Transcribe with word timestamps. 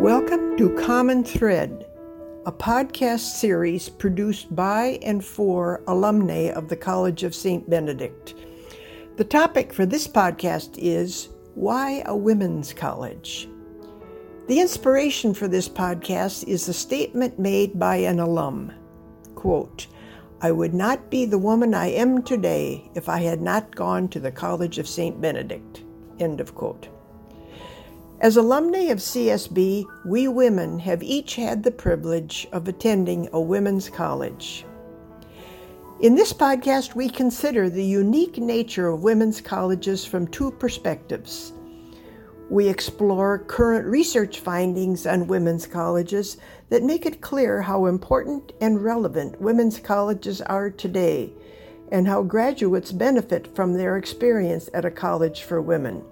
Welcome 0.00 0.56
to 0.56 0.74
Common 0.76 1.22
Thread, 1.22 1.84
a 2.46 2.50
podcast 2.50 3.34
series 3.38 3.90
produced 3.90 4.56
by 4.56 4.98
and 5.02 5.22
for 5.22 5.82
alumni 5.88 6.52
of 6.52 6.68
the 6.68 6.76
College 6.76 7.22
of 7.22 7.34
St. 7.34 7.68
Benedict. 7.68 8.34
The 9.18 9.24
topic 9.24 9.74
for 9.74 9.84
this 9.84 10.08
podcast 10.08 10.78
is 10.78 11.28
Why 11.54 12.02
a 12.06 12.16
Women's 12.16 12.72
College? 12.72 13.46
The 14.48 14.58
inspiration 14.58 15.34
for 15.34 15.48
this 15.48 15.68
podcast 15.68 16.48
is 16.48 16.66
a 16.66 16.72
statement 16.72 17.38
made 17.38 17.78
by 17.78 17.96
an 17.96 18.20
alum. 18.20 18.72
Quote, 19.34 19.86
I 20.40 20.50
would 20.50 20.72
not 20.72 21.10
be 21.10 21.26
the 21.26 21.36
woman 21.36 21.74
I 21.74 21.88
am 21.88 22.22
today 22.22 22.90
if 22.94 23.10
I 23.10 23.18
had 23.18 23.42
not 23.42 23.76
gone 23.76 24.08
to 24.08 24.18
the 24.18 24.32
College 24.32 24.78
of 24.78 24.88
St. 24.88 25.20
Benedict. 25.20 25.84
End 26.18 26.40
of 26.40 26.54
quote. 26.54 26.88
As 28.20 28.36
alumni 28.36 28.90
of 28.90 28.98
CSB, 28.98 29.86
we 30.04 30.28
women 30.28 30.78
have 30.80 31.02
each 31.02 31.36
had 31.36 31.62
the 31.62 31.70
privilege 31.70 32.46
of 32.52 32.68
attending 32.68 33.30
a 33.32 33.40
women's 33.40 33.88
college. 33.88 34.66
In 36.00 36.16
this 36.16 36.30
podcast, 36.30 36.94
we 36.94 37.08
consider 37.08 37.70
the 37.70 37.82
unique 37.82 38.36
nature 38.36 38.88
of 38.88 39.02
women's 39.02 39.40
colleges 39.40 40.04
from 40.04 40.26
two 40.26 40.50
perspectives. 40.50 41.54
We 42.50 42.68
explore 42.68 43.38
current 43.38 43.86
research 43.86 44.40
findings 44.40 45.06
on 45.06 45.26
women's 45.26 45.66
colleges 45.66 46.36
that 46.68 46.82
make 46.82 47.06
it 47.06 47.22
clear 47.22 47.62
how 47.62 47.86
important 47.86 48.52
and 48.60 48.84
relevant 48.84 49.40
women's 49.40 49.80
colleges 49.80 50.42
are 50.42 50.68
today 50.68 51.32
and 51.90 52.06
how 52.06 52.22
graduates 52.22 52.92
benefit 52.92 53.56
from 53.56 53.72
their 53.72 53.96
experience 53.96 54.68
at 54.74 54.84
a 54.84 54.90
college 54.90 55.42
for 55.42 55.62
women. 55.62 56.04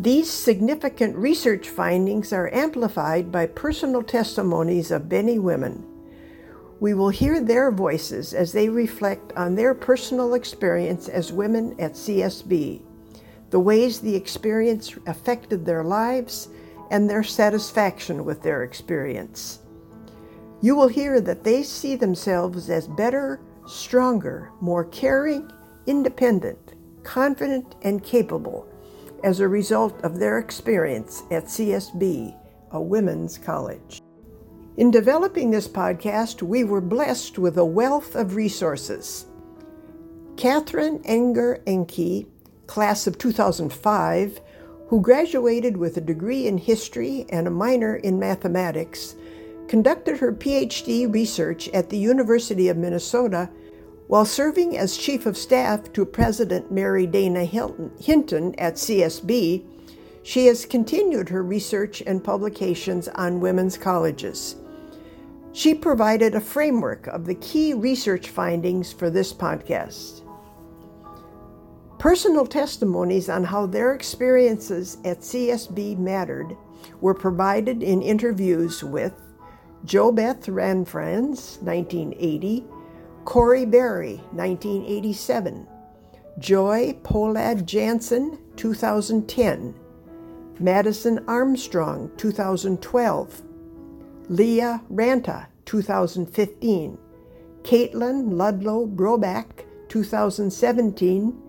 These 0.00 0.30
significant 0.30 1.14
research 1.14 1.68
findings 1.68 2.32
are 2.32 2.48
amplified 2.54 3.30
by 3.30 3.44
personal 3.44 4.02
testimonies 4.02 4.90
of 4.90 5.10
many 5.10 5.38
women. 5.38 5.86
We 6.80 6.94
will 6.94 7.10
hear 7.10 7.38
their 7.38 7.70
voices 7.70 8.32
as 8.32 8.52
they 8.52 8.70
reflect 8.70 9.30
on 9.36 9.56
their 9.56 9.74
personal 9.74 10.32
experience 10.32 11.06
as 11.06 11.34
women 11.34 11.78
at 11.78 11.92
CSB, 11.92 12.80
the 13.50 13.60
ways 13.60 14.00
the 14.00 14.16
experience 14.16 14.96
affected 15.06 15.66
their 15.66 15.84
lives, 15.84 16.48
and 16.90 17.10
their 17.10 17.22
satisfaction 17.22 18.24
with 18.24 18.40
their 18.42 18.62
experience. 18.62 19.58
You 20.62 20.76
will 20.76 20.88
hear 20.88 21.20
that 21.20 21.44
they 21.44 21.62
see 21.62 21.94
themselves 21.94 22.70
as 22.70 22.88
better, 22.88 23.38
stronger, 23.66 24.50
more 24.62 24.86
caring, 24.86 25.52
independent, 25.86 26.72
confident, 27.02 27.74
and 27.82 28.02
capable 28.02 28.66
as 29.24 29.40
a 29.40 29.48
result 29.48 30.00
of 30.02 30.18
their 30.18 30.38
experience 30.38 31.22
at 31.30 31.44
CSB, 31.44 32.36
a 32.72 32.80
women's 32.80 33.38
college. 33.38 34.00
In 34.76 34.90
developing 34.90 35.50
this 35.50 35.68
podcast, 35.68 36.42
we 36.42 36.64
were 36.64 36.80
blessed 36.80 37.38
with 37.38 37.58
a 37.58 37.64
wealth 37.64 38.14
of 38.14 38.36
resources. 38.36 39.26
Catherine 40.36 41.00
Enger 41.00 41.62
Enke, 41.64 42.26
class 42.66 43.06
of 43.06 43.18
2005, 43.18 44.40
who 44.88 45.00
graduated 45.00 45.76
with 45.76 45.96
a 45.96 46.00
degree 46.00 46.46
in 46.46 46.56
history 46.56 47.26
and 47.28 47.46
a 47.46 47.50
minor 47.50 47.96
in 47.96 48.18
mathematics, 48.18 49.16
conducted 49.68 50.18
her 50.18 50.32
PhD 50.32 51.12
research 51.12 51.68
at 51.68 51.90
the 51.90 51.98
University 51.98 52.68
of 52.68 52.76
Minnesota 52.76 53.48
while 54.10 54.24
serving 54.24 54.76
as 54.76 54.96
Chief 54.96 55.24
of 55.24 55.36
Staff 55.36 55.92
to 55.92 56.04
President 56.04 56.68
Mary 56.72 57.06
Dana 57.06 57.44
Hinton 57.44 58.56
at 58.58 58.74
CSB, 58.74 59.64
she 60.24 60.46
has 60.46 60.66
continued 60.66 61.28
her 61.28 61.44
research 61.44 62.02
and 62.04 62.24
publications 62.24 63.06
on 63.06 63.38
women's 63.38 63.78
colleges. 63.78 64.56
She 65.52 65.76
provided 65.76 66.34
a 66.34 66.40
framework 66.40 67.06
of 67.06 67.24
the 67.24 67.36
key 67.36 67.72
research 67.72 68.30
findings 68.30 68.92
for 68.92 69.10
this 69.10 69.32
podcast. 69.32 70.22
Personal 72.00 72.48
testimonies 72.48 73.28
on 73.28 73.44
how 73.44 73.64
their 73.64 73.94
experiences 73.94 74.98
at 75.04 75.20
CSB 75.20 75.96
mattered 75.96 76.56
were 77.00 77.14
provided 77.14 77.84
in 77.84 78.02
interviews 78.02 78.82
with 78.82 79.14
JoBeth 79.86 80.46
Ranfranz, 80.46 81.62
1980, 81.62 82.64
Corey 83.24 83.64
Berry, 83.64 84.16
1987. 84.32 85.66
Joy 86.38 86.96
Polad 87.02 87.66
Jansen, 87.66 88.38
2010. 88.56 89.74
Madison 90.58 91.24
Armstrong, 91.28 92.10
2012. 92.16 93.42
Leah 94.28 94.82
Ranta, 94.90 95.46
2015. 95.66 96.98
Caitlin 97.62 98.32
Ludlow 98.32 98.86
Broback, 98.86 99.66
2017. 99.88 101.42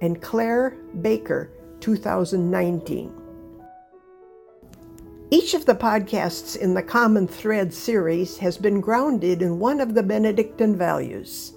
And 0.00 0.22
Claire 0.22 0.76
Baker, 1.00 1.50
2019. 1.80 3.25
Each 5.28 5.54
of 5.54 5.66
the 5.66 5.74
podcasts 5.74 6.56
in 6.56 6.74
the 6.74 6.84
Common 6.84 7.26
Thread 7.26 7.74
series 7.74 8.38
has 8.38 8.56
been 8.56 8.80
grounded 8.80 9.42
in 9.42 9.58
one 9.58 9.80
of 9.80 9.94
the 9.94 10.02
Benedictine 10.04 10.76
values. 10.76 11.54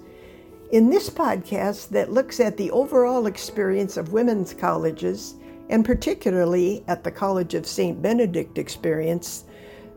In 0.72 0.90
this 0.90 1.08
podcast, 1.08 1.90
that 1.90 2.12
looks 2.12 2.40
at 2.40 2.56
the 2.56 2.72
overall 2.72 3.26
experience 3.26 3.96
of 3.96 4.12
women's 4.12 4.52
colleges, 4.52 5.36
and 5.68 5.84
particularly 5.84 6.82
at 6.88 7.04
the 7.04 7.12
College 7.12 7.54
of 7.54 7.64
St. 7.64 8.02
Benedict 8.02 8.58
experience, 8.58 9.44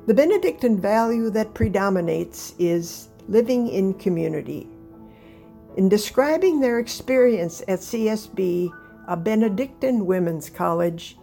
the 0.06 0.14
Benedictine 0.14 0.80
value 0.80 1.32
that 1.32 1.56
predominates 1.56 2.54
is 2.60 3.08
living 3.28 3.70
in 3.70 3.96
community. 3.96 4.68
In 5.78 5.90
describing 5.90 6.60
their 6.60 6.78
experience 6.78 7.64
at 7.68 7.80
CSB, 7.80 8.72
a 9.08 9.18
Benedictine 9.18 10.06
women's 10.06 10.48
college, 10.48 11.18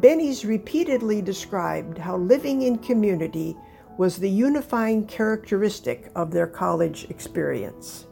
Benny's 0.00 0.46
repeatedly 0.46 1.20
described 1.20 1.98
how 1.98 2.16
living 2.16 2.62
in 2.62 2.78
community 2.78 3.56
was 3.98 4.16
the 4.16 4.30
unifying 4.30 5.04
characteristic 5.06 6.10
of 6.16 6.30
their 6.30 6.46
college 6.46 7.06
experience. 7.10 8.06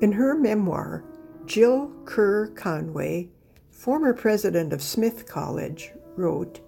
In 0.00 0.12
her 0.12 0.34
memoir, 0.34 1.04
Jill 1.44 1.92
Kerr 2.06 2.46
Conway, 2.48 3.28
former 3.70 4.14
president 4.14 4.72
of 4.72 4.82
Smith 4.82 5.26
College, 5.26 5.92
wrote, 6.16 6.60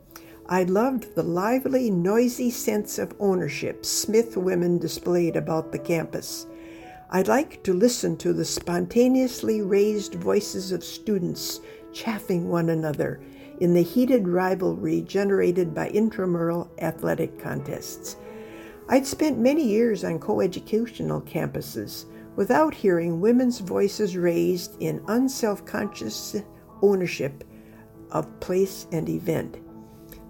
I 0.47 0.65
loved 0.65 1.15
the 1.15 1.23
lively, 1.23 1.91
noisy 1.91 2.51
sense 2.51 2.99
of 2.99 3.15
ownership 3.19 3.87
Smith 3.87 4.37
women 4.37 4.79
displayed 4.79 5.37
about 5.37 5.73
the 5.73 5.79
campus. 5.79 6.47
I 7.11 7.23
liked 7.23 7.65
to 7.65 7.73
listen 7.73 8.19
to 8.19 8.35
the 8.35 8.45
spontaneously 8.45 9.63
raised 9.63 10.15
voices 10.15 10.73
of 10.73 10.85
students 10.85 11.61
chaffing 11.93 12.49
one 12.49 12.71
another 12.71 13.21
in 13.61 13.75
the 13.75 13.83
heated 13.83 14.29
rivalry 14.29 15.03
generated 15.03 15.75
by 15.75 15.89
intramural 15.89 16.71
athletic 16.79 17.39
contests. 17.39 18.17
I'd 18.89 19.07
spent 19.07 19.39
many 19.39 19.65
years 19.65 20.05
on 20.05 20.19
coeducational 20.19 21.23
campuses 21.23 22.07
without 22.37 22.73
hearing 22.73 23.21
women's 23.21 23.59
voices 23.59 24.17
raised 24.17 24.81
in 24.81 25.03
unself 25.09 25.65
conscious 25.67 26.37
ownership 26.83 27.45
of 28.13 28.41
place 28.41 28.87
and 28.93 29.09
event. 29.09 29.59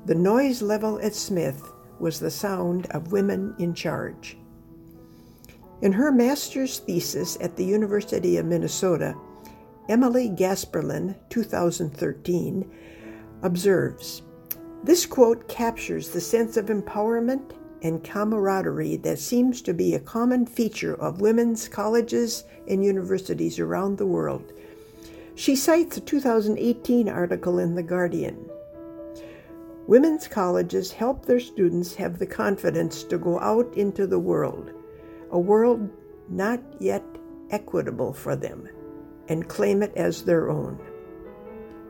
The 0.07 0.15
noise 0.15 0.63
level 0.63 0.99
at 1.01 1.15
Smith 1.15 1.63
was 2.01 2.19
the 2.19 2.31
sound 2.31 2.87
of 2.87 3.13
women 3.13 3.55
in 3.59 3.75
charge. 3.75 4.39
In 5.83 5.93
her 5.93 6.11
master's 6.11 6.79
thesis 6.79 7.39
at 7.41 7.57
the 7.57 7.65
University 7.65 8.38
of 8.38 8.47
Minnesota, 8.47 9.15
Emily 9.88 10.29
Gasperlin, 10.29 11.14
2013, 11.31 12.70
observes 13.40 14.20
This 14.85 15.06
quote 15.06 15.49
captures 15.49 16.11
the 16.11 16.20
sense 16.20 16.58
of 16.58 16.67
empowerment 16.67 17.52
and 17.81 18.05
camaraderie 18.05 18.96
that 18.96 19.19
seems 19.19 19.62
to 19.62 19.73
be 19.73 19.94
a 19.94 20.00
common 20.00 20.44
feature 20.44 20.94
of 20.96 21.23
women's 21.23 21.69
colleges 21.69 22.44
and 22.69 22.85
universities 22.85 23.58
around 23.58 23.96
the 23.96 24.06
world. 24.06 24.52
She 25.35 25.56
cites 25.56 25.96
a 25.96 26.02
2018 26.02 27.08
article 27.08 27.58
in 27.58 27.75
The 27.75 27.82
Guardian. 27.82 28.46
Women's 29.87 30.29
colleges 30.29 30.93
help 30.93 31.25
their 31.25 31.41
students 31.41 31.94
have 31.94 32.19
the 32.19 32.26
confidence 32.26 33.05
to 33.05 33.17
go 33.17 33.41
out 33.41 33.73
into 33.75 34.06
the 34.06 34.19
world, 34.19 34.70
a 35.31 35.38
world 35.38 35.88
not 36.29 36.61
yet 36.79 37.05
equitable 37.50 38.12
for 38.12 38.37
them 38.37 38.69
and 39.29 39.49
claim 39.49 39.83
it 39.83 39.93
as 39.97 40.23
their 40.23 40.51
own. 40.51 40.79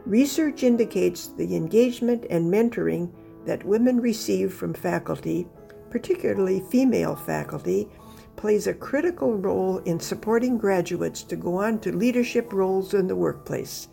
Research 0.06 0.62
indicates 0.62 1.28
the 1.28 1.54
engagement 1.54 2.24
and 2.30 2.52
mentoring 2.52 3.10
that 3.44 3.64
women 3.64 4.00
receive 4.00 4.52
from 4.52 4.74
faculty, 4.74 5.46
particularly 5.90 6.60
female 6.70 7.14
faculty, 7.14 7.88
plays 8.36 8.66
a 8.66 8.74
critical 8.74 9.34
role 9.34 9.78
in 9.78 9.98
supporting 9.98 10.56
graduates 10.56 11.22
to 11.24 11.36
go 11.36 11.56
on 11.56 11.78
to 11.80 11.96
leadership 11.96 12.52
roles 12.52 12.94
in 12.94 13.06
the 13.06 13.16
workplace. 13.16 13.88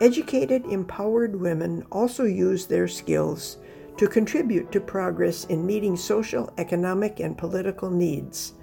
Educated, 0.00 0.64
empowered 0.66 1.36
women 1.40 1.84
also 1.92 2.24
use 2.24 2.66
their 2.66 2.88
skills 2.88 3.58
to 3.96 4.08
contribute 4.08 4.72
to 4.72 4.80
progress 4.80 5.44
in 5.44 5.64
meeting 5.64 5.96
social, 5.96 6.52
economic, 6.58 7.20
and 7.20 7.38
political 7.38 7.90
needs. 7.90 8.54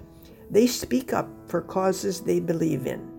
They 0.50 0.66
speak 0.66 1.14
up 1.14 1.28
for 1.46 1.62
causes 1.62 2.20
they 2.20 2.38
believe 2.38 2.86
in. 2.86 3.11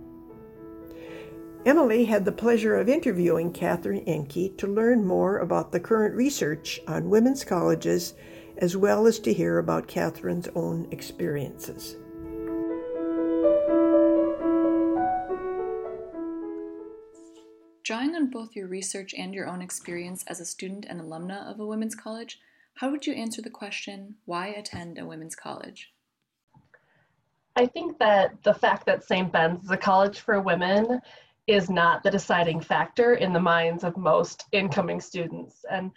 Emily 1.65 2.03
had 2.03 2.25
the 2.25 2.31
pleasure 2.33 2.75
of 2.75 2.89
interviewing 2.89 3.53
Catherine 3.53 4.03
Enke 4.03 4.57
to 4.57 4.67
learn 4.67 5.05
more 5.05 5.37
about 5.37 5.71
the 5.71 5.79
current 5.79 6.13
research 6.13 6.81
on 6.89 7.09
women's 7.09 7.45
colleges, 7.45 8.15
as 8.57 8.75
well 8.75 9.07
as 9.07 9.17
to 9.19 9.31
hear 9.31 9.59
about 9.59 9.87
Catherine's 9.87 10.49
own 10.55 10.89
experiences. 10.91 11.95
Drawing 17.83 18.13
on 18.15 18.29
both 18.29 18.57
your 18.57 18.67
research 18.67 19.13
and 19.17 19.33
your 19.33 19.47
own 19.47 19.61
experience 19.61 20.25
as 20.27 20.41
a 20.41 20.45
student 20.45 20.85
and 20.89 20.99
alumna 20.99 21.49
of 21.49 21.61
a 21.61 21.65
women's 21.65 21.95
college, 21.95 22.39
how 22.75 22.91
would 22.91 23.07
you 23.07 23.13
answer 23.13 23.41
the 23.41 23.49
question, 23.49 24.15
why 24.25 24.47
attend 24.47 24.99
a 24.99 25.05
women's 25.05 25.35
college? 25.35 25.93
I 27.55 27.67
think 27.67 27.99
that 27.99 28.43
the 28.43 28.53
fact 28.53 28.85
that 28.87 29.05
St. 29.05 29.31
Ben's 29.31 29.63
is 29.63 29.71
a 29.71 29.77
college 29.77 30.19
for 30.19 30.41
women 30.41 30.99
is 31.47 31.69
not 31.69 32.03
the 32.03 32.11
deciding 32.11 32.61
factor 32.61 33.15
in 33.15 33.33
the 33.33 33.39
minds 33.39 33.83
of 33.83 33.97
most 33.97 34.45
incoming 34.51 35.01
students. 35.01 35.65
And 35.69 35.91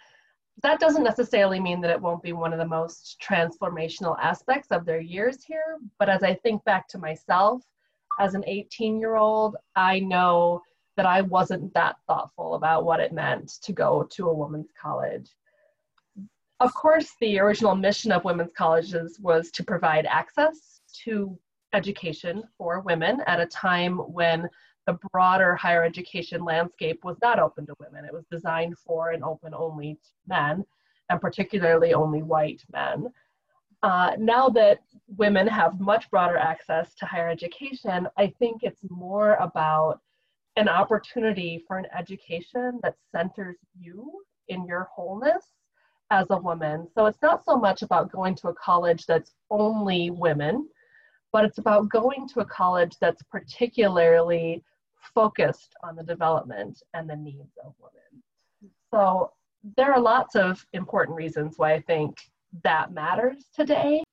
that 0.63 0.79
doesn't 0.79 1.03
necessarily 1.03 1.59
mean 1.59 1.81
that 1.81 1.91
it 1.91 2.01
won't 2.01 2.23
be 2.23 2.33
one 2.33 2.51
of 2.51 2.59
the 2.59 2.65
most 2.65 3.17
transformational 3.25 4.17
aspects 4.21 4.69
of 4.71 4.85
their 4.85 4.99
years 4.99 5.43
here. 5.43 5.77
But 5.99 6.09
as 6.09 6.23
I 6.23 6.33
think 6.35 6.63
back 6.65 6.87
to 6.89 6.97
myself 6.97 7.63
as 8.19 8.33
an 8.33 8.43
18 8.47 8.99
year 8.99 9.15
old, 9.15 9.55
I 9.75 9.99
know 9.99 10.61
that 10.97 11.05
I 11.05 11.21
wasn't 11.21 11.73
that 11.75 11.95
thoughtful 12.07 12.55
about 12.55 12.83
what 12.83 12.99
it 12.99 13.13
meant 13.13 13.49
to 13.61 13.71
go 13.71 14.03
to 14.11 14.29
a 14.29 14.33
women's 14.33 14.71
college. 14.79 15.29
Of 16.59 16.73
course, 16.73 17.11
the 17.21 17.39
original 17.39 17.75
mission 17.75 18.11
of 18.11 18.25
women's 18.25 18.51
colleges 18.57 19.19
was 19.21 19.51
to 19.51 19.63
provide 19.63 20.07
access 20.07 20.81
to 21.03 21.37
education 21.73 22.43
for 22.57 22.79
women 22.79 23.21
at 23.27 23.39
a 23.39 23.45
time 23.45 23.97
when 23.97 24.49
the 24.87 24.97
broader 25.11 25.55
higher 25.55 25.83
education 25.83 26.43
landscape 26.43 27.03
was 27.03 27.17
not 27.21 27.39
open 27.39 27.67
to 27.67 27.75
women. 27.79 28.05
It 28.05 28.13
was 28.13 28.25
designed 28.31 28.77
for 28.79 29.11
and 29.11 29.23
open 29.23 29.53
only 29.53 29.95
to 29.95 30.09
men, 30.27 30.65
and 31.09 31.21
particularly 31.21 31.93
only 31.93 32.23
white 32.23 32.63
men. 32.71 33.07
Uh, 33.83 34.13
now 34.17 34.49
that 34.49 34.79
women 35.07 35.45
have 35.45 35.79
much 35.79 36.09
broader 36.09 36.37
access 36.37 36.95
to 36.95 37.05
higher 37.05 37.29
education, 37.29 38.07
I 38.17 38.33
think 38.39 38.63
it's 38.63 38.81
more 38.89 39.35
about 39.35 39.99
an 40.55 40.67
opportunity 40.67 41.63
for 41.67 41.77
an 41.77 41.85
education 41.95 42.79
that 42.81 42.95
centers 43.11 43.57
you 43.79 44.23
in 44.47 44.65
your 44.65 44.87
wholeness 44.91 45.43
as 46.09 46.25
a 46.31 46.37
woman. 46.37 46.87
So 46.95 47.05
it's 47.05 47.21
not 47.21 47.43
so 47.45 47.57
much 47.57 47.81
about 47.81 48.11
going 48.11 48.35
to 48.35 48.47
a 48.47 48.55
college 48.55 49.05
that's 49.05 49.33
only 49.51 50.09
women, 50.09 50.67
but 51.33 51.45
it's 51.45 51.57
about 51.57 51.89
going 51.89 52.27
to 52.29 52.39
a 52.39 52.45
college 52.45 52.95
that's 52.99 53.21
particularly 53.23 54.63
focused 55.13 55.75
on 55.83 55.95
the 55.95 56.03
development 56.03 56.81
and 56.93 57.09
the 57.09 57.15
needs 57.15 57.57
of 57.63 57.73
women. 57.79 58.23
So 58.91 59.31
there 59.75 59.93
are 59.93 59.99
lots 59.99 60.35
of 60.35 60.65
important 60.73 61.17
reasons 61.17 61.55
why 61.57 61.73
I 61.73 61.81
think 61.81 62.17
that 62.63 62.93
matters 62.93 63.45
today. 63.53 64.03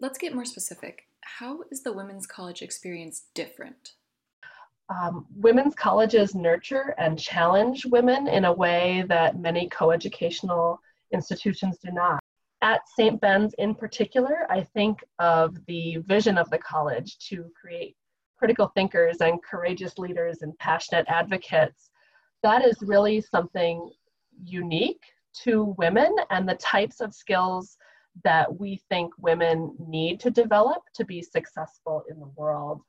Let's 0.00 0.18
get 0.18 0.34
more 0.34 0.44
specific. 0.44 1.04
How 1.22 1.64
is 1.70 1.82
the 1.82 1.92
women's 1.92 2.26
college 2.26 2.62
experience 2.62 3.26
different? 3.34 3.94
um, 4.88 5.26
women's 5.36 5.74
colleges 5.74 6.34
nurture 6.34 6.94
and 6.98 7.18
challenge 7.18 7.84
women 7.86 8.26
in 8.26 8.46
a 8.46 8.52
way 8.52 9.04
that 9.08 9.38
many 9.38 9.68
coeducational 9.68 10.78
institutions 11.12 11.78
do 11.78 11.90
not. 11.92 12.20
At 12.62 12.80
St. 12.96 13.20
Ben's 13.20 13.54
in 13.58 13.74
particular, 13.74 14.46
I 14.50 14.62
think 14.62 15.04
of 15.18 15.56
the 15.66 15.98
vision 15.98 16.38
of 16.38 16.50
the 16.50 16.58
college 16.58 17.18
to 17.28 17.50
create 17.60 17.96
critical 18.38 18.70
thinkers 18.74 19.18
and 19.20 19.42
courageous 19.42 19.98
leaders 19.98 20.42
and 20.42 20.56
passionate 20.58 21.06
advocates. 21.08 21.90
That 22.42 22.64
is 22.64 22.76
really 22.82 23.20
something 23.20 23.90
unique 24.44 25.02
to 25.42 25.74
women 25.76 26.14
and 26.30 26.48
the 26.48 26.54
types 26.54 27.00
of 27.00 27.14
skills 27.14 27.76
that 28.24 28.58
we 28.58 28.80
think 28.88 29.12
women 29.18 29.74
need 29.78 30.20
to 30.20 30.30
develop 30.30 30.82
to 30.94 31.04
be 31.04 31.22
successful 31.22 32.04
in 32.10 32.18
the 32.18 32.30
world. 32.36 32.80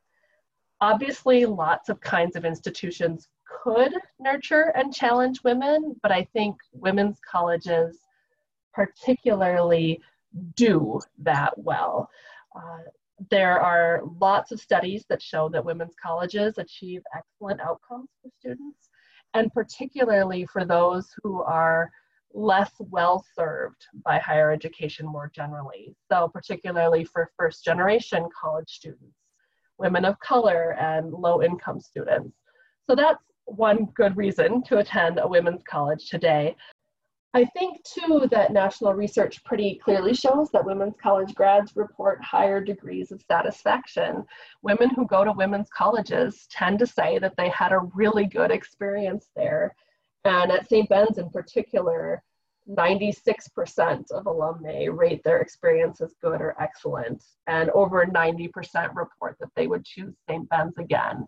Obviously, 0.81 1.45
lots 1.45 1.89
of 1.89 1.99
kinds 1.99 2.35
of 2.35 2.45
institutions 2.45 3.27
could 3.63 3.93
nurture 4.19 4.71
and 4.75 4.93
challenge 4.93 5.43
women, 5.43 5.95
but 6.01 6.11
I 6.11 6.23
think 6.33 6.55
women's 6.73 7.19
colleges 7.29 7.99
particularly 8.73 10.01
do 10.55 11.01
that 11.19 11.57
well. 11.57 12.09
Uh, 12.55 12.79
there 13.29 13.59
are 13.59 14.01
lots 14.19 14.51
of 14.51 14.59
studies 14.59 15.05
that 15.09 15.21
show 15.21 15.49
that 15.49 15.63
women's 15.63 15.95
colleges 16.01 16.57
achieve 16.57 17.01
excellent 17.15 17.61
outcomes 17.61 18.09
for 18.21 18.29
students, 18.39 18.89
and 19.33 19.51
particularly 19.53 20.45
for 20.45 20.65
those 20.65 21.13
who 21.21 21.41
are 21.41 21.91
less 22.33 22.71
well 22.79 23.25
served 23.35 23.85
by 24.05 24.19
higher 24.19 24.51
education 24.51 25.05
more 25.05 25.31
generally. 25.33 25.95
So, 26.11 26.27
particularly 26.27 27.03
for 27.03 27.31
first 27.37 27.63
generation 27.65 28.27
college 28.39 28.69
students 28.69 29.15
women 29.79 30.05
of 30.05 30.19
color, 30.19 30.75
and 30.79 31.11
low 31.11 31.41
income 31.41 31.79
students. 31.79 32.35
So 32.87 32.95
that's 32.95 33.23
one 33.45 33.85
good 33.95 34.15
reason 34.15 34.61
to 34.63 34.77
attend 34.77 35.19
a 35.19 35.27
women's 35.27 35.63
college 35.63 36.09
today. 36.09 36.55
I 37.35 37.45
think 37.45 37.83
too 37.83 38.27
that 38.31 38.53
national 38.53 38.95
research 38.95 39.43
pretty 39.43 39.79
clearly 39.83 40.15
shows 40.15 40.49
that 40.51 40.65
women's 40.65 40.95
college 41.01 41.35
grads 41.35 41.75
report 41.75 42.23
higher 42.23 42.59
degrees 42.59 43.11
of 43.11 43.21
satisfaction. 43.21 44.25
Women 44.63 44.89
who 44.89 45.05
go 45.05 45.23
to 45.23 45.31
women's 45.31 45.69
colleges 45.69 46.47
tend 46.49 46.79
to 46.79 46.87
say 46.87 47.19
that 47.19 47.35
they 47.37 47.49
had 47.49 47.71
a 47.71 47.87
really 47.93 48.25
good 48.25 48.49
experience 48.49 49.29
there. 49.35 49.75
And 50.25 50.51
at 50.51 50.67
St. 50.67 50.89
Ben's 50.89 51.19
in 51.19 51.29
particular, 51.29 52.23
96% 52.67 54.11
of 54.11 54.25
alumni 54.25 54.85
rate 54.85 55.23
their 55.23 55.39
experience 55.41 56.01
as 56.01 56.15
good 56.21 56.41
or 56.41 56.55
excellent, 56.59 57.23
and 57.47 57.69
over 57.71 58.05
90% 58.05 58.95
report 58.95 59.37
that 59.39 59.49
they 59.55 59.67
would 59.67 59.85
choose 59.85 60.15
St. 60.27 60.47
Ben's 60.49 60.77
again. 60.77 61.27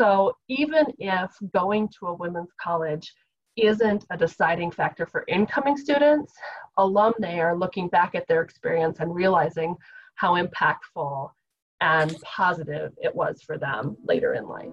So 0.00 0.32
even 0.48 0.86
if 0.98 1.30
going 1.52 1.88
to 1.98 2.06
a 2.06 2.14
women's 2.14 2.52
college 2.60 3.12
isn't 3.62 4.04
a 4.10 4.16
deciding 4.16 4.70
factor 4.70 5.06
for 5.06 5.24
incoming 5.28 5.76
students, 5.76 6.32
alumni 6.76 7.38
are 7.38 7.56
looking 7.56 7.88
back 7.88 8.14
at 8.14 8.26
their 8.28 8.42
experience 8.42 9.00
and 9.00 9.14
realizing 9.14 9.76
how 10.14 10.34
impactful 10.34 11.30
and 11.80 12.16
positive 12.22 12.92
it 13.02 13.14
was 13.14 13.42
for 13.42 13.58
them 13.58 13.96
later 14.04 14.34
in 14.34 14.46
life. 14.48 14.68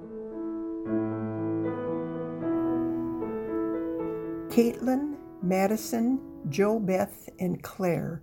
Caitlin 4.50 5.16
Madison, 5.42 6.20
JoBeth, 6.50 7.30
and 7.40 7.62
Claire 7.62 8.22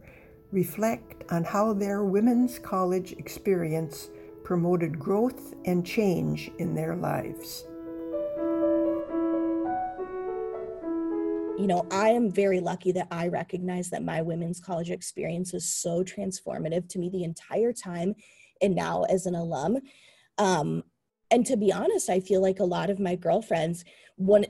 reflect 0.50 1.24
on 1.30 1.44
how 1.44 1.72
their 1.72 2.04
women's 2.04 2.58
college 2.58 3.12
experience 3.12 4.10
promoted 4.42 4.98
growth 4.98 5.54
and 5.64 5.86
change 5.86 6.50
in 6.58 6.74
their 6.74 6.96
lives. 6.96 7.64
You 11.58 11.66
know, 11.66 11.86
I 11.90 12.08
am 12.10 12.30
very 12.30 12.60
lucky 12.60 12.92
that 12.92 13.08
I 13.10 13.28
recognize 13.28 13.90
that 13.90 14.02
my 14.02 14.22
women's 14.22 14.60
college 14.60 14.90
experience 14.90 15.52
was 15.52 15.64
so 15.64 16.02
transformative 16.02 16.88
to 16.88 16.98
me 16.98 17.08
the 17.08 17.24
entire 17.24 17.72
time 17.72 18.14
and 18.60 18.74
now 18.74 19.02
as 19.04 19.26
an 19.26 19.34
alum. 19.34 19.78
Um, 20.38 20.84
and 21.32 21.46
to 21.46 21.56
be 21.56 21.72
honest 21.72 22.10
i 22.10 22.20
feel 22.20 22.40
like 22.40 22.60
a 22.60 22.64
lot 22.64 22.90
of 22.90 23.00
my 23.00 23.16
girlfriends 23.16 23.84
when 24.16 24.44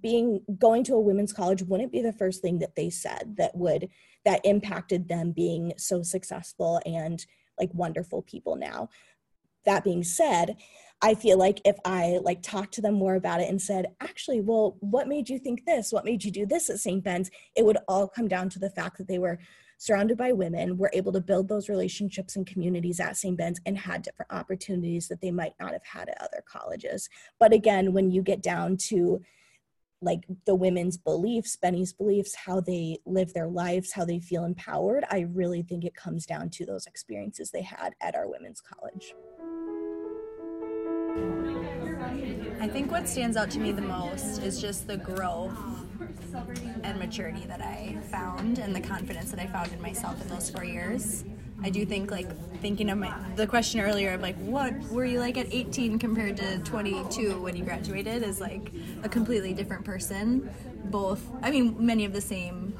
being 0.00 0.40
going 0.58 0.84
to 0.84 0.94
a 0.94 1.00
women's 1.00 1.32
college 1.32 1.62
wouldn't 1.64 1.92
be 1.92 2.00
the 2.00 2.12
first 2.12 2.40
thing 2.40 2.60
that 2.60 2.76
they 2.76 2.88
said 2.88 3.34
that 3.36 3.54
would 3.54 3.88
that 4.24 4.40
impacted 4.44 5.08
them 5.08 5.32
being 5.32 5.72
so 5.76 6.02
successful 6.02 6.80
and 6.86 7.26
like 7.58 7.70
wonderful 7.74 8.22
people 8.22 8.56
now 8.56 8.88
that 9.64 9.84
being 9.84 10.04
said 10.04 10.56
i 11.02 11.14
feel 11.14 11.38
like 11.38 11.60
if 11.64 11.76
i 11.84 12.18
like 12.22 12.42
talked 12.42 12.74
to 12.74 12.80
them 12.80 12.94
more 12.94 13.14
about 13.14 13.40
it 13.40 13.48
and 13.48 13.60
said 13.60 13.86
actually 14.00 14.40
well 14.40 14.76
what 14.80 15.08
made 15.08 15.28
you 15.28 15.38
think 15.38 15.64
this 15.64 15.92
what 15.92 16.04
made 16.04 16.24
you 16.24 16.30
do 16.30 16.46
this 16.46 16.70
at 16.70 16.78
st 16.78 17.02
ben's 17.02 17.30
it 17.56 17.64
would 17.64 17.78
all 17.88 18.08
come 18.08 18.28
down 18.28 18.48
to 18.48 18.58
the 18.58 18.70
fact 18.70 18.98
that 18.98 19.08
they 19.08 19.18
were 19.18 19.38
surrounded 19.78 20.18
by 20.18 20.32
women, 20.32 20.76
were 20.76 20.90
able 20.92 21.12
to 21.12 21.20
build 21.20 21.48
those 21.48 21.68
relationships 21.68 22.36
and 22.36 22.46
communities 22.46 23.00
at 23.00 23.16
St. 23.16 23.36
Ben's 23.36 23.60
and 23.64 23.78
had 23.78 24.02
different 24.02 24.32
opportunities 24.32 25.08
that 25.08 25.20
they 25.20 25.30
might 25.30 25.54
not 25.60 25.72
have 25.72 25.84
had 25.84 26.08
at 26.08 26.20
other 26.20 26.42
colleges. 26.46 27.08
But 27.38 27.52
again, 27.52 27.92
when 27.92 28.10
you 28.10 28.20
get 28.22 28.42
down 28.42 28.76
to 28.88 29.22
like 30.00 30.26
the 30.46 30.54
women's 30.54 30.96
beliefs, 30.96 31.56
Benny's 31.56 31.92
beliefs, 31.92 32.34
how 32.34 32.60
they 32.60 32.98
live 33.04 33.32
their 33.32 33.48
lives, 33.48 33.92
how 33.92 34.04
they 34.04 34.20
feel 34.20 34.44
empowered, 34.44 35.04
I 35.10 35.26
really 35.32 35.62
think 35.62 35.84
it 35.84 35.94
comes 35.94 36.26
down 36.26 36.50
to 36.50 36.66
those 36.66 36.86
experiences 36.86 37.50
they 37.50 37.62
had 37.62 37.94
at 38.00 38.14
our 38.14 38.28
women's 38.28 38.60
college. 38.60 39.14
I 42.60 42.66
think 42.66 42.90
what 42.90 43.08
stands 43.08 43.36
out 43.36 43.50
to 43.52 43.58
me 43.58 43.72
the 43.72 43.82
most 43.82 44.42
is 44.42 44.60
just 44.60 44.86
the 44.86 44.96
growth 44.96 45.56
and 46.82 46.98
maturity 46.98 47.44
that 47.46 47.62
I 47.62 47.96
found 48.10 48.58
and 48.58 48.74
the 48.74 48.80
confidence 48.80 49.30
that 49.30 49.40
I 49.40 49.46
found 49.46 49.72
in 49.72 49.80
myself 49.80 50.20
in 50.20 50.28
those 50.28 50.50
four 50.50 50.64
years. 50.64 51.24
I 51.62 51.70
do 51.70 51.84
think 51.84 52.10
like 52.10 52.28
thinking 52.60 52.90
of 52.90 52.98
my 52.98 53.12
the 53.36 53.46
question 53.46 53.80
earlier 53.80 54.12
of 54.12 54.20
like 54.20 54.36
what 54.36 54.72
were 54.90 55.04
you 55.04 55.18
like 55.18 55.36
at 55.36 55.52
18 55.52 55.98
compared 55.98 56.36
to 56.36 56.58
22 56.58 57.40
when 57.40 57.56
you 57.56 57.64
graduated 57.64 58.22
is 58.22 58.40
like 58.40 58.70
a 59.02 59.08
completely 59.08 59.54
different 59.54 59.84
person. 59.84 60.50
Both, 60.84 61.28
I 61.42 61.50
mean, 61.50 61.74
many 61.84 62.04
of 62.04 62.12
the 62.12 62.20
same 62.20 62.74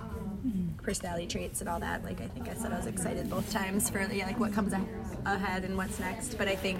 personality 0.82 1.26
traits 1.26 1.60
and 1.60 1.68
all 1.68 1.80
that. 1.80 2.04
Like 2.04 2.20
I 2.20 2.28
think 2.28 2.48
I 2.48 2.54
said, 2.54 2.72
I 2.72 2.76
was 2.76 2.86
excited 2.86 3.28
both 3.28 3.50
times 3.52 3.90
for 3.90 4.00
yeah, 4.00 4.26
like 4.26 4.38
what 4.38 4.52
comes 4.52 4.72
ahead 5.26 5.64
and 5.64 5.76
what's 5.76 5.98
next. 5.98 6.38
But 6.38 6.48
I 6.48 6.56
think 6.56 6.78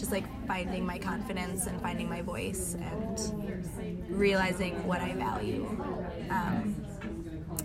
just 0.00 0.10
like 0.10 0.24
finding 0.46 0.84
my 0.84 0.98
confidence 0.98 1.66
and 1.66 1.80
finding 1.82 2.08
my 2.08 2.22
voice 2.22 2.74
and 2.80 4.08
realizing 4.08 4.74
what 4.86 5.00
I 5.00 5.12
value 5.12 5.66
um, 6.30 6.74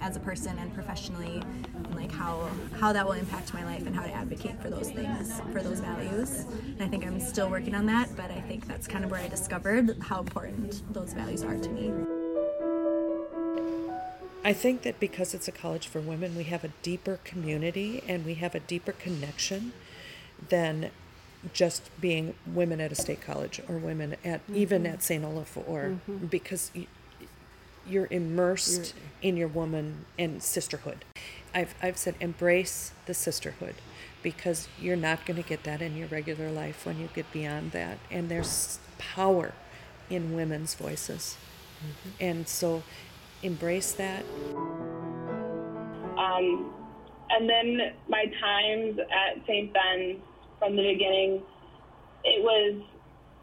as 0.01 0.17
a 0.17 0.19
person 0.19 0.59
and 0.59 0.73
professionally 0.73 1.41
and 1.73 1.95
like 1.95 2.11
how 2.11 2.49
how 2.77 2.91
that 2.91 3.05
will 3.05 3.13
impact 3.13 3.53
my 3.53 3.63
life 3.63 3.87
and 3.87 3.95
how 3.95 4.03
to 4.03 4.11
advocate 4.11 4.61
for 4.61 4.69
those 4.69 4.91
things 4.91 5.39
for 5.53 5.63
those 5.63 5.79
values. 5.79 6.45
And 6.63 6.81
i 6.81 6.87
think 6.87 7.05
i'm 7.05 7.19
still 7.21 7.49
working 7.49 7.73
on 7.73 7.85
that 7.85 8.09
but 8.17 8.29
i 8.29 8.41
think 8.41 8.67
that's 8.67 8.85
kind 8.85 9.05
of 9.05 9.11
where 9.11 9.21
i 9.21 9.27
discovered 9.27 9.95
how 10.01 10.19
important 10.19 10.81
those 10.93 11.13
values 11.13 11.43
are 11.43 11.57
to 11.57 11.69
me. 11.69 11.93
I 14.43 14.53
think 14.53 14.83
that 14.83 14.99
because 14.99 15.33
it's 15.33 15.47
a 15.47 15.51
college 15.51 15.87
for 15.87 15.99
women, 15.99 16.35
we 16.35 16.43
have 16.43 16.63
a 16.63 16.69
deeper 16.83 17.19
community 17.23 18.03
and 18.07 18.23
we 18.25 18.35
have 18.35 18.53
a 18.53 18.59
deeper 18.59 18.91
connection 18.91 19.73
than 20.49 20.91
just 21.53 21.89
being 21.99 22.35
women 22.45 22.81
at 22.81 22.91
a 22.91 22.95
state 22.95 23.21
college 23.21 23.61
or 23.67 23.77
women 23.77 24.15
at 24.23 24.41
mm-hmm. 24.43 24.55
even 24.55 24.85
at 24.85 25.03
St. 25.03 25.23
Olaf 25.23 25.57
or 25.57 25.97
mm-hmm. 26.09 26.25
because 26.27 26.71
you're 27.87 28.07
immersed 28.09 28.93
you're, 28.95 29.29
in 29.29 29.37
your 29.37 29.47
woman 29.47 30.05
and 30.17 30.41
sisterhood. 30.41 31.05
I've, 31.53 31.75
I've 31.81 31.97
said 31.97 32.15
embrace 32.19 32.91
the 33.05 33.13
sisterhood 33.13 33.75
because 34.23 34.67
you're 34.79 34.95
not 34.95 35.25
going 35.25 35.41
to 35.41 35.47
get 35.47 35.63
that 35.63 35.81
in 35.81 35.95
your 35.95 36.07
regular 36.07 36.49
life 36.49 36.85
when 36.85 36.99
you 36.99 37.09
get 37.13 37.31
beyond 37.31 37.71
that. 37.71 37.99
And 38.09 38.27
there's 38.27 38.79
power 38.97 39.53
in 40.09 40.35
women's 40.35 40.73
voices. 40.73 41.37
Mm-hmm. 41.79 42.09
And 42.19 42.47
so 42.47 42.83
embrace 43.43 43.91
that. 43.93 44.25
Um, 46.17 46.73
and 47.29 47.49
then 47.49 47.93
my 48.07 48.25
times 48.41 48.99
at 48.99 49.45
St. 49.45 49.73
Ben's 49.73 50.19
from 50.65 50.75
the 50.75 50.83
beginning, 50.83 51.43
it 52.25 52.41
was 52.41 52.81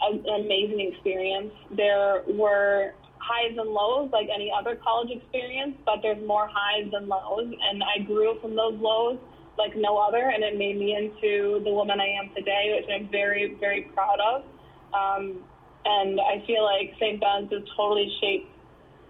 an 0.02 0.42
amazing 0.42 0.92
experience. 0.92 1.52
There 1.76 2.22
were 2.26 2.94
highs 3.18 3.54
and 3.56 3.70
lows 3.70 4.10
like 4.12 4.26
any 4.34 4.50
other 4.50 4.74
college 4.82 5.10
experience, 5.14 5.78
but 5.86 6.02
there's 6.02 6.18
more 6.26 6.50
highs 6.50 6.90
than 6.90 7.06
lows. 7.06 7.46
And 7.46 7.82
I 7.82 8.02
grew 8.02 8.38
from 8.42 8.56
those 8.56 8.74
lows 8.74 9.18
like 9.56 9.76
no 9.76 9.98
other, 9.98 10.32
and 10.34 10.42
it 10.42 10.58
made 10.58 10.78
me 10.78 10.96
into 10.98 11.62
the 11.62 11.70
woman 11.70 12.00
I 12.00 12.10
am 12.18 12.34
today, 12.34 12.74
which 12.74 12.90
I'm 12.90 13.08
very, 13.10 13.54
very 13.60 13.82
proud 13.94 14.18
of. 14.18 14.42
Um, 14.90 15.38
and 15.84 16.18
I 16.18 16.44
feel 16.46 16.64
like 16.64 16.94
St. 16.98 17.20
Ben's 17.20 17.52
has 17.52 17.62
totally 17.76 18.10
shaped 18.20 18.50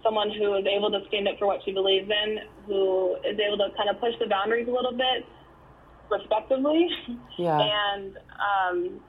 someone 0.03 0.29
who 0.29 0.53
is 0.57 0.65
able 0.67 0.91
to 0.91 0.99
stand 1.07 1.27
up 1.27 1.39
for 1.39 1.47
what 1.47 1.61
she 1.65 1.71
believes 1.71 2.09
in, 2.09 2.39
who 2.67 3.15
is 3.25 3.39
able 3.39 3.57
to 3.57 3.73
kind 3.77 3.89
of 3.89 3.99
push 3.99 4.13
the 4.19 4.27
boundaries 4.27 4.67
a 4.67 4.71
little 4.71 4.91
bit, 4.91 5.25
respectively. 6.13 6.89
Yeah. 7.37 7.59
And 7.59 8.17
um, 8.37 9.01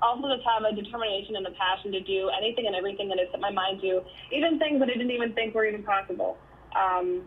also 0.00 0.28
just 0.34 0.46
have 0.48 0.64
a 0.64 0.74
determination 0.74 1.36
and 1.36 1.46
a 1.46 1.50
passion 1.52 1.92
to 1.92 2.00
do 2.00 2.30
anything 2.36 2.66
and 2.66 2.74
everything 2.74 3.08
that 3.08 3.18
I 3.18 3.30
set 3.30 3.40
my 3.40 3.50
mind 3.50 3.80
to, 3.82 4.02
even 4.32 4.58
things 4.58 4.80
that 4.80 4.88
I 4.88 4.92
didn't 4.92 5.10
even 5.10 5.34
think 5.34 5.54
were 5.54 5.66
even 5.66 5.82
possible. 5.82 6.38
Um, 6.74 7.26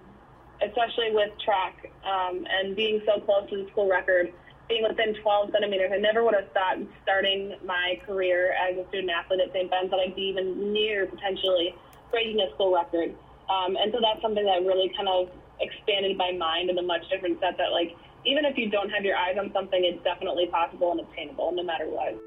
especially 0.62 1.10
with 1.12 1.32
track 1.44 1.92
um, 2.06 2.46
and 2.50 2.76
being 2.76 3.02
so 3.06 3.20
close 3.22 3.50
to 3.50 3.64
the 3.64 3.70
school 3.72 3.90
record, 3.90 4.32
being 4.70 4.86
within 4.88 5.16
12 5.22 5.52
centimeters. 5.52 5.92
I 5.94 5.98
never 5.98 6.24
would 6.24 6.36
have 6.36 6.52
thought 6.54 6.78
starting 7.04 7.56
my 7.66 8.00
career 8.06 8.54
as 8.54 8.78
a 8.78 8.88
student 8.90 9.12
athlete 9.12 9.42
at 9.42 9.52
St. 9.54 9.70
Ben's 9.70 9.90
that 9.90 10.00
I'd 10.00 10.16
be 10.16 10.30
even 10.30 10.72
near 10.72 11.08
potentially 11.08 11.76
breaking 12.12 12.40
a 12.40 12.54
school 12.54 12.74
record. 12.74 13.16
Um, 13.50 13.76
and 13.76 13.92
so 13.92 14.00
that's 14.00 14.22
something 14.22 14.46
that 14.46 14.64
really 14.64 14.92
kind 14.96 15.10
of 15.10 15.30
expanded 15.60 16.18
my 16.18 16.32
mind 16.32 16.70
in 16.70 16.78
a 16.78 16.82
much 16.82 17.02
different 17.10 17.40
set 17.40 17.58
that 17.58 17.72
like 17.72 17.98
even 18.26 18.46
if 18.46 18.58
you 18.58 18.70
don't 18.70 18.90
have 18.90 19.04
your 19.04 19.16
eyes 19.16 19.38
on 19.40 19.52
something, 19.54 19.84
it's 19.84 20.04
definitely 20.04 20.48
possible 20.48 20.92
and 20.92 21.00
obtainable 21.02 21.52
no 21.54 21.64
matter 21.64 21.86
what. 21.88 22.20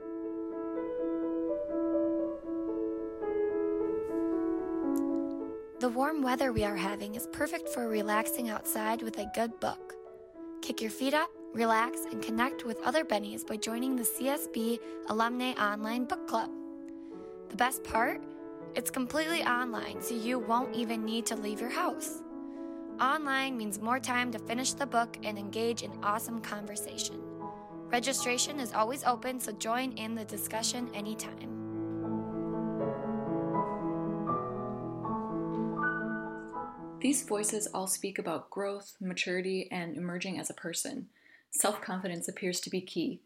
The 5.81 5.89
warm 5.91 6.23
weather 6.23 6.53
we 6.53 6.65
are 6.65 6.77
having 6.77 7.15
is 7.15 7.29
perfect 7.33 7.69
for 7.69 7.89
relaxing 7.89 8.49
outside 8.49 9.03
with 9.03 9.19
a 9.19 9.31
good 9.35 9.61
book. 9.61 9.95
Kick 10.63 10.81
your 10.81 10.91
feet 10.91 11.13
up, 11.13 11.31
relax, 11.53 12.07
and 12.11 12.23
connect 12.23 12.65
with 12.65 12.81
other 12.85 13.05
Bennies 13.05 13.47
by 13.47 13.57
joining 13.57 13.95
the 13.95 14.03
CSB 14.03 14.79
Alumni 15.09 15.53
Online 15.53 16.07
Book 16.07 16.27
Club. 16.27 16.51
The 17.51 17.57
best 17.57 17.85
part? 17.85 18.23
It's 18.75 18.91
completely 18.91 19.45
online, 19.45 20.01
so 20.01 20.15
you 20.15 20.39
won't 20.39 20.75
even 20.75 21.05
need 21.05 21.27
to 21.27 21.37
leave 21.37 21.61
your 21.61 21.71
house. 21.71 22.24
Online 23.01 23.57
means 23.57 23.81
more 23.81 23.99
time 23.99 24.31
to 24.31 24.39
finish 24.39 24.73
the 24.73 24.87
book 24.87 25.17
and 25.25 25.37
engage 25.37 25.83
in 25.83 25.93
awesome 26.03 26.41
conversation. 26.41 27.21
Registration 27.89 28.61
is 28.61 28.73
always 28.73 29.03
open, 29.05 29.41
so 29.41 29.53
join 29.53 29.93
in 29.93 30.15
the 30.15 30.25
discussion 30.25 30.89
anytime. 30.95 31.51
These 37.01 37.25
voices 37.25 37.67
all 37.75 37.87
speak 37.87 38.19
about 38.19 38.51
growth, 38.51 38.97
maturity, 39.01 39.69
and 39.71 39.97
emerging 39.97 40.39
as 40.39 40.49
a 40.49 40.55
person. 40.55 41.09
Self 41.51 41.81
confidence 41.81 42.29
appears 42.29 42.61
to 42.61 42.71
be 42.71 42.81
key. 42.81 43.21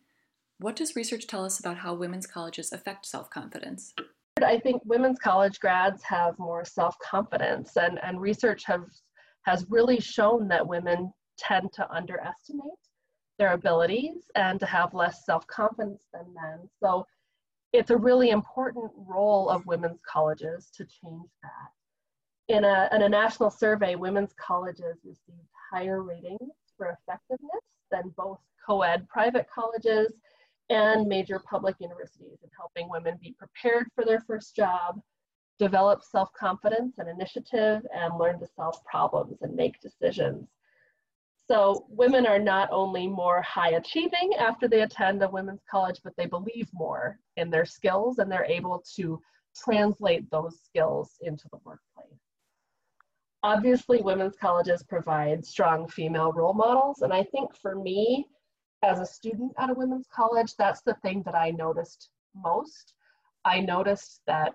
What 0.58 0.76
does 0.76 0.96
research 0.96 1.26
tell 1.26 1.44
us 1.44 1.60
about 1.60 1.78
how 1.78 1.94
women's 1.94 2.26
colleges 2.26 2.72
affect 2.72 3.06
self 3.06 3.30
confidence? 3.30 3.94
I 4.42 4.58
think 4.58 4.82
women's 4.84 5.18
college 5.18 5.60
grads 5.60 6.02
have 6.04 6.38
more 6.38 6.64
self-confidence 6.64 7.76
and, 7.76 7.98
and 8.02 8.20
research 8.20 8.64
have, 8.64 8.84
has 9.48 9.64
really 9.70 9.98
shown 9.98 10.46
that 10.46 10.66
women 10.66 11.10
tend 11.38 11.72
to 11.72 11.90
underestimate 11.90 12.84
their 13.38 13.54
abilities 13.54 14.24
and 14.34 14.60
to 14.60 14.66
have 14.66 14.92
less 14.92 15.24
self-confidence 15.24 16.02
than 16.12 16.34
men. 16.34 16.68
So 16.82 17.06
it's 17.72 17.90
a 17.90 17.96
really 17.96 18.28
important 18.28 18.90
role 18.94 19.48
of 19.48 19.64
women's 19.64 20.00
colleges 20.06 20.70
to 20.74 20.84
change 20.84 21.30
that. 21.42 22.54
In 22.54 22.64
a, 22.64 22.90
in 22.92 23.00
a 23.00 23.08
national 23.08 23.50
survey, 23.50 23.94
women's 23.94 24.34
colleges 24.34 24.98
received 25.02 25.48
higher 25.72 26.02
ratings 26.02 26.52
for 26.76 26.98
effectiveness 27.00 27.64
than 27.90 28.12
both 28.18 28.40
co-ed 28.66 29.08
private 29.08 29.46
colleges 29.54 30.12
and 30.68 31.06
major 31.06 31.38
public 31.38 31.76
universities 31.80 32.36
in 32.42 32.50
helping 32.54 32.90
women 32.90 33.18
be 33.22 33.34
prepared 33.38 33.86
for 33.94 34.04
their 34.04 34.20
first 34.20 34.54
job, 34.54 35.00
develop 35.58 36.02
self 36.02 36.32
confidence 36.32 36.98
and 36.98 37.08
initiative, 37.08 37.86
and 37.94 38.18
learn 38.18 38.38
to 38.40 38.46
solve 38.56 38.82
problems 38.84 39.38
and 39.42 39.54
make 39.54 39.80
decisions. 39.80 40.48
So, 41.50 41.86
women 41.88 42.26
are 42.26 42.38
not 42.38 42.68
only 42.70 43.06
more 43.06 43.40
high 43.40 43.70
achieving 43.70 44.34
after 44.38 44.68
they 44.68 44.82
attend 44.82 45.22
a 45.22 45.28
women's 45.28 45.64
college, 45.70 46.00
but 46.04 46.14
they 46.16 46.26
believe 46.26 46.68
more 46.74 47.18
in 47.36 47.50
their 47.50 47.64
skills 47.64 48.18
and 48.18 48.30
they're 48.30 48.44
able 48.44 48.84
to 48.96 49.20
translate 49.56 50.30
those 50.30 50.60
skills 50.60 51.16
into 51.22 51.48
the 51.50 51.58
workplace. 51.64 52.20
Obviously, 53.42 54.02
women's 54.02 54.36
colleges 54.36 54.82
provide 54.82 55.44
strong 55.44 55.88
female 55.88 56.32
role 56.32 56.54
models, 56.54 57.02
and 57.02 57.12
I 57.12 57.24
think 57.24 57.54
for 57.56 57.74
me, 57.76 58.26
as 58.82 59.00
a 59.00 59.06
student 59.06 59.52
at 59.58 59.70
a 59.70 59.74
women's 59.74 60.06
college, 60.08 60.54
that's 60.56 60.82
the 60.82 60.94
thing 61.02 61.22
that 61.24 61.34
I 61.34 61.50
noticed 61.50 62.10
most. 62.34 62.94
I 63.44 63.60
noticed 63.60 64.20
that 64.26 64.52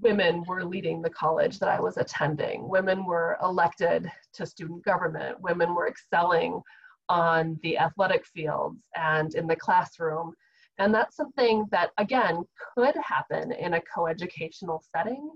women 0.00 0.44
were 0.46 0.64
leading 0.64 1.02
the 1.02 1.10
college 1.10 1.58
that 1.58 1.68
I 1.68 1.80
was 1.80 1.96
attending. 1.96 2.68
Women 2.68 3.04
were 3.04 3.36
elected 3.42 4.10
to 4.34 4.46
student 4.46 4.84
government. 4.84 5.40
Women 5.40 5.74
were 5.74 5.88
excelling 5.88 6.60
on 7.08 7.58
the 7.62 7.78
athletic 7.78 8.24
fields 8.26 8.82
and 8.96 9.34
in 9.34 9.46
the 9.46 9.56
classroom. 9.56 10.34
And 10.78 10.94
that's 10.94 11.16
something 11.16 11.66
that, 11.70 11.90
again, 11.98 12.42
could 12.74 12.94
happen 13.04 13.52
in 13.52 13.74
a 13.74 13.82
coeducational 13.94 14.80
setting, 14.94 15.30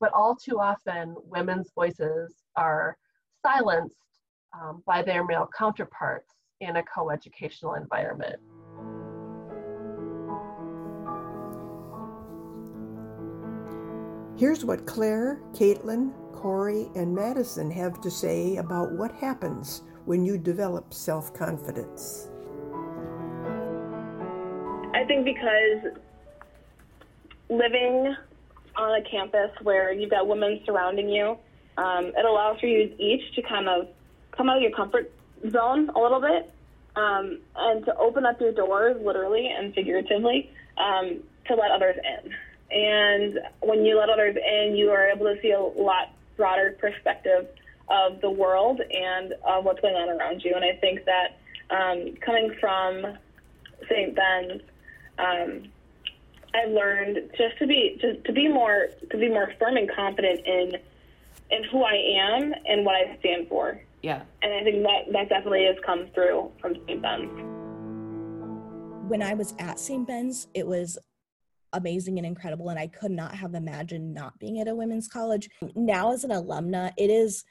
but 0.00 0.12
all 0.12 0.36
too 0.36 0.60
often 0.60 1.14
women's 1.24 1.70
voices 1.74 2.34
are 2.56 2.96
silenced 3.44 3.94
um, 4.60 4.82
by 4.86 5.02
their 5.02 5.24
male 5.24 5.48
counterparts 5.56 6.34
in 6.60 6.76
a 6.76 6.82
coeducational 6.82 7.80
environment. 7.80 8.36
Here's 14.36 14.64
what 14.64 14.86
Claire, 14.86 15.40
Caitlin, 15.52 16.12
Corey, 16.32 16.88
and 16.94 17.14
Madison 17.14 17.70
have 17.70 18.00
to 18.00 18.10
say 18.10 18.56
about 18.56 18.90
what 18.92 19.12
happens 19.12 19.82
when 20.06 20.24
you 20.24 20.38
develop 20.38 20.94
self 20.94 21.34
confidence. 21.34 22.30
I 24.94 25.04
think 25.06 25.24
because 25.24 26.00
living 27.50 28.16
on 28.76 29.00
a 29.00 29.04
campus 29.08 29.50
where 29.62 29.92
you've 29.92 30.10
got 30.10 30.26
women 30.26 30.60
surrounding 30.64 31.10
you, 31.10 31.36
um, 31.76 32.06
it 32.06 32.24
allows 32.24 32.58
for 32.58 32.66
you 32.66 32.92
each 32.98 33.34
to 33.34 33.42
kind 33.42 33.68
of 33.68 33.88
come 34.36 34.48
out 34.48 34.56
of 34.56 34.62
your 34.62 34.72
comfort 34.72 35.12
zone 35.50 35.90
a 35.90 35.98
little 35.98 36.20
bit 36.20 36.52
um, 36.96 37.40
and 37.56 37.84
to 37.84 37.96
open 37.96 38.24
up 38.24 38.40
your 38.40 38.52
doors, 38.52 38.96
literally 39.04 39.46
and 39.46 39.74
figuratively, 39.74 40.50
um, 40.78 41.22
to 41.46 41.54
let 41.54 41.70
others 41.70 41.96
in. 42.24 42.32
And 42.72 43.38
when 43.60 43.84
you 43.84 43.98
let 43.98 44.08
others 44.08 44.36
in, 44.36 44.74
you 44.76 44.90
are 44.90 45.08
able 45.08 45.26
to 45.26 45.40
see 45.42 45.52
a 45.52 45.60
lot 45.60 46.14
broader 46.36 46.76
perspective 46.80 47.46
of 47.88 48.20
the 48.20 48.30
world 48.30 48.80
and 48.80 49.34
of 49.46 49.64
what's 49.64 49.80
going 49.80 49.94
on 49.94 50.08
around 50.08 50.42
you. 50.42 50.54
And 50.54 50.64
I 50.64 50.76
think 50.76 51.00
that 51.04 51.38
um, 51.70 52.14
coming 52.24 52.54
from 52.58 53.18
St. 53.88 54.14
Ben's, 54.14 54.62
um, 55.18 55.70
I've 56.54 56.70
learned 56.70 57.30
just 57.36 57.58
to 57.58 57.66
be 57.66 57.98
just 58.00 58.24
to 58.24 58.32
be 58.32 58.48
more 58.48 58.88
to 59.10 59.18
be 59.18 59.28
more 59.28 59.52
firm 59.58 59.76
and 59.76 59.90
confident 59.90 60.40
in 60.46 60.72
in 61.50 61.64
who 61.64 61.82
I 61.82 61.94
am 61.94 62.54
and 62.66 62.84
what 62.84 62.94
I 62.94 63.16
stand 63.20 63.48
for. 63.48 63.80
Yeah. 64.02 64.22
And 64.42 64.52
I 64.52 64.64
think 64.64 64.82
that 64.82 65.12
that 65.12 65.28
definitely 65.28 65.64
has 65.66 65.76
come 65.84 66.08
through 66.14 66.50
from 66.60 66.74
St. 66.86 67.00
Ben's. 67.00 67.30
When 69.08 69.22
I 69.22 69.34
was 69.34 69.54
at 69.58 69.78
St. 69.78 70.06
Ben's, 70.06 70.46
it 70.54 70.66
was 70.66 70.98
amazing 71.72 72.18
and 72.18 72.26
incredible 72.26 72.68
and 72.68 72.78
I 72.78 72.86
could 72.86 73.10
not 73.10 73.34
have 73.34 73.54
imagined 73.54 74.14
not 74.14 74.38
being 74.38 74.60
at 74.60 74.68
a 74.68 74.74
women's 74.74 75.08
college. 75.08 75.48
Now 75.74 76.12
as 76.12 76.24
an 76.24 76.30
alumna, 76.30 76.92
it 76.96 77.10
is 77.10 77.44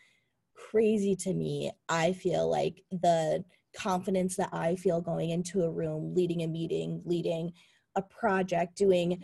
crazy 0.55 1.15
to 1.15 1.33
me. 1.33 1.71
I 1.89 2.13
feel 2.13 2.49
like 2.49 2.83
the 2.91 3.43
confidence 3.75 4.35
that 4.35 4.49
I 4.51 4.75
feel 4.75 5.01
going 5.01 5.29
into 5.29 5.63
a 5.63 5.71
room, 5.71 6.13
leading 6.13 6.43
a 6.43 6.47
meeting, 6.47 7.01
leading 7.05 7.53
a 7.95 8.01
project, 8.01 8.75
doing 8.75 9.23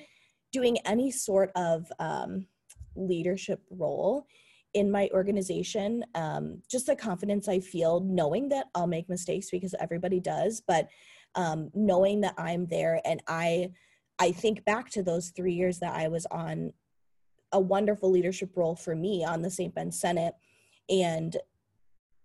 doing 0.51 0.77
any 0.85 1.11
sort 1.11 1.51
of 1.55 1.91
um, 1.99 2.47
leadership 2.95 3.61
role 3.69 4.25
in 4.73 4.89
my 4.91 5.09
organization. 5.13 6.03
Um, 6.15 6.61
just 6.69 6.87
the 6.87 6.95
confidence 6.95 7.47
I 7.47 7.59
feel 7.59 7.99
knowing 7.99 8.49
that 8.49 8.67
I'll 8.73 8.87
make 8.87 9.09
mistakes 9.09 9.49
because 9.49 9.75
everybody 9.79 10.19
does, 10.19 10.61
but 10.65 10.87
um, 11.35 11.69
knowing 11.73 12.21
that 12.21 12.35
I'm 12.37 12.65
there 12.67 13.01
and 13.05 13.21
I 13.27 13.71
I 14.19 14.31
think 14.31 14.65
back 14.65 14.89
to 14.91 15.03
those 15.03 15.29
three 15.29 15.53
years 15.53 15.79
that 15.79 15.93
I 15.93 16.07
was 16.07 16.25
on 16.31 16.73
a 17.51 17.59
wonderful 17.59 18.11
leadership 18.11 18.51
role 18.55 18.75
for 18.75 18.95
me 18.95 19.23
on 19.23 19.41
the 19.41 19.51
St. 19.51 19.73
Ben 19.73 19.91
Senate 19.91 20.33
and 20.89 21.37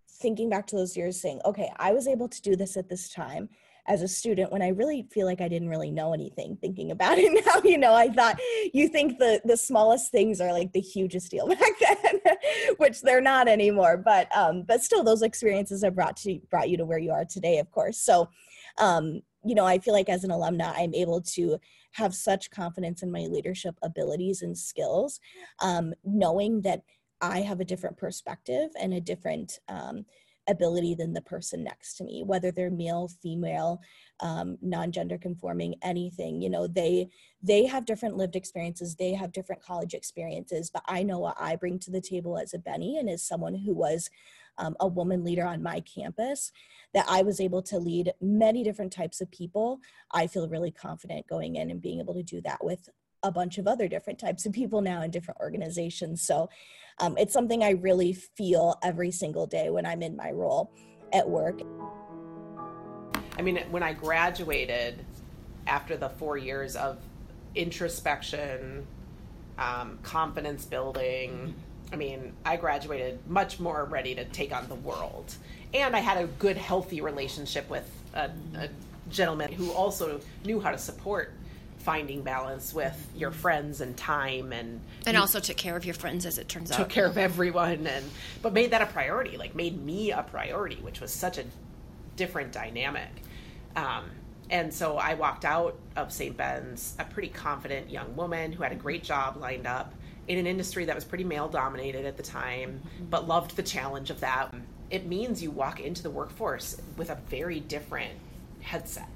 thinking 0.09 0.49
back 0.49 0.67
to 0.67 0.75
those 0.75 0.97
years 0.97 1.19
saying, 1.19 1.41
okay, 1.45 1.71
I 1.77 1.91
was 1.91 2.07
able 2.07 2.29
to 2.29 2.41
do 2.41 2.55
this 2.55 2.77
at 2.77 2.89
this 2.89 3.09
time 3.09 3.49
as 3.87 4.01
a 4.01 4.07
student 4.07 4.51
when 4.51 4.61
I 4.61 4.69
really 4.69 5.05
feel 5.11 5.25
like 5.25 5.41
I 5.41 5.49
didn't 5.49 5.67
really 5.67 5.91
know 5.91 6.13
anything 6.13 6.57
thinking 6.61 6.91
about 6.91 7.17
it 7.19 7.45
now, 7.45 7.61
you 7.69 7.77
know, 7.77 7.93
I 7.93 8.09
thought 8.09 8.39
you 8.73 8.87
think 8.87 9.19
the 9.19 9.41
the 9.43 9.57
smallest 9.57 10.11
things 10.11 10.39
are 10.39 10.53
like 10.53 10.71
the 10.71 10.79
hugest 10.79 11.31
deal 11.31 11.47
back 11.49 11.59
then, 11.79 12.35
which 12.77 13.01
they're 13.01 13.21
not 13.21 13.47
anymore. 13.47 13.97
But 13.97 14.35
um, 14.35 14.63
but 14.63 14.81
still 14.81 15.03
those 15.03 15.21
experiences 15.21 15.83
have 15.83 15.95
brought 15.95 16.17
to 16.17 16.39
brought 16.49 16.69
you 16.69 16.77
to 16.77 16.85
where 16.85 16.99
you 16.99 17.11
are 17.11 17.25
today, 17.25 17.59
of 17.59 17.69
course. 17.71 17.97
So 17.97 18.29
um, 18.77 19.21
you 19.45 19.55
know, 19.55 19.65
I 19.65 19.79
feel 19.79 19.93
like 19.93 20.09
as 20.09 20.23
an 20.23 20.31
alumna, 20.31 20.73
I'm 20.75 20.93
able 20.93 21.21
to 21.21 21.59
have 21.93 22.15
such 22.15 22.51
confidence 22.51 23.03
in 23.03 23.11
my 23.11 23.21
leadership 23.21 23.75
abilities 23.83 24.41
and 24.41 24.57
skills, 24.57 25.19
um, 25.61 25.93
knowing 26.03 26.61
that 26.61 26.83
I 27.21 27.41
have 27.41 27.59
a 27.59 27.65
different 27.65 27.97
perspective 27.97 28.69
and 28.79 28.93
a 28.93 29.01
different 29.01 29.59
um, 29.69 30.05
ability 30.49 30.95
than 30.95 31.13
the 31.13 31.21
person 31.21 31.63
next 31.63 31.95
to 31.95 32.03
me, 32.03 32.23
whether 32.25 32.51
they're 32.51 32.69
male, 32.69 33.09
female, 33.21 33.81
um, 34.19 34.57
non-gender 34.61 35.17
conforming, 35.17 35.75
anything. 35.81 36.41
You 36.41 36.49
know, 36.49 36.67
they 36.67 37.09
they 37.41 37.65
have 37.65 37.85
different 37.85 38.17
lived 38.17 38.35
experiences, 38.35 38.95
they 38.95 39.13
have 39.13 39.31
different 39.31 39.61
college 39.61 39.93
experiences, 39.93 40.69
but 40.69 40.83
I 40.85 41.03
know 41.03 41.19
what 41.19 41.37
I 41.39 41.55
bring 41.55 41.79
to 41.79 41.91
the 41.91 42.01
table 42.01 42.37
as 42.37 42.53
a 42.53 42.59
Benny 42.59 42.97
and 42.97 43.09
as 43.09 43.25
someone 43.25 43.55
who 43.55 43.73
was 43.73 44.09
um, 44.57 44.75
a 44.79 44.87
woman 44.87 45.23
leader 45.23 45.45
on 45.45 45.63
my 45.63 45.81
campus, 45.81 46.51
that 46.93 47.05
I 47.09 47.23
was 47.23 47.39
able 47.39 47.61
to 47.63 47.79
lead 47.79 48.13
many 48.21 48.63
different 48.63 48.93
types 48.93 49.21
of 49.21 49.31
people. 49.31 49.79
I 50.11 50.27
feel 50.27 50.47
really 50.47 50.71
confident 50.71 51.27
going 51.27 51.55
in 51.55 51.71
and 51.71 51.81
being 51.81 51.99
able 51.99 52.13
to 52.13 52.23
do 52.23 52.41
that 52.41 52.63
with 52.63 52.89
a 53.23 53.31
bunch 53.31 53.57
of 53.57 53.67
other 53.67 53.87
different 53.87 54.19
types 54.19 54.45
of 54.45 54.51
people 54.51 54.81
now 54.81 55.01
in 55.01 55.09
different 55.09 55.39
organizations. 55.39 56.21
So 56.21 56.49
um, 56.99 57.17
it's 57.17 57.33
something 57.33 57.63
I 57.63 57.71
really 57.71 58.13
feel 58.13 58.77
every 58.83 59.11
single 59.11 59.47
day 59.47 59.69
when 59.69 59.85
I'm 59.85 60.01
in 60.01 60.15
my 60.15 60.31
role 60.31 60.71
at 61.13 61.27
work. 61.27 61.61
I 63.37 63.41
mean, 63.41 63.59
when 63.71 63.81
I 63.81 63.93
graduated 63.93 65.05
after 65.65 65.97
the 65.97 66.09
four 66.09 66.37
years 66.37 66.75
of 66.75 66.99
introspection, 67.55 68.85
um, 69.57 69.99
confidence 70.03 70.65
building, 70.65 71.55
I 71.93 71.95
mean, 71.95 72.33
I 72.43 72.57
graduated 72.57 73.19
much 73.27 73.59
more 73.59 73.85
ready 73.85 74.15
to 74.15 74.25
take 74.25 74.51
on 74.51 74.67
the 74.67 74.75
world. 74.75 75.35
And 75.75 75.95
I 75.95 75.99
had 75.99 76.17
a 76.17 76.25
good, 76.25 76.57
healthy 76.57 77.01
relationship 77.01 77.69
with 77.69 77.87
a, 78.15 78.31
a 78.57 78.69
gentleman 79.11 79.53
who 79.53 79.71
also 79.71 80.19
knew 80.43 80.59
how 80.59 80.71
to 80.71 80.77
support 80.79 81.33
finding 81.77 82.23
balance 82.23 82.73
with 82.73 82.95
your 83.15 83.29
friends 83.29 83.81
and 83.81 83.95
time 83.97 84.53
and 84.53 84.79
and 85.05 85.17
also 85.17 85.41
took 85.41 85.57
care 85.57 85.75
of 85.75 85.83
your 85.83 85.93
friends 85.93 86.25
as 86.25 86.37
it 86.37 86.47
turns 86.47 86.69
took 86.69 86.79
out 86.79 86.83
took 86.83 86.89
care 86.89 87.05
of 87.05 87.17
everyone 87.17 87.85
and 87.85 88.09
but 88.41 88.53
made 88.53 88.71
that 88.71 88.81
a 88.81 88.85
priority 88.85 89.35
like 89.35 89.53
made 89.53 89.83
me 89.83 90.09
a 90.09 90.23
priority 90.23 90.77
which 90.77 91.01
was 91.01 91.11
such 91.11 91.37
a 91.37 91.43
different 92.15 92.53
dynamic 92.53 93.09
um, 93.75 94.05
and 94.53 94.73
so 94.73 94.97
i 94.97 95.13
walked 95.13 95.43
out 95.43 95.77
of 95.97 96.13
st 96.13 96.37
ben's 96.37 96.95
a 96.99 97.03
pretty 97.03 97.27
confident 97.27 97.89
young 97.89 98.15
woman 98.15 98.53
who 98.53 98.63
had 98.63 98.71
a 98.71 98.75
great 98.75 99.03
job 99.03 99.35
lined 99.35 99.67
up 99.67 99.93
in 100.29 100.37
an 100.37 100.47
industry 100.47 100.85
that 100.85 100.95
was 100.95 101.03
pretty 101.03 101.25
male 101.25 101.49
dominated 101.49 102.05
at 102.05 102.15
the 102.15 102.23
time 102.23 102.81
but 103.09 103.27
loved 103.27 103.55
the 103.57 103.63
challenge 103.63 104.09
of 104.09 104.21
that 104.21 104.53
it 104.89 105.05
means 105.05 105.43
you 105.43 105.51
walk 105.51 105.81
into 105.81 106.01
the 106.01 106.09
workforce 106.09 106.81
with 106.95 107.09
a 107.09 107.15
very 107.27 107.59
different 107.59 108.13
headset 108.61 109.09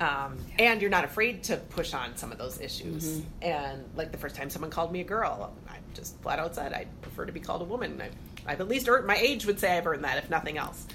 um, 0.00 0.38
and 0.58 0.80
you're 0.80 0.90
not 0.90 1.04
afraid 1.04 1.42
to 1.44 1.56
push 1.56 1.92
on 1.92 2.16
some 2.16 2.30
of 2.30 2.38
those 2.38 2.60
issues. 2.60 3.18
Mm-hmm. 3.18 3.28
And 3.42 3.84
like 3.96 4.12
the 4.12 4.18
first 4.18 4.36
time 4.36 4.48
someone 4.48 4.70
called 4.70 4.92
me 4.92 5.00
a 5.00 5.04
girl, 5.04 5.52
I 5.68 5.78
just 5.94 6.20
flat 6.22 6.38
out 6.38 6.54
said 6.54 6.72
I 6.72 6.86
prefer 7.02 7.26
to 7.26 7.32
be 7.32 7.40
called 7.40 7.62
a 7.62 7.64
woman. 7.64 8.00
I, 8.46 8.50
have 8.50 8.60
at 8.60 8.68
least 8.68 8.88
earned 8.88 9.06
my 9.06 9.16
age 9.16 9.44
would 9.44 9.58
say 9.58 9.76
I've 9.76 9.86
earned 9.86 10.04
that, 10.04 10.18
if 10.18 10.30
nothing 10.30 10.56
else. 10.56 10.86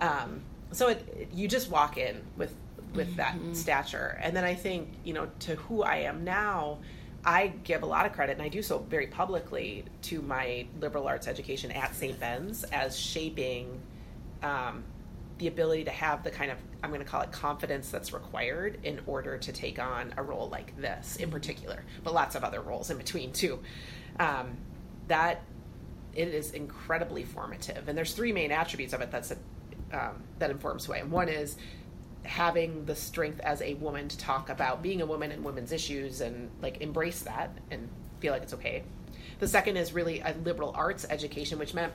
Um, 0.00 0.42
so 0.72 0.88
it, 0.88 1.28
you 1.32 1.48
just 1.48 1.70
walk 1.70 1.96
in 1.96 2.22
with 2.36 2.54
with 2.94 3.16
that 3.16 3.34
mm-hmm. 3.34 3.52
stature, 3.54 4.18
and 4.22 4.36
then 4.36 4.44
I 4.44 4.54
think 4.54 4.88
you 5.04 5.12
know 5.12 5.28
to 5.40 5.56
who 5.56 5.82
I 5.82 5.96
am 5.96 6.24
now. 6.24 6.78
I 7.22 7.48
give 7.48 7.82
a 7.82 7.86
lot 7.86 8.06
of 8.06 8.14
credit, 8.14 8.32
and 8.32 8.42
I 8.42 8.48
do 8.48 8.62
so 8.62 8.78
very 8.78 9.06
publicly, 9.06 9.84
to 10.02 10.22
my 10.22 10.66
liberal 10.80 11.06
arts 11.06 11.28
education 11.28 11.70
at 11.70 11.94
St. 11.94 12.18
Ben's 12.18 12.64
as 12.64 12.98
shaping 12.98 13.78
um, 14.42 14.84
the 15.36 15.46
ability 15.46 15.84
to 15.84 15.90
have 15.90 16.22
the 16.22 16.30
kind 16.30 16.50
of 16.50 16.58
I'm 16.82 16.90
going 16.90 17.02
to 17.02 17.06
call 17.06 17.22
it 17.22 17.32
confidence 17.32 17.90
that's 17.90 18.12
required 18.12 18.78
in 18.84 19.00
order 19.06 19.36
to 19.36 19.52
take 19.52 19.78
on 19.78 20.14
a 20.16 20.22
role 20.22 20.48
like 20.48 20.80
this 20.80 21.16
in 21.16 21.30
particular, 21.30 21.84
but 22.04 22.14
lots 22.14 22.34
of 22.34 22.44
other 22.44 22.60
roles 22.60 22.90
in 22.90 22.96
between 22.96 23.32
too. 23.32 23.58
Um, 24.18 24.56
that 25.08 25.42
it 26.14 26.28
is 26.28 26.52
incredibly 26.52 27.24
formative, 27.24 27.88
and 27.88 27.96
there's 27.96 28.12
three 28.12 28.32
main 28.32 28.52
attributes 28.52 28.92
of 28.92 29.00
it 29.00 29.10
that's 29.10 29.30
a, 29.30 29.36
um, 29.92 30.22
that 30.38 30.50
informs 30.50 30.86
who 30.86 30.92
I 30.94 30.98
am. 30.98 31.10
One 31.10 31.28
is 31.28 31.56
having 32.24 32.84
the 32.84 32.94
strength 32.94 33.40
as 33.40 33.62
a 33.62 33.74
woman 33.74 34.08
to 34.08 34.18
talk 34.18 34.50
about 34.50 34.82
being 34.82 35.00
a 35.00 35.06
woman 35.06 35.32
and 35.32 35.44
women's 35.44 35.72
issues 35.72 36.20
and 36.20 36.50
like 36.60 36.80
embrace 36.80 37.22
that 37.22 37.50
and 37.70 37.88
feel 38.20 38.32
like 38.32 38.42
it's 38.42 38.54
okay. 38.54 38.82
The 39.38 39.48
second 39.48 39.76
is 39.76 39.92
really 39.92 40.20
a 40.20 40.34
liberal 40.44 40.72
arts 40.74 41.06
education, 41.08 41.58
which 41.58 41.72
meant 41.72 41.92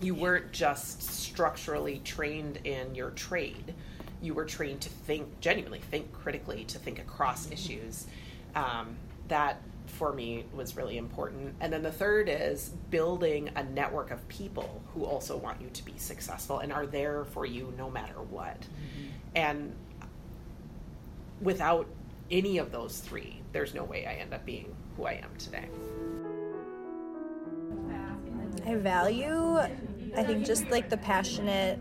you 0.00 0.14
weren't 0.14 0.52
just 0.52 1.02
structurally 1.02 2.00
trained 2.04 2.60
in 2.64 2.94
your 2.94 3.10
trade 3.10 3.74
you 4.20 4.34
were 4.34 4.44
trained 4.44 4.80
to 4.80 4.88
think 4.88 5.40
genuinely 5.40 5.78
think 5.78 6.12
critically 6.12 6.64
to 6.64 6.78
think 6.78 6.98
across 6.98 7.44
mm-hmm. 7.44 7.54
issues 7.54 8.06
um, 8.54 8.96
that 9.28 9.60
for 9.88 10.12
me 10.12 10.44
was 10.54 10.76
really 10.76 10.98
important. 10.98 11.54
And 11.60 11.72
then 11.72 11.82
the 11.82 11.92
third 11.92 12.28
is 12.28 12.72
building 12.90 13.50
a 13.56 13.64
network 13.64 14.10
of 14.10 14.26
people 14.28 14.82
who 14.94 15.04
also 15.04 15.36
want 15.36 15.60
you 15.60 15.68
to 15.70 15.84
be 15.84 15.96
successful 15.96 16.58
and 16.60 16.72
are 16.72 16.86
there 16.86 17.24
for 17.24 17.46
you 17.46 17.72
no 17.76 17.90
matter 17.90 18.20
what. 18.30 18.60
Mm-hmm. 18.60 19.08
and 19.34 19.74
without 21.40 21.86
any 22.30 22.58
of 22.58 22.72
those 22.72 22.98
three 22.98 23.40
there's 23.52 23.72
no 23.72 23.84
way 23.84 24.04
i 24.06 24.14
end 24.14 24.34
up 24.34 24.44
being 24.44 24.74
who 24.96 25.04
i 25.04 25.12
am 25.12 25.30
today. 25.38 25.68
I 28.66 28.74
value, 28.74 29.56
I 30.16 30.24
think, 30.24 30.44
just 30.44 30.68
like 30.68 30.90
the 30.90 30.98
passionate 30.98 31.80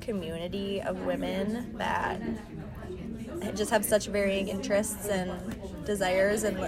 community 0.00 0.80
of 0.80 1.00
women 1.02 1.74
that 1.76 2.22
just 3.54 3.70
have 3.70 3.84
such 3.84 4.06
varying 4.06 4.48
interests 4.48 5.08
and 5.08 5.84
desires 5.84 6.44
and 6.44 6.58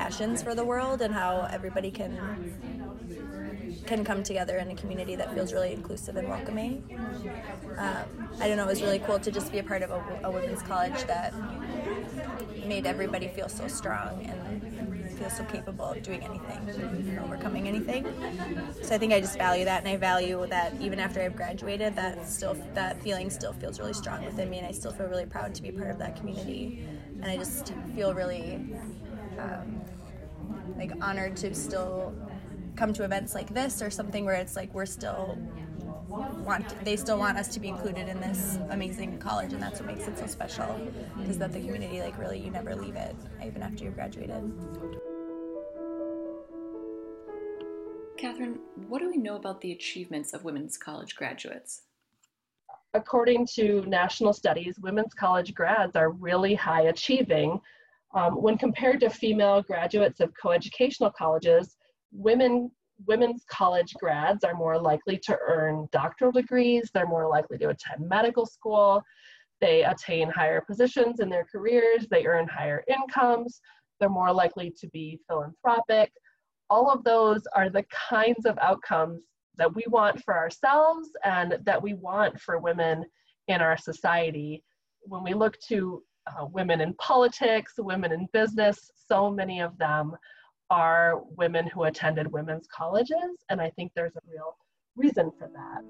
passions 0.00 0.42
for 0.42 0.54
the 0.54 0.64
world, 0.64 1.02
and 1.02 1.12
how 1.12 1.32
everybody 1.52 1.90
can 1.90 2.12
can 3.86 4.04
come 4.04 4.22
together 4.22 4.56
in 4.58 4.70
a 4.70 4.74
community 4.74 5.14
that 5.20 5.28
feels 5.34 5.52
really 5.52 5.72
inclusive 5.72 6.16
and 6.16 6.28
welcoming. 6.28 6.72
Um, 7.76 8.04
I 8.40 8.46
don't 8.46 8.56
know, 8.56 8.64
it 8.64 8.74
was 8.76 8.82
really 8.82 9.00
cool 9.00 9.18
to 9.18 9.30
just 9.38 9.50
be 9.52 9.58
a 9.58 9.62
part 9.62 9.82
of 9.82 9.90
a, 9.90 10.00
a 10.24 10.30
women's 10.30 10.62
college 10.62 11.00
that 11.04 11.34
made 12.66 12.86
everybody 12.86 13.28
feel 13.28 13.48
so 13.48 13.66
strong 13.68 14.12
and 14.30 14.38
feel 15.18 15.30
so 15.30 15.44
capable 15.44 15.86
of 15.86 16.02
doing 16.02 16.22
anything, 16.22 17.18
overcoming 17.24 17.68
anything. 17.68 18.02
So 18.82 18.94
I 18.94 18.98
think 18.98 19.12
I 19.12 19.20
just 19.20 19.36
value 19.36 19.64
that, 19.66 19.80
and 19.80 19.88
I 19.88 19.96
value 19.96 20.46
that 20.48 20.68
even 20.80 20.98
after 20.98 21.20
I've 21.20 21.36
graduated, 21.36 21.94
that 21.96 22.28
still 22.28 22.54
that 22.74 23.02
feeling 23.02 23.28
still 23.28 23.52
feels 23.52 23.78
really 23.78 23.96
strong 24.02 24.24
within 24.24 24.48
me, 24.48 24.58
and 24.58 24.66
I 24.66 24.72
still 24.72 24.92
feel 24.92 25.08
really 25.14 25.26
proud 25.26 25.54
to 25.56 25.62
be 25.62 25.70
part 25.72 25.90
of 25.90 25.98
that 25.98 26.16
community. 26.16 26.86
And 27.22 27.30
I 27.34 27.36
just 27.36 27.74
feel 27.94 28.14
really 28.14 28.46
um, 29.40 29.80
like 30.76 30.92
honored 31.02 31.36
to 31.36 31.54
still 31.54 32.14
come 32.76 32.92
to 32.92 33.04
events 33.04 33.34
like 33.34 33.52
this 33.52 33.82
or 33.82 33.90
something 33.90 34.24
where 34.24 34.34
it's 34.34 34.56
like 34.56 34.72
we're 34.74 34.86
still 34.86 35.38
want 36.44 36.84
they 36.84 36.96
still 36.96 37.18
want 37.18 37.38
us 37.38 37.48
to 37.48 37.60
be 37.60 37.68
included 37.68 38.08
in 38.08 38.20
this 38.20 38.58
amazing 38.70 39.18
college 39.18 39.52
and 39.52 39.62
that's 39.62 39.80
what 39.80 39.86
makes 39.86 40.08
it 40.08 40.18
so 40.18 40.26
special 40.26 40.66
is 41.28 41.38
that 41.38 41.52
the 41.52 41.60
community 41.60 42.00
like 42.00 42.18
really 42.18 42.38
you 42.38 42.50
never 42.50 42.74
leave 42.74 42.96
it 42.96 43.14
even 43.44 43.62
after 43.62 43.84
you've 43.84 43.94
graduated 43.94 44.52
Catherine, 48.20 48.58
what 48.88 48.98
do 48.98 49.08
we 49.08 49.16
know 49.16 49.36
about 49.36 49.62
the 49.62 49.72
achievements 49.72 50.34
of 50.34 50.44
women's 50.44 50.76
college 50.76 51.16
graduates? 51.16 51.84
According 52.92 53.46
to 53.54 53.82
national 53.86 54.34
studies, 54.34 54.78
women's 54.78 55.14
college 55.14 55.54
grads 55.54 55.96
are 55.96 56.10
really 56.10 56.54
high 56.54 56.82
achieving. 56.82 57.58
Um, 58.14 58.42
when 58.42 58.58
compared 58.58 59.00
to 59.00 59.10
female 59.10 59.62
graduates 59.62 60.20
of 60.20 60.32
coeducational 60.42 61.12
colleges, 61.14 61.76
women 62.12 62.70
women's 63.06 63.44
college 63.50 63.94
grads 63.94 64.44
are 64.44 64.54
more 64.54 64.78
likely 64.78 65.18
to 65.18 65.38
earn 65.46 65.88
doctoral 65.90 66.32
degrees, 66.32 66.90
they're 66.92 67.06
more 67.06 67.28
likely 67.28 67.56
to 67.58 67.70
attend 67.70 68.06
medical 68.06 68.44
school, 68.44 69.02
they 69.60 69.84
attain 69.84 70.28
higher 70.28 70.60
positions 70.60 71.20
in 71.20 71.28
their 71.28 71.46
careers, 71.50 72.06
they 72.10 72.26
earn 72.26 72.46
higher 72.48 72.84
incomes, 72.88 73.60
they're 73.98 74.08
more 74.08 74.32
likely 74.32 74.72
to 74.78 74.88
be 74.88 75.18
philanthropic. 75.28 76.12
All 76.68 76.90
of 76.90 77.04
those 77.04 77.42
are 77.54 77.68
the 77.68 77.84
kinds 78.08 78.46
of 78.46 78.58
outcomes 78.58 79.24
that 79.56 79.74
we 79.74 79.84
want 79.88 80.22
for 80.24 80.36
ourselves 80.36 81.10
and 81.24 81.58
that 81.64 81.82
we 81.82 81.94
want 81.94 82.40
for 82.40 82.58
women 82.58 83.04
in 83.48 83.60
our 83.60 83.76
society. 83.76 84.62
When 85.02 85.22
we 85.22 85.34
look 85.34 85.58
to 85.68 86.02
uh, 86.38 86.46
women 86.46 86.80
in 86.80 86.94
politics, 86.94 87.74
women 87.78 88.12
in 88.12 88.28
business, 88.32 88.90
so 89.08 89.30
many 89.30 89.60
of 89.60 89.76
them 89.78 90.16
are 90.70 91.22
women 91.36 91.66
who 91.66 91.84
attended 91.84 92.30
women's 92.30 92.66
colleges, 92.68 93.44
and 93.48 93.60
I 93.60 93.70
think 93.70 93.92
there's 93.94 94.16
a 94.16 94.20
real 94.30 94.56
reason 94.96 95.30
for 95.38 95.48
that. 95.48 95.82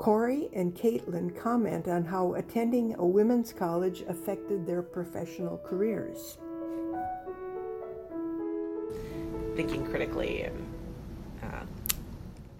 Corey 0.00 0.48
and 0.54 0.74
Caitlin 0.74 1.36
comment 1.38 1.86
on 1.86 2.04
how 2.04 2.32
attending 2.34 2.94
a 2.94 3.04
women's 3.04 3.52
college 3.52 4.02
affected 4.08 4.66
their 4.66 4.82
professional 4.82 5.58
careers. 5.58 6.38
Thinking 9.54 9.84
critically 9.84 10.44
and 10.44 10.69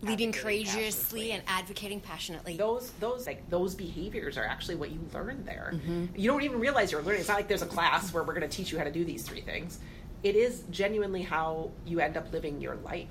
leading 0.03 0.33
courageously 0.33 1.33
and 1.33 1.43
advocating 1.47 2.01
passionately. 2.01 2.57
Those 2.57 2.91
those 3.01 3.27
like 3.27 3.49
those 3.51 3.75
behaviors 3.75 4.39
are 4.39 4.45
actually 4.45 4.77
what 4.77 4.91
you 4.91 5.01
learn 5.13 5.45
there. 5.45 5.73
Mm-hmm. 5.75 6.07
You 6.17 6.31
don't 6.31 6.43
even 6.43 6.61
realize 6.61 6.93
you're 6.93 7.03
learning. 7.03 7.21
It's 7.21 7.29
not 7.29 7.37
like 7.37 7.49
there's 7.49 7.63
a 7.63 7.67
class 7.67 8.13
where 8.13 8.23
we're 8.23 8.35
going 8.35 8.49
to 8.49 8.57
teach 8.57 8.73
you 8.73 8.79
how 8.79 8.85
to 8.85 8.93
do 8.93 9.05
these 9.05 9.23
three 9.23 9.43
things. 9.43 9.79
It 10.23 10.37
is 10.37 10.65
genuinely 10.71 11.23
how 11.23 11.71
you 11.87 12.01
end 12.01 12.17
up 12.17 12.33
living 12.33 12.61
your 12.61 12.77
life, 12.77 13.09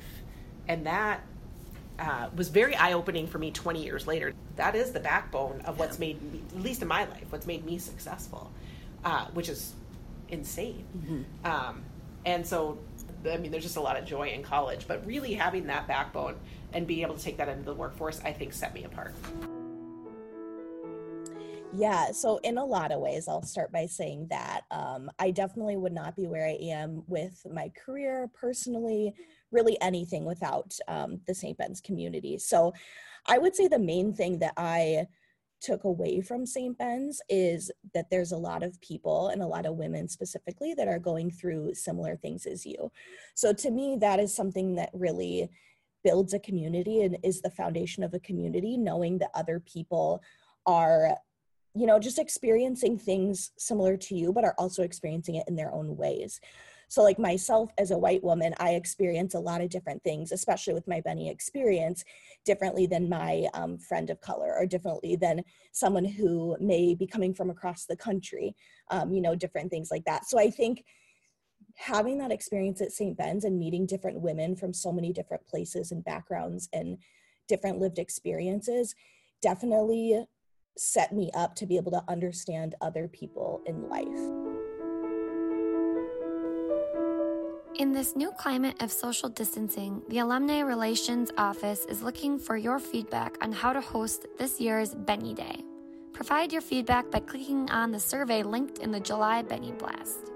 and 0.68 0.86
that 0.86 1.22
uh, 2.00 2.30
was 2.36 2.50
very 2.50 2.76
eye 2.76 2.94
opening 2.94 3.28
for 3.28 3.40
me 3.40 3.52
20 3.52 3.84
years 3.84 4.08
later. 4.08 4.34
That 4.56 4.76
is 4.76 4.92
the 4.92 5.00
backbone 5.00 5.62
of 5.66 5.80
what's 5.80 6.00
made 6.00 6.22
me, 6.32 6.42
at 6.56 6.62
least 6.62 6.82
in 6.82 6.88
my 6.88 7.06
life, 7.06 7.26
what's 7.30 7.46
made 7.46 7.66
me 7.66 7.78
successful, 7.78 8.52
uh, 9.04 9.26
which 9.34 9.50
is 9.50 9.74
insane. 10.30 10.86
Mm-hmm. 10.98 11.46
Um, 11.46 11.84
and 12.26 12.46
so, 12.46 12.78
I 13.30 13.38
mean, 13.38 13.52
there's 13.52 13.64
just 13.64 13.78
a 13.78 13.82
lot 13.82 13.98
of 13.98 14.06
joy 14.06 14.30
in 14.30 14.44
college, 14.44 14.88
but 14.88 15.06
really 15.06 15.34
having 15.34 15.68
that 15.68 15.88
backbone 15.88 16.36
and 16.74 16.86
being 16.88 17.02
able 17.02 17.16
to 17.16 17.24
take 17.24 17.38
that 17.38 17.50
into 17.50 17.64
the 17.64 17.74
workforce, 17.74 18.22
I 18.24 18.34
think 18.34 18.54
set 18.54 18.74
me 18.74 18.84
apart. 18.84 19.16
Yeah, 21.72 22.12
so 22.12 22.40
in 22.44 22.58
a 22.58 22.66
lot 22.66 22.92
of 22.92 23.00
ways, 23.00 23.28
I'll 23.28 23.44
start 23.44 23.72
by 23.72 23.86
saying 23.86 24.28
that 24.32 24.62
um, 24.72 25.12
I 25.20 25.30
definitely 25.30 25.78
would 25.78 25.94
not 25.94 26.16
be 26.16 26.26
where 26.26 26.48
I 26.48 26.58
am 26.62 27.04
with 27.08 27.46
my 27.52 27.72
career 27.86 28.30
personally, 28.34 29.14
really 29.52 29.80
anything 29.80 30.26
without 30.26 30.76
um, 30.88 31.22
the 31.28 31.36
St. 31.36 31.58
Ben's 31.58 31.80
community. 31.80 32.40
So 32.40 32.74
I 33.28 33.38
would 33.38 33.56
say 33.56 33.68
the 33.68 33.78
main 33.78 34.14
thing 34.14 34.40
that 34.40 34.54
I 34.58 35.06
took 35.62 35.84
away 35.84 36.22
from 36.22 36.46
St. 36.46 36.78
Ben's 36.78 37.22
is 37.30 37.70
that 37.94 38.10
there's 38.10 38.32
a 38.32 38.38
lot 38.38 38.64
of 38.64 38.80
people 38.82 39.28
and 39.28 39.42
a 39.42 39.48
lot 39.48 39.66
of 39.66 39.76
women 39.76 40.08
specifically 40.08 40.74
that 40.74 40.88
are 40.88 41.00
going 41.00 41.30
through 41.30 41.74
similar 41.74 42.16
things 42.16 42.46
as 42.46 42.66
you. 42.66 42.92
So 43.36 43.54
to 43.54 43.70
me, 43.70 43.98
that 44.00 44.20
is 44.20 44.34
something 44.34 44.76
that 44.76 44.90
really 44.94 45.50
builds 46.04 46.34
a 46.34 46.40
community 46.40 47.02
and 47.02 47.18
is 47.24 47.42
the 47.42 47.50
foundation 47.50 48.04
of 48.04 48.14
a 48.14 48.20
community 48.20 48.78
knowing 48.78 49.18
that 49.18 49.32
other 49.34 49.60
people 49.60 50.22
are 50.66 51.16
you 51.76 51.86
know 51.86 52.00
just 52.00 52.20
experiencing 52.20 52.98
things 52.98 53.52
similar 53.58 53.96
to 53.96 54.16
you 54.16 54.34
but 54.34 54.44
are 54.44 54.56
also 54.58 54.84
experiencing 54.84 55.36
it 55.36 55.48
in 55.48 55.56
their 55.56 55.72
own 55.74 55.96
ways. 55.96 56.40
So 56.88 57.04
like 57.04 57.20
myself 57.20 57.70
as 57.78 57.92
a 57.92 57.98
white 57.98 58.24
woman 58.24 58.56
i 58.60 58.72
experience 58.72 59.36
a 59.36 59.40
lot 59.40 59.62
of 59.62 59.70
different 59.70 60.04
things 60.04 60.32
especially 60.32 60.74
with 60.74 60.88
my 60.88 61.02
benny 61.02 61.30
experience 61.30 62.04
differently 62.46 62.88
than 62.88 63.08
my 63.08 63.48
um, 63.54 63.78
friend 63.78 64.10
of 64.10 64.20
color 64.22 64.56
or 64.58 64.66
differently 64.66 65.16
than 65.16 65.44
someone 65.72 66.06
who 66.06 66.58
may 66.60 66.96
be 66.96 67.06
coming 67.06 67.34
from 67.34 67.52
across 67.52 67.86
the 67.86 67.96
country 67.96 68.56
um, 68.90 69.14
you 69.14 69.22
know 69.22 69.36
different 69.36 69.70
things 69.70 69.92
like 69.92 70.06
that. 70.06 70.28
So 70.28 70.40
i 70.40 70.50
think 70.50 70.84
having 71.80 72.18
that 72.18 72.32
experience 72.32 72.82
at 72.82 72.92
St. 72.92 73.18
Ben's 73.18 73.46
and 73.46 73.58
meeting 73.58 73.86
different 73.86 74.20
women 74.20 74.54
from 74.54 74.74
so 74.74 74.92
many 74.92 75.14
different 75.14 75.48
places 75.48 75.94
and 75.94 76.04
backgrounds 76.04 76.68
and 76.74 76.98
different 77.48 77.80
lived 77.80 78.00
experiences 78.00 78.94
definitely 79.42 80.26
set 80.78 81.14
me 81.14 81.32
up 81.34 81.56
to 81.56 81.66
be 81.66 81.78
able 81.78 81.92
to 81.92 82.04
understand 82.10 82.76
other 82.82 83.08
people 83.08 83.62
in 83.66 83.88
life. 83.88 84.06
In 87.80 87.94
this 87.94 88.14
new 88.14 88.32
climate 88.32 88.76
of 88.82 88.92
social 88.92 89.30
distancing, 89.30 90.02
the 90.10 90.20
Alumni 90.20 90.60
Relations 90.60 91.32
Office 91.38 91.86
is 91.86 92.02
looking 92.02 92.38
for 92.38 92.58
your 92.58 92.78
feedback 92.78 93.38
on 93.42 93.54
how 93.54 93.72
to 93.72 93.80
host 93.80 94.28
this 94.38 94.60
year's 94.60 94.94
Benny 94.94 95.34
Day. 95.34 95.64
Provide 96.12 96.52
your 96.52 96.62
feedback 96.62 97.10
by 97.10 97.20
clicking 97.22 97.70
on 97.70 97.92
the 97.92 98.00
survey 98.02 98.44
linked 98.44 98.80
in 98.80 98.92
the 98.92 99.00
July 99.00 99.44
Benny 99.44 99.72
Blast. 99.72 100.30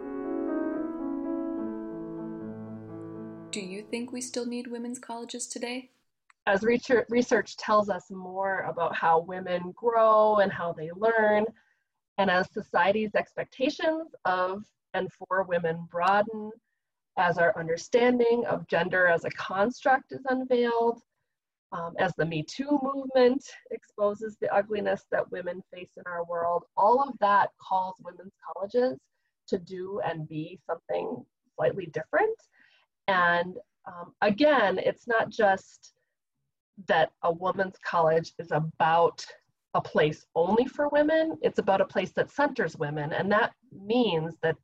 Do 3.54 3.62
you 3.62 3.84
think 3.84 4.12
we 4.12 4.20
still 4.20 4.48
need 4.48 4.66
women's 4.66 4.98
colleges 4.98 5.46
today? 5.46 5.92
As 6.48 6.64
research 6.64 7.56
tells 7.56 7.88
us 7.88 8.10
more 8.10 8.62
about 8.62 8.96
how 8.96 9.20
women 9.20 9.72
grow 9.76 10.38
and 10.38 10.52
how 10.52 10.74
they 10.74 10.90
learn, 10.96 11.46
and 12.18 12.32
as 12.32 12.52
society's 12.52 13.14
expectations 13.14 14.16
of 14.26 14.64
and 14.96 15.08
for 15.14 15.44
women 15.44 15.88
broaden, 15.92 16.50
as 17.20 17.38
our 17.38 17.56
understanding 17.56 18.44
of 18.48 18.68
gender 18.68 19.06
as 19.06 19.24
a 19.24 19.30
construct 19.30 20.14
is 20.14 20.26
unveiled, 20.30 21.04
um, 21.74 21.94
as 22.00 22.12
the 22.16 22.26
Me 22.26 22.42
Too 22.42 22.80
movement 22.82 23.46
exposes 23.70 24.36
the 24.42 24.52
ugliness 24.52 25.06
that 25.12 25.32
women 25.32 25.62
face 25.72 25.92
in 25.96 26.04
our 26.08 26.26
world, 26.26 26.64
all 26.76 27.08
of 27.08 27.16
that 27.20 27.52
calls 27.62 27.98
women's 28.04 28.34
colleges 28.52 28.98
to 29.48 29.60
do 29.60 30.02
and 30.04 30.28
be 30.28 30.60
something 30.66 31.24
slightly 31.56 31.86
different. 31.86 32.36
And 33.08 33.58
um, 33.86 34.14
again, 34.22 34.80
it's 34.80 35.08
not 35.08 35.30
just 35.30 35.94
that 36.88 37.12
a 37.24 37.32
women's 37.32 37.78
college 37.86 38.34
is 38.40 38.52
about 38.52 39.26
a 39.76 39.82
place 39.82 40.26
only 40.36 40.66
for 40.66 40.88
women, 40.90 41.38
it's 41.42 41.60
about 41.60 41.82
a 41.82 41.86
place 41.86 42.12
that 42.16 42.30
centers 42.30 42.78
women. 42.78 43.12
And 43.14 43.32
that 43.32 43.54
means 43.72 44.36
that 44.44 44.56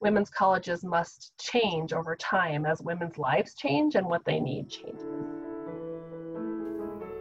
women's 0.00 0.30
colleges 0.30 0.84
must 0.84 1.32
change 1.40 1.92
over 1.92 2.14
time 2.16 2.66
as 2.66 2.82
women's 2.82 3.18
lives 3.18 3.54
change 3.54 3.94
and 3.94 4.06
what 4.06 4.24
they 4.24 4.38
need 4.38 4.68
changes. 4.68 5.04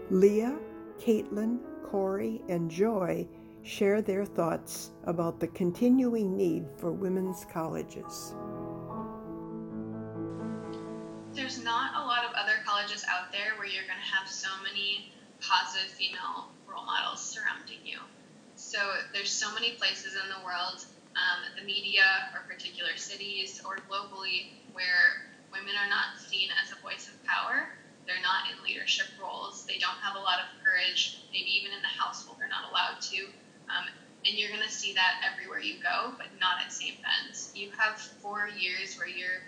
Leah, 0.10 0.58
Caitlin, 0.98 1.60
Corey, 1.84 2.42
and 2.50 2.70
Joy 2.70 3.28
share 3.64 4.02
their 4.02 4.26
thoughts 4.26 4.92
about 5.06 5.40
the 5.40 5.48
continuing 5.48 6.36
need 6.36 6.66
for 6.78 6.92
women's 6.92 7.46
colleges 7.46 8.36
there's 11.40 11.64
not 11.64 11.96
a 11.96 12.04
lot 12.04 12.28
of 12.28 12.36
other 12.36 12.60
colleges 12.68 13.08
out 13.08 13.32
there 13.32 13.56
where 13.56 13.64
you're 13.64 13.88
going 13.88 13.96
to 13.96 14.12
have 14.12 14.28
so 14.28 14.52
many 14.60 15.08
positive 15.40 15.88
female 15.88 16.52
role 16.68 16.84
models 16.84 17.24
surrounding 17.24 17.80
you. 17.88 17.96
So 18.60 18.78
there's 19.16 19.32
so 19.32 19.48
many 19.56 19.80
places 19.80 20.20
in 20.20 20.28
the 20.28 20.44
world, 20.44 20.84
um, 21.16 21.40
the 21.56 21.64
media 21.64 22.04
or 22.36 22.44
particular 22.44 22.92
cities 23.00 23.64
or 23.64 23.80
globally, 23.88 24.52
where 24.76 25.32
women 25.56 25.80
are 25.80 25.88
not 25.88 26.20
seen 26.20 26.52
as 26.60 26.76
a 26.76 26.78
voice 26.84 27.08
of 27.08 27.16
power. 27.24 27.72
They're 28.04 28.20
not 28.20 28.52
in 28.52 28.60
leadership 28.60 29.08
roles. 29.16 29.64
They 29.64 29.80
don't 29.80 29.96
have 30.04 30.20
a 30.20 30.24
lot 30.24 30.44
of 30.44 30.52
courage. 30.60 31.24
Maybe 31.32 31.56
even 31.56 31.72
in 31.72 31.80
the 31.80 31.96
household, 31.96 32.36
they're 32.44 32.52
not 32.52 32.68
allowed 32.68 33.00
to. 33.16 33.32
Um, 33.72 33.88
and 34.28 34.36
you're 34.36 34.52
going 34.52 34.68
to 34.68 34.74
see 34.74 34.92
that 35.00 35.24
everywhere 35.24 35.64
you 35.64 35.80
go, 35.80 36.12
but 36.20 36.28
not 36.36 36.60
at 36.60 36.74
St. 36.74 37.00
Ben's. 37.00 37.56
You 37.56 37.72
have 37.80 37.96
four 38.20 38.52
years 38.52 39.00
where 39.00 39.08
you're 39.08 39.40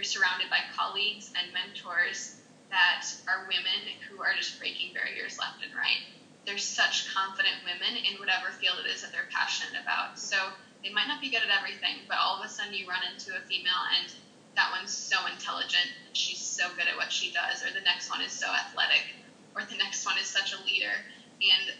you're 0.00 0.08
surrounded 0.08 0.48
by 0.48 0.64
colleagues 0.72 1.28
and 1.36 1.52
mentors 1.52 2.40
that 2.72 3.04
are 3.28 3.44
women 3.52 3.84
who 4.08 4.16
are 4.24 4.32
just 4.32 4.56
breaking 4.56 4.96
barriers 4.96 5.36
left 5.36 5.60
and 5.60 5.76
right. 5.76 6.00
There's 6.48 6.64
such 6.64 7.12
confident 7.12 7.52
women 7.68 8.00
in 8.08 8.16
whatever 8.16 8.48
field 8.48 8.80
it 8.80 8.88
is 8.88 9.04
that 9.04 9.12
they're 9.12 9.28
passionate 9.28 9.76
about. 9.76 10.16
So 10.16 10.40
they 10.80 10.88
might 10.88 11.04
not 11.04 11.20
be 11.20 11.28
good 11.28 11.44
at 11.44 11.52
everything, 11.52 12.08
but 12.08 12.16
all 12.16 12.40
of 12.40 12.46
a 12.46 12.48
sudden 12.48 12.72
you 12.72 12.88
run 12.88 13.04
into 13.12 13.36
a 13.36 13.44
female 13.44 13.84
and 14.00 14.08
that 14.56 14.72
one's 14.72 14.88
so 14.88 15.20
intelligent 15.28 15.92
and 16.08 16.16
she's 16.16 16.40
so 16.40 16.64
good 16.80 16.88
at 16.88 16.96
what 16.96 17.12
she 17.12 17.36
does, 17.36 17.60
or 17.60 17.68
the 17.68 17.84
next 17.84 18.08
one 18.08 18.24
is 18.24 18.32
so 18.32 18.48
athletic, 18.48 19.04
or 19.52 19.68
the 19.68 19.76
next 19.76 20.08
one 20.08 20.16
is 20.16 20.24
such 20.24 20.56
a 20.56 20.64
leader. 20.64 20.96
And 21.44 21.76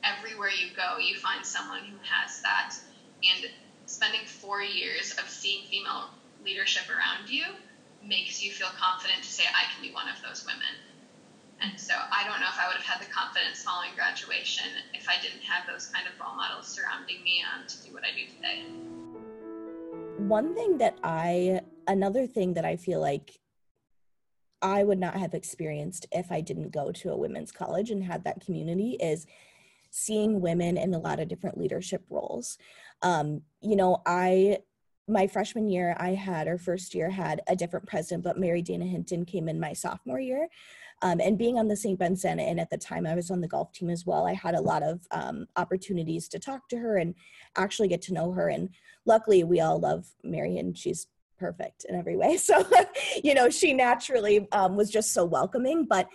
everywhere 0.00 0.48
you 0.48 0.72
go, 0.72 0.96
you 0.96 1.20
find 1.20 1.44
someone 1.44 1.84
who 1.84 2.00
has 2.00 2.40
that. 2.40 2.72
And 3.20 3.52
spending 3.84 4.24
four 4.24 4.62
years 4.62 5.12
of 5.20 5.28
seeing 5.28 5.68
female 5.68 6.08
leadership 6.44 6.84
around 6.88 7.28
you 7.28 7.44
makes 8.06 8.42
you 8.42 8.50
feel 8.52 8.68
confident 8.78 9.22
to 9.22 9.28
say, 9.28 9.44
I 9.44 9.72
can 9.74 9.82
be 9.82 9.92
one 9.92 10.08
of 10.08 10.16
those 10.22 10.46
women. 10.46 10.74
And 11.60 11.78
so 11.78 11.94
I 11.94 12.22
don't 12.24 12.40
know 12.40 12.46
if 12.48 12.58
I 12.58 12.68
would 12.68 12.76
have 12.76 12.86
had 12.86 13.00
the 13.06 13.12
confidence 13.12 13.64
following 13.64 13.90
graduation 13.96 14.66
if 14.94 15.08
I 15.08 15.20
didn't 15.20 15.42
have 15.42 15.66
those 15.66 15.88
kind 15.88 16.06
of 16.06 16.18
role 16.20 16.36
models 16.36 16.68
surrounding 16.68 17.22
me 17.24 17.42
um, 17.42 17.66
to 17.66 17.82
do 17.82 17.92
what 17.92 18.04
I 18.04 18.14
do 18.16 18.26
today. 18.36 18.62
One 20.18 20.54
thing 20.54 20.78
that 20.78 20.96
I, 21.02 21.60
another 21.88 22.26
thing 22.26 22.54
that 22.54 22.64
I 22.64 22.76
feel 22.76 23.00
like 23.00 23.40
I 24.62 24.84
would 24.84 24.98
not 24.98 25.14
have 25.14 25.34
experienced 25.34 26.06
if 26.12 26.30
I 26.30 26.40
didn't 26.40 26.70
go 26.70 26.92
to 26.92 27.10
a 27.10 27.16
women's 27.16 27.52
college 27.52 27.90
and 27.90 28.04
had 28.04 28.24
that 28.24 28.44
community 28.44 28.96
is 29.00 29.26
seeing 29.90 30.40
women 30.40 30.76
in 30.76 30.94
a 30.94 30.98
lot 30.98 31.20
of 31.20 31.28
different 31.28 31.58
leadership 31.58 32.04
roles. 32.10 32.58
Um, 33.02 33.42
you 33.60 33.76
know, 33.76 34.02
I 34.06 34.58
my 35.08 35.26
freshman 35.26 35.68
year, 35.68 35.96
I 35.98 36.10
had, 36.10 36.46
or 36.46 36.58
first 36.58 36.94
year, 36.94 37.10
had 37.10 37.40
a 37.48 37.56
different 37.56 37.86
president, 37.86 38.24
but 38.24 38.38
Mary 38.38 38.62
Dana 38.62 38.84
Hinton 38.84 39.24
came 39.24 39.48
in 39.48 39.58
my 39.58 39.72
sophomore 39.72 40.20
year. 40.20 40.48
Um, 41.00 41.20
and 41.20 41.38
being 41.38 41.58
on 41.58 41.68
the 41.68 41.76
St. 41.76 41.98
Ben 41.98 42.16
Senate, 42.16 42.48
and 42.48 42.58
at 42.58 42.70
the 42.70 42.76
time 42.76 43.06
I 43.06 43.14
was 43.14 43.30
on 43.30 43.40
the 43.40 43.48
golf 43.48 43.72
team 43.72 43.88
as 43.88 44.04
well, 44.04 44.26
I 44.26 44.34
had 44.34 44.54
a 44.54 44.60
lot 44.60 44.82
of 44.82 45.00
um, 45.12 45.46
opportunities 45.56 46.28
to 46.28 46.38
talk 46.38 46.68
to 46.68 46.78
her 46.78 46.96
and 46.96 47.14
actually 47.56 47.88
get 47.88 48.02
to 48.02 48.12
know 48.12 48.32
her. 48.32 48.48
And 48.48 48.70
luckily, 49.06 49.44
we 49.44 49.60
all 49.60 49.78
love 49.78 50.06
Mary, 50.24 50.58
and 50.58 50.76
she's 50.76 51.06
perfect 51.38 51.86
in 51.88 51.94
every 51.94 52.16
way. 52.16 52.36
So, 52.48 52.66
you 53.22 53.34
know, 53.34 53.48
she 53.48 53.74
naturally 53.74 54.48
um, 54.52 54.76
was 54.76 54.90
just 54.90 55.12
so 55.12 55.24
welcoming. 55.24 55.84
But 55.84 56.08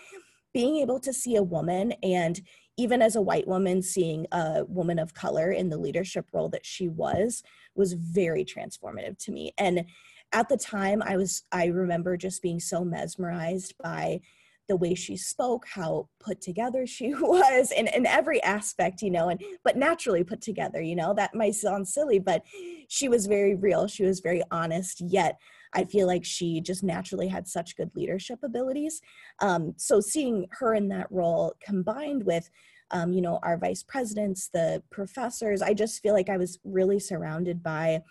being 0.53 0.77
able 0.77 0.99
to 0.99 1.13
see 1.13 1.35
a 1.35 1.43
woman 1.43 1.93
and 2.03 2.41
even 2.77 3.01
as 3.01 3.15
a 3.15 3.21
white 3.21 3.47
woman, 3.47 3.81
seeing 3.81 4.25
a 4.31 4.65
woman 4.67 4.99
of 4.99 5.13
color 5.13 5.51
in 5.51 5.69
the 5.69 5.77
leadership 5.77 6.27
role 6.33 6.49
that 6.49 6.65
she 6.65 6.87
was 6.87 7.43
was 7.75 7.93
very 7.93 8.43
transformative 8.43 9.17
to 9.19 9.31
me. 9.31 9.53
And 9.57 9.85
at 10.31 10.49
the 10.49 10.57
time, 10.57 11.03
I 11.03 11.17
was, 11.17 11.43
I 11.51 11.67
remember 11.67 12.17
just 12.17 12.41
being 12.41 12.59
so 12.59 12.83
mesmerized 12.83 13.75
by 13.81 14.21
the 14.67 14.75
way 14.75 14.95
she 14.95 15.17
spoke, 15.17 15.65
how 15.67 16.07
put 16.19 16.41
together 16.41 16.87
she 16.87 17.13
was, 17.13 17.71
and 17.75 17.89
in 17.89 18.05
every 18.05 18.41
aspect, 18.43 19.01
you 19.01 19.11
know, 19.11 19.29
and 19.29 19.41
but 19.63 19.77
naturally 19.77 20.23
put 20.23 20.41
together, 20.41 20.81
you 20.81 20.95
know, 20.95 21.13
that 21.13 21.35
might 21.35 21.55
sound 21.55 21.87
silly, 21.87 22.17
but 22.17 22.43
she 22.87 23.09
was 23.09 23.25
very 23.25 23.55
real. 23.55 23.87
She 23.87 24.03
was 24.03 24.19
very 24.21 24.41
honest, 24.51 25.01
yet 25.01 25.37
I 25.73 25.85
feel 25.85 26.07
like 26.07 26.23
she 26.23 26.61
just 26.61 26.83
naturally 26.83 27.27
had 27.27 27.47
such 27.47 27.75
good 27.75 27.91
leadership 27.95 28.39
abilities. 28.43 29.01
Um, 29.39 29.73
so 29.77 29.99
seeing 29.99 30.47
her 30.51 30.73
in 30.73 30.87
that 30.89 31.11
role 31.11 31.55
combined 31.65 32.25
with 32.25 32.49
um, 32.91 33.11
you 33.11 33.21
know, 33.21 33.39
our 33.41 33.57
vice 33.57 33.81
presidents, 33.81 34.49
the 34.49 34.83
professors, 34.91 35.63
I 35.63 35.73
just 35.73 36.01
feel 36.01 36.13
like 36.13 36.29
I 36.29 36.37
was 36.37 36.59
really 36.63 36.99
surrounded 36.99 37.63
by 37.63 38.03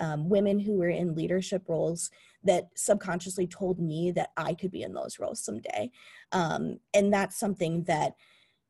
um, 0.00 0.28
women 0.28 0.58
who 0.58 0.76
were 0.78 0.88
in 0.88 1.14
leadership 1.14 1.62
roles 1.68 2.10
that 2.42 2.68
subconsciously 2.74 3.46
told 3.46 3.78
me 3.78 4.10
that 4.10 4.30
I 4.36 4.54
could 4.54 4.72
be 4.72 4.82
in 4.82 4.92
those 4.92 5.20
roles 5.20 5.40
someday. 5.40 5.90
Um, 6.32 6.80
and 6.92 7.12
that's 7.12 7.38
something 7.38 7.84
that, 7.84 8.14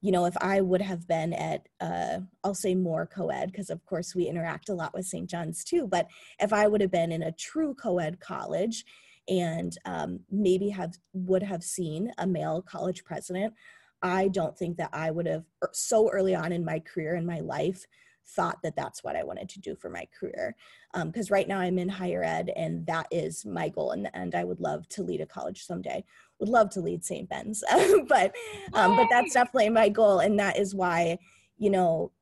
you 0.04 0.12
know, 0.12 0.26
if 0.26 0.36
I 0.42 0.60
would 0.60 0.82
have 0.82 1.08
been 1.08 1.32
at, 1.32 1.66
uh, 1.80 2.18
I'll 2.44 2.54
say 2.54 2.74
more 2.74 3.06
co 3.06 3.28
ed, 3.28 3.46
because 3.50 3.70
of 3.70 3.82
course 3.86 4.14
we 4.14 4.26
interact 4.26 4.68
a 4.68 4.74
lot 4.74 4.92
with 4.92 5.06
St. 5.06 5.30
John's 5.30 5.64
too, 5.64 5.88
but 5.88 6.08
if 6.38 6.52
I 6.52 6.68
would 6.68 6.82
have 6.82 6.90
been 6.90 7.10
in 7.10 7.22
a 7.22 7.32
true 7.32 7.74
co 7.74 7.98
ed 7.98 8.20
college 8.20 8.84
and 9.28 9.74
um, 9.86 10.20
maybe 10.30 10.68
have 10.68 10.92
would 11.14 11.42
have 11.42 11.64
seen 11.64 12.12
a 12.18 12.26
male 12.26 12.60
college 12.60 13.02
president, 13.02 13.54
I 14.02 14.28
don't 14.28 14.54
think 14.58 14.76
that 14.76 14.90
I 14.92 15.10
would 15.10 15.24
have 15.24 15.44
er, 15.62 15.70
so 15.72 16.10
early 16.10 16.34
on 16.34 16.52
in 16.52 16.66
my 16.66 16.80
career 16.80 17.16
in 17.16 17.24
my 17.24 17.40
life 17.40 17.86
thought 18.26 18.58
that 18.62 18.76
that's 18.76 19.04
what 19.04 19.16
I 19.16 19.22
wanted 19.22 19.48
to 19.50 19.60
do 19.60 19.74
for 19.74 19.88
my 19.88 20.06
career. 20.18 20.56
Because 20.92 21.30
um, 21.30 21.34
right 21.34 21.48
now 21.48 21.58
I'm 21.58 21.78
in 21.78 21.88
higher 21.88 22.22
ed, 22.22 22.50
and 22.56 22.86
that 22.86 23.06
is 23.10 23.44
my 23.44 23.68
goal. 23.68 23.92
And, 23.92 24.10
and 24.14 24.34
I 24.34 24.44
would 24.44 24.60
love 24.60 24.88
to 24.90 25.02
lead 25.02 25.20
a 25.20 25.26
college 25.26 25.64
someday. 25.64 26.04
Would 26.40 26.48
love 26.48 26.70
to 26.70 26.80
lead 26.80 27.04
St. 27.04 27.28
Ben's, 27.28 27.62
but 28.08 28.34
um, 28.72 28.96
but 28.96 29.06
that's 29.10 29.34
definitely 29.34 29.70
my 29.70 29.88
goal, 29.88 30.18
and 30.20 30.38
that 30.38 30.58
is 30.58 30.74
why 30.74 31.18
you 31.56 31.70
know 31.70 32.12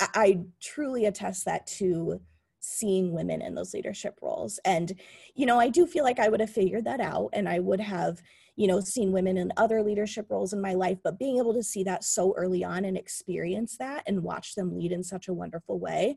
I, 0.00 0.08
I 0.14 0.40
truly 0.60 1.06
attest 1.06 1.44
that 1.44 1.66
to 1.78 2.20
seeing 2.62 3.12
women 3.12 3.40
in 3.40 3.54
those 3.54 3.72
leadership 3.72 4.18
roles. 4.20 4.58
And 4.64 4.92
you 5.34 5.46
know 5.46 5.58
I 5.58 5.68
do 5.68 5.86
feel 5.86 6.04
like 6.04 6.18
I 6.18 6.28
would 6.28 6.40
have 6.40 6.50
figured 6.50 6.84
that 6.84 7.00
out, 7.00 7.30
and 7.32 7.48
I 7.48 7.60
would 7.60 7.80
have 7.80 8.20
you 8.56 8.66
know, 8.66 8.80
seen 8.80 9.12
women 9.12 9.36
in 9.36 9.52
other 9.56 9.82
leadership 9.82 10.26
roles 10.28 10.52
in 10.52 10.60
my 10.60 10.74
life, 10.74 10.98
but 11.02 11.18
being 11.18 11.38
able 11.38 11.54
to 11.54 11.62
see 11.62 11.84
that 11.84 12.04
so 12.04 12.34
early 12.36 12.64
on 12.64 12.84
and 12.84 12.96
experience 12.96 13.76
that 13.78 14.02
and 14.06 14.22
watch 14.22 14.54
them 14.54 14.76
lead 14.76 14.92
in 14.92 15.02
such 15.02 15.28
a 15.28 15.32
wonderful 15.32 15.78
way 15.78 16.16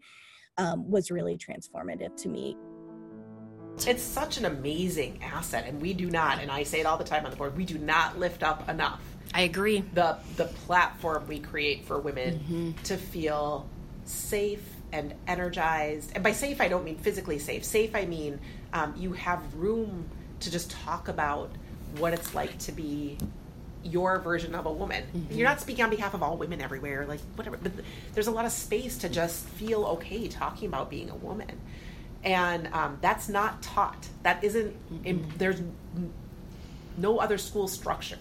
um, 0.58 0.90
was 0.90 1.12
really 1.12 1.38
transformative 1.38 2.16
to 2.22 2.30
me. 2.30 2.58
It's 3.88 4.04
such 4.04 4.38
an 4.38 4.46
amazing 4.46 5.20
asset, 5.24 5.66
and 5.68 5.82
we 5.82 5.94
do 5.94 6.10
not, 6.10 6.40
and 6.40 6.52
I 6.52 6.64
say 6.64 6.80
it 6.80 6.86
all 6.86 6.98
the 6.98 7.04
time 7.04 7.26
on 7.26 7.32
the 7.32 7.38
board, 7.38 7.58
we 7.58 7.66
do 7.66 7.80
not 7.80 8.20
lift 8.20 8.44
up 8.44 8.70
enough. 8.70 9.02
I 9.34 9.42
agree. 9.42 9.84
The 9.94 10.18
the 10.36 10.46
platform 10.46 11.28
we 11.28 11.40
create 11.40 11.86
for 11.86 12.00
women 12.00 12.40
mm-hmm. 12.40 12.84
to 12.84 12.98
feel 12.98 13.68
safe 14.06 14.64
and 14.92 15.16
energized, 15.28 16.12
and 16.14 16.24
by 16.24 16.34
safe 16.34 16.62
I 16.62 16.68
don't 16.68 16.84
mean 16.84 16.98
physically 16.98 17.40
safe. 17.40 17.64
Safe 17.64 17.96
I 17.96 18.06
mean 18.06 18.40
um, 18.74 18.94
you 18.96 19.14
have 19.14 19.42
room 19.56 20.08
to 20.42 20.52
just 20.52 20.70
talk 20.70 21.08
about 21.08 21.50
what 22.00 22.14
it's 22.14 22.34
like 22.34 22.58
to 22.60 22.72
be 22.72 23.18
your 23.84 24.20
version 24.20 24.56
of 24.56 24.66
a 24.66 24.72
woman. 24.72 25.04
Mm-hmm. 25.04 25.34
You're 25.34 25.48
not 25.48 25.60
speaking 25.60 25.84
on 25.84 25.90
behalf 25.90 26.14
of 26.14 26.24
all 26.24 26.38
women 26.38 26.62
everywhere, 26.62 27.06
like 27.06 27.20
whatever, 27.36 27.58
but 27.58 27.72
there's 28.14 28.28
a 28.28 28.32
lot 28.32 28.46
of 28.46 28.52
space 28.52 28.98
to 29.00 29.10
just 29.10 29.46
feel 29.46 29.86
okay 29.86 30.28
talking 30.28 30.68
about 30.68 30.90
being 30.90 31.10
a 31.10 31.16
woman. 31.16 31.60
And 32.24 32.68
um, 32.74 32.98
that's 33.02 33.28
not 33.28 33.62
taught. 33.62 34.08
That 34.24 34.44
isn't, 34.44 34.72
mm-hmm. 34.72 35.06
in, 35.06 35.34
there's 35.38 35.62
no 36.98 37.18
other 37.18 37.38
school 37.38 37.68
structure 37.68 38.20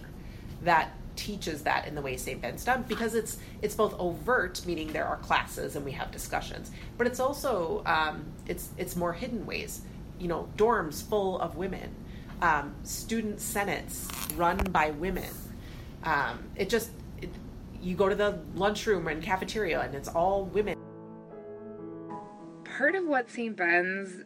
that 0.63 0.91
teaches 1.15 1.63
that 1.63 1.87
in 1.87 1.95
the 1.95 2.01
way 2.01 2.17
St. 2.17 2.41
Ben's 2.41 2.63
done 2.65 2.83
because 2.87 3.15
it's 3.15 3.37
it's 3.61 3.75
both 3.75 3.97
overt, 3.99 4.65
meaning 4.65 4.91
there 4.91 5.05
are 5.05 5.17
classes 5.17 5.75
and 5.75 5.85
we 5.85 5.91
have 5.91 6.11
discussions, 6.11 6.71
but 6.97 7.07
it's 7.07 7.19
also 7.19 7.83
um, 7.85 8.25
it's 8.47 8.69
it's 8.77 8.95
more 8.95 9.13
hidden 9.13 9.45
ways. 9.45 9.81
You 10.19 10.27
know, 10.27 10.47
dorms 10.57 11.07
full 11.07 11.39
of 11.39 11.55
women, 11.55 11.93
um, 12.41 12.75
student 12.83 13.39
senates 13.39 14.07
run 14.35 14.57
by 14.57 14.91
women. 14.91 15.29
Um, 16.03 16.43
it 16.55 16.69
just, 16.69 16.91
it, 17.21 17.29
you 17.81 17.95
go 17.95 18.09
to 18.09 18.15
the 18.15 18.39
lunchroom 18.55 19.07
and 19.07 19.21
cafeteria 19.21 19.81
and 19.81 19.95
it's 19.95 20.09
all 20.09 20.45
women. 20.45 20.77
Part 22.77 22.95
of 22.95 23.05
what 23.05 23.29
St. 23.29 23.55
Ben's 23.55 24.23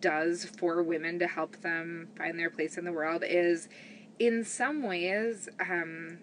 does 0.00 0.44
for 0.44 0.82
women 0.82 1.18
to 1.18 1.26
help 1.26 1.60
them 1.62 2.08
find 2.16 2.38
their 2.38 2.50
place 2.50 2.76
in 2.76 2.84
the 2.84 2.92
world 2.92 3.24
is 3.26 3.68
in 4.18 4.44
some 4.44 4.82
ways, 4.82 5.48
um, 5.58 6.18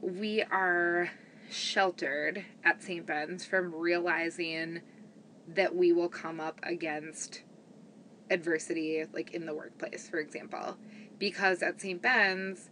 we 0.00 0.42
are 0.42 1.10
sheltered 1.50 2.44
at 2.64 2.82
St. 2.82 3.06
Ben's 3.06 3.44
from 3.44 3.74
realizing 3.74 4.80
that 5.48 5.74
we 5.74 5.92
will 5.92 6.08
come 6.08 6.40
up 6.40 6.60
against 6.62 7.42
adversity 8.30 9.04
like 9.12 9.32
in 9.32 9.46
the 9.46 9.54
workplace 9.54 10.08
for 10.08 10.18
example. 10.18 10.76
Because 11.18 11.62
at 11.62 11.80
st 11.80 12.02
ben's 12.02 12.68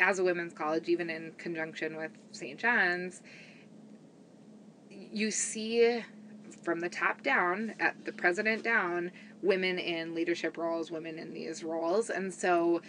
as 0.00 0.18
a 0.18 0.24
women's 0.24 0.52
college 0.52 0.88
even 0.88 1.10
in 1.10 1.32
conjunction 1.38 1.96
with 1.96 2.12
st 2.32 2.58
john's 2.58 3.22
you 4.90 5.30
see 5.30 6.02
from 6.62 6.80
the 6.80 6.88
top 6.88 7.22
down 7.22 7.74
at 7.80 8.04
the 8.04 8.12
president 8.12 8.62
down 8.62 9.10
women 9.42 9.78
in 9.78 10.14
leadership 10.14 10.56
roles 10.56 10.90
women 10.90 11.18
in 11.18 11.34
these 11.34 11.64
roles. 11.64 12.10
And 12.10 12.32
so 12.32 12.80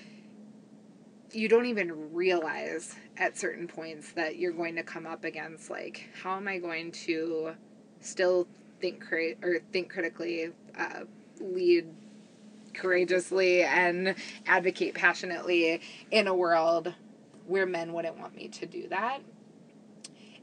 you 1.31 1.49
don't 1.49 1.65
even 1.65 2.13
realize 2.13 2.95
at 3.17 3.37
certain 3.37 3.67
points 3.67 4.11
that 4.13 4.37
you're 4.37 4.51
going 4.53 4.75
to 4.75 4.83
come 4.83 5.07
up 5.07 5.23
against 5.23 5.69
like 5.71 6.09
how 6.21 6.37
am 6.37 6.47
i 6.47 6.59
going 6.59 6.91
to 6.91 7.51
still 8.01 8.47
think 8.79 9.01
cri- 9.01 9.37
or 9.41 9.59
think 9.71 9.91
critically 9.91 10.51
uh, 10.77 11.01
lead 11.41 11.87
courageously 12.73 13.63
and 13.63 14.15
advocate 14.45 14.95
passionately 14.95 15.81
in 16.11 16.27
a 16.27 16.33
world 16.33 16.93
where 17.47 17.65
men 17.65 17.93
wouldn't 17.93 18.17
want 18.17 18.35
me 18.35 18.47
to 18.47 18.65
do 18.65 18.87
that. 18.89 19.19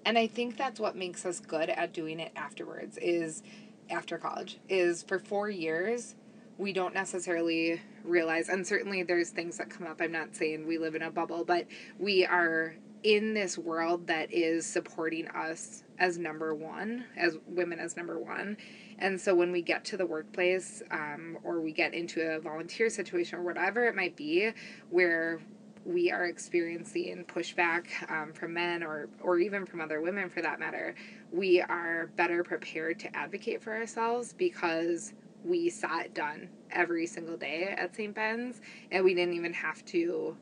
And 0.05 0.17
I 0.17 0.27
think 0.27 0.57
that's 0.57 0.81
what 0.81 0.97
makes 0.97 1.27
us 1.27 1.41
good 1.41 1.69
at 1.69 1.93
doing 1.93 2.21
it 2.21 2.33
afterwards 2.37 2.99
is 2.99 3.43
after 3.91 4.19
college 4.19 4.59
is 4.69 5.03
for 5.03 5.19
4 5.19 5.51
years 5.51 6.15
we 6.59 6.73
don't 6.73 6.95
necessarily 6.95 7.81
realize 8.05 8.49
and 8.49 8.67
certainly 8.67 9.03
there's 9.03 9.31
things 9.31 9.57
that 9.59 9.71
come 9.71 9.87
up. 9.87 10.01
I'm 10.01 10.13
not 10.13 10.37
saying 10.37 10.67
we 10.67 10.79
live 10.79 10.95
in 10.95 11.03
a 11.03 11.11
bubble, 11.11 11.45
but 11.45 11.67
we 11.99 12.27
are 12.27 12.75
in 13.03 13.33
this 13.33 13.57
world 13.57 14.07
that 14.09 14.31
is 14.31 14.67
supporting 14.67 15.27
us 15.29 15.85
as 15.99 16.19
number 16.19 16.55
one, 16.55 17.07
as 17.17 17.39
women 17.47 17.79
as 17.79 17.97
number 17.97 18.19
one. 18.19 18.59
And 19.01 19.21
so 19.21 19.35
when 19.35 19.51
we 19.51 19.63
get 19.63 19.85
to 19.87 19.97
the 19.97 20.07
workplace 20.07 20.83
um, 20.91 21.39
or 21.43 21.61
we 21.61 21.73
get 21.73 21.95
into 21.95 22.21
a 22.21 22.39
volunteer 22.39 22.91
situation 22.91 23.39
or 23.39 23.43
whatever 23.43 23.87
it 23.87 23.95
might 23.95 24.17
be, 24.17 24.53
where 24.91 25.41
we 25.85 26.11
are 26.11 26.27
experiencing 26.27 27.25
pushback 27.25 27.87
um, 28.11 28.33
from 28.33 28.53
men 28.53 28.83
or, 28.83 29.09
or 29.23 29.39
even 29.39 29.65
from 29.65 29.81
other 29.81 30.01
women 30.01 30.29
for 30.29 30.43
that 30.43 30.61
matter, 30.61 30.95
we 31.33 31.61
are 31.63 32.11
better 32.17 32.45
prepared 32.45 32.99
to 33.01 33.17
advocate 33.17 33.63
for 33.63 33.75
ourselves 33.75 34.35
because 34.35 35.15
we 35.43 35.71
saw 35.71 36.01
it 36.01 36.15
done 36.15 36.49
every 36.71 37.07
single 37.07 37.37
day 37.37 37.75
at 37.77 37.97
St. 37.97 38.15
Ben's 38.15 38.61
and 38.91 39.03
we 39.03 39.15
didn't 39.15 39.35
even 39.35 39.55
have 39.55 39.83
to 39.87 40.37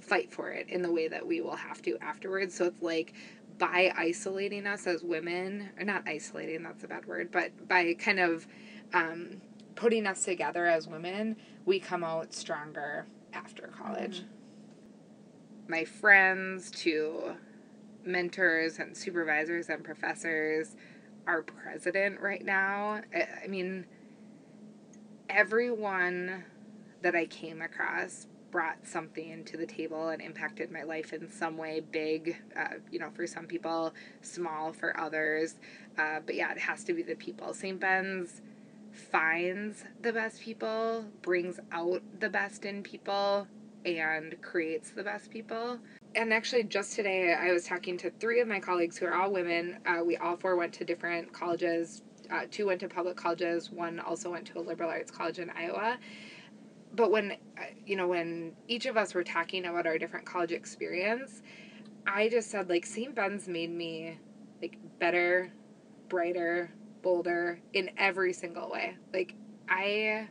fight 0.00 0.32
for 0.32 0.50
it 0.50 0.68
in 0.68 0.82
the 0.82 0.90
way 0.90 1.08
that 1.08 1.26
we 1.26 1.40
will 1.40 1.56
have 1.56 1.82
to 1.82 1.98
afterwards. 2.00 2.54
So 2.54 2.64
it's 2.64 2.82
like 2.82 3.12
by 3.60 3.92
isolating 3.96 4.66
us 4.66 4.88
as 4.88 5.04
women, 5.04 5.68
or 5.78 5.84
not 5.84 6.02
isolating, 6.06 6.64
that's 6.64 6.82
a 6.82 6.88
bad 6.88 7.06
word, 7.06 7.30
but 7.30 7.68
by 7.68 7.94
kind 7.94 8.18
of 8.18 8.48
um, 8.92 9.40
putting 9.76 10.06
us 10.06 10.24
together 10.24 10.66
as 10.66 10.88
women, 10.88 11.36
we 11.66 11.78
come 11.78 12.02
out 12.02 12.34
stronger 12.34 13.06
after 13.32 13.68
college. 13.68 14.20
Mm-hmm. 14.20 15.70
My 15.70 15.84
friends 15.84 16.70
to 16.72 17.36
mentors 18.04 18.78
and 18.78 18.96
supervisors 18.96 19.68
and 19.68 19.84
professors, 19.84 20.74
our 21.26 21.42
president 21.42 22.18
right 22.20 22.44
now, 22.44 23.02
I, 23.14 23.28
I 23.44 23.46
mean, 23.46 23.84
everyone 25.28 26.44
that 27.02 27.14
I 27.14 27.26
came 27.26 27.62
across 27.62 28.26
brought 28.50 28.86
something 28.86 29.44
to 29.44 29.56
the 29.56 29.66
table 29.66 30.08
and 30.08 30.20
impacted 30.20 30.70
my 30.70 30.82
life 30.82 31.12
in 31.12 31.30
some 31.30 31.56
way 31.56 31.80
big 31.92 32.36
uh, 32.56 32.74
you 32.90 32.98
know 32.98 33.10
for 33.10 33.26
some 33.26 33.46
people 33.46 33.92
small 34.22 34.72
for 34.72 34.98
others. 34.98 35.56
Uh, 35.98 36.20
but 36.24 36.34
yeah 36.34 36.52
it 36.52 36.58
has 36.58 36.84
to 36.84 36.92
be 36.92 37.02
the 37.02 37.14
people. 37.14 37.54
St 37.54 37.78
ben's 37.78 38.42
finds 38.92 39.84
the 40.02 40.12
best 40.12 40.40
people 40.40 41.04
brings 41.22 41.60
out 41.72 42.02
the 42.18 42.28
best 42.28 42.64
in 42.64 42.82
people 42.82 43.46
and 43.84 44.40
creates 44.42 44.90
the 44.90 45.02
best 45.02 45.30
people. 45.30 45.78
And 46.14 46.32
actually 46.32 46.64
just 46.64 46.96
today 46.96 47.34
i 47.34 47.52
was 47.52 47.64
talking 47.64 47.96
to 47.98 48.10
three 48.10 48.40
of 48.40 48.48
my 48.48 48.58
colleagues 48.58 48.98
who 48.98 49.06
are 49.06 49.14
all 49.14 49.32
women. 49.32 49.78
Uh, 49.86 50.02
we 50.04 50.16
all 50.16 50.36
four 50.36 50.56
went 50.56 50.72
to 50.74 50.84
different 50.84 51.32
colleges. 51.32 52.02
Uh, 52.30 52.42
two 52.50 52.66
went 52.66 52.80
to 52.80 52.88
public 52.88 53.16
colleges. 53.16 53.70
One 53.70 54.00
also 54.00 54.30
went 54.30 54.46
to 54.46 54.58
a 54.58 54.60
liberal 54.60 54.90
arts 54.90 55.10
college 55.10 55.38
in 55.38 55.50
iowa 55.50 55.98
but 56.94 57.10
when 57.10 57.32
uh, 57.32 57.64
you 57.86 57.96
know 57.96 58.08
when 58.08 58.52
each 58.68 58.86
of 58.86 58.96
us 58.96 59.14
were 59.14 59.24
talking 59.24 59.66
about 59.66 59.86
our 59.86 59.98
different 59.98 60.26
college 60.26 60.52
experience 60.52 61.42
i 62.06 62.28
just 62.28 62.50
said 62.50 62.68
like 62.68 62.84
st 62.86 63.14
ben's 63.14 63.48
made 63.48 63.70
me 63.70 64.18
like 64.62 64.76
better 64.98 65.52
brighter 66.08 66.70
bolder 67.02 67.60
in 67.72 67.90
every 67.96 68.32
single 68.32 68.70
way. 68.70 68.96
Like 69.12 69.34
i 69.68 70.28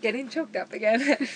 getting 0.00 0.28
choked 0.28 0.56
up 0.56 0.72
again. 0.72 1.16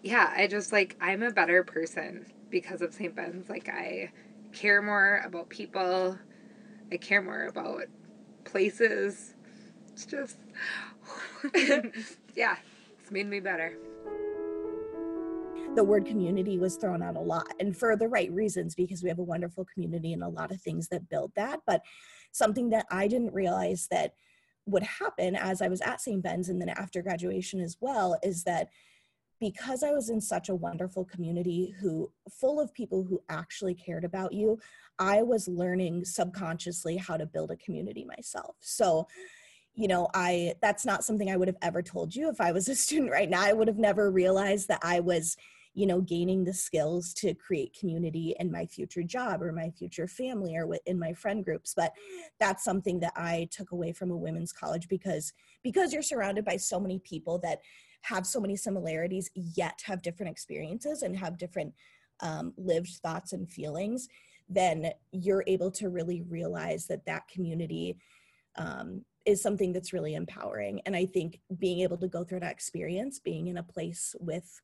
Yeah 0.00 0.32
i 0.36 0.46
just 0.46 0.70
like 0.70 0.96
i'm 1.00 1.24
a 1.24 1.32
better 1.32 1.64
person 1.64 2.24
because 2.50 2.82
of 2.82 2.94
st 2.94 3.16
ben's. 3.16 3.48
Like 3.48 3.68
i 3.68 4.12
care 4.52 4.80
more 4.80 5.22
about 5.26 5.48
people. 5.48 6.16
I 6.92 6.96
care 6.98 7.20
more 7.20 7.46
about 7.46 7.82
places 8.44 9.34
it's 9.98 10.06
just, 10.06 10.36
yeah, 12.36 12.56
it's 13.00 13.10
made 13.10 13.26
me 13.26 13.40
better. 13.40 13.76
The 15.74 15.82
word 15.82 16.06
community 16.06 16.56
was 16.56 16.76
thrown 16.76 17.02
out 17.02 17.16
a 17.16 17.20
lot, 17.20 17.52
and 17.58 17.76
for 17.76 17.96
the 17.96 18.06
right 18.06 18.32
reasons, 18.32 18.76
because 18.76 19.02
we 19.02 19.08
have 19.08 19.18
a 19.18 19.24
wonderful 19.24 19.66
community 19.72 20.12
and 20.12 20.22
a 20.22 20.28
lot 20.28 20.52
of 20.52 20.60
things 20.60 20.88
that 20.88 21.08
build 21.08 21.32
that. 21.34 21.60
But 21.66 21.82
something 22.30 22.70
that 22.70 22.86
I 22.92 23.08
didn't 23.08 23.34
realize 23.34 23.88
that 23.90 24.14
would 24.66 24.84
happen 24.84 25.34
as 25.34 25.60
I 25.60 25.68
was 25.68 25.80
at 25.80 26.00
St. 26.00 26.22
Ben's 26.22 26.48
and 26.48 26.60
then 26.60 26.68
after 26.68 27.02
graduation 27.02 27.60
as 27.60 27.76
well 27.80 28.18
is 28.22 28.44
that 28.44 28.68
because 29.40 29.82
I 29.82 29.92
was 29.92 30.10
in 30.10 30.20
such 30.20 30.48
a 30.48 30.54
wonderful 30.54 31.04
community 31.04 31.74
who 31.80 32.10
full 32.30 32.60
of 32.60 32.74
people 32.74 33.04
who 33.04 33.20
actually 33.28 33.74
cared 33.74 34.04
about 34.04 34.32
you, 34.32 34.58
I 34.98 35.22
was 35.22 35.48
learning 35.48 36.04
subconsciously 36.04 36.96
how 36.96 37.16
to 37.16 37.26
build 37.26 37.50
a 37.50 37.56
community 37.56 38.04
myself. 38.04 38.56
So 38.60 39.06
you 39.78 39.86
know 39.86 40.08
i 40.12 40.52
that's 40.60 40.84
not 40.84 41.04
something 41.04 41.30
i 41.30 41.36
would 41.36 41.48
have 41.48 41.56
ever 41.62 41.80
told 41.80 42.14
you 42.14 42.28
if 42.28 42.40
i 42.40 42.50
was 42.50 42.68
a 42.68 42.74
student 42.84 43.10
right 43.10 43.30
now. 43.30 43.42
I 43.42 43.52
would 43.52 43.68
have 43.68 43.78
never 43.78 44.10
realized 44.10 44.68
that 44.68 44.80
i 44.82 45.00
was 45.00 45.36
you 45.72 45.86
know 45.86 46.00
gaining 46.00 46.44
the 46.44 46.52
skills 46.52 47.14
to 47.14 47.34
create 47.34 47.76
community 47.78 48.34
in 48.40 48.50
my 48.50 48.66
future 48.66 49.04
job 49.04 49.40
or 49.40 49.52
my 49.52 49.70
future 49.70 50.08
family 50.08 50.56
or 50.56 50.76
in 50.86 50.98
my 50.98 51.12
friend 51.12 51.44
groups 51.44 51.72
but 51.74 51.92
that's 52.40 52.64
something 52.64 52.98
that 53.00 53.12
i 53.14 53.48
took 53.52 53.70
away 53.70 53.92
from 53.92 54.10
a 54.10 54.16
women's 54.16 54.52
college 54.52 54.88
because 54.88 55.32
because 55.62 55.92
you're 55.92 56.02
surrounded 56.02 56.44
by 56.44 56.56
so 56.56 56.80
many 56.80 56.98
people 56.98 57.38
that 57.38 57.60
have 58.02 58.26
so 58.26 58.40
many 58.40 58.56
similarities 58.56 59.30
yet 59.34 59.80
have 59.84 60.02
different 60.02 60.30
experiences 60.30 61.02
and 61.02 61.16
have 61.16 61.36
different 61.38 61.72
um, 62.20 62.52
lived 62.56 62.90
thoughts 63.02 63.32
and 63.32 63.48
feelings 63.48 64.08
then 64.48 64.90
you're 65.12 65.44
able 65.46 65.70
to 65.70 65.90
really 65.90 66.22
realize 66.22 66.86
that 66.86 67.04
that 67.04 67.28
community 67.28 67.96
um, 68.56 69.04
is 69.28 69.42
something 69.42 69.74
that's 69.74 69.92
really 69.92 70.14
empowering. 70.14 70.80
And 70.86 70.96
I 70.96 71.04
think 71.04 71.40
being 71.58 71.80
able 71.80 71.98
to 71.98 72.08
go 72.08 72.24
through 72.24 72.40
that 72.40 72.52
experience, 72.52 73.18
being 73.18 73.48
in 73.48 73.58
a 73.58 73.62
place 73.62 74.16
with 74.18 74.62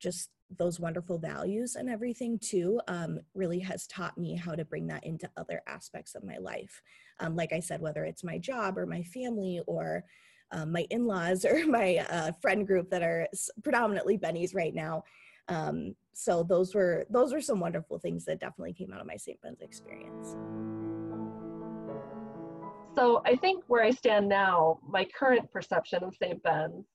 just 0.00 0.30
those 0.58 0.80
wonderful 0.80 1.18
values 1.18 1.76
and 1.76 1.88
everything 1.88 2.36
too 2.40 2.80
um, 2.88 3.20
really 3.32 3.60
has 3.60 3.86
taught 3.86 4.18
me 4.18 4.34
how 4.34 4.56
to 4.56 4.64
bring 4.64 4.88
that 4.88 5.04
into 5.04 5.30
other 5.36 5.62
aspects 5.68 6.16
of 6.16 6.24
my 6.24 6.36
life. 6.38 6.82
Um, 7.20 7.36
like 7.36 7.52
i 7.52 7.60
said 7.60 7.80
whether 7.80 8.04
it's 8.04 8.24
my 8.24 8.38
job 8.38 8.76
or 8.76 8.86
my 8.86 9.04
family 9.04 9.60
or 9.68 10.04
um, 10.50 10.72
my 10.72 10.84
in-laws 10.90 11.44
or 11.50 11.64
my 11.66 12.04
uh, 12.10 12.32
friend 12.42 12.66
group 12.66 12.90
that 12.90 13.02
are 13.02 13.28
predominantly 13.62 14.18
bennies 14.18 14.52
right 14.52 14.74
now. 14.74 15.04
Um, 15.46 15.94
so 16.12 16.42
those 16.42 16.74
were 16.74 17.06
those 17.08 17.32
were 17.32 17.40
some 17.40 17.60
wonderful 17.60 18.00
things 18.00 18.24
that 18.24 18.40
definitely 18.40 18.72
came 18.72 18.92
out 18.92 19.00
of 19.00 19.06
my 19.06 19.16
st 19.16 19.40
ben's 19.40 19.62
experience 19.62 20.36
so 22.94 23.22
I 23.24 23.36
think 23.36 23.64
where 23.66 23.82
I 23.82 23.90
stand 23.90 24.28
now, 24.28 24.78
my 24.86 25.04
current 25.04 25.50
perception 25.50 26.02
of 26.04 26.14
St. 26.14 26.42
Ben's 26.42 26.86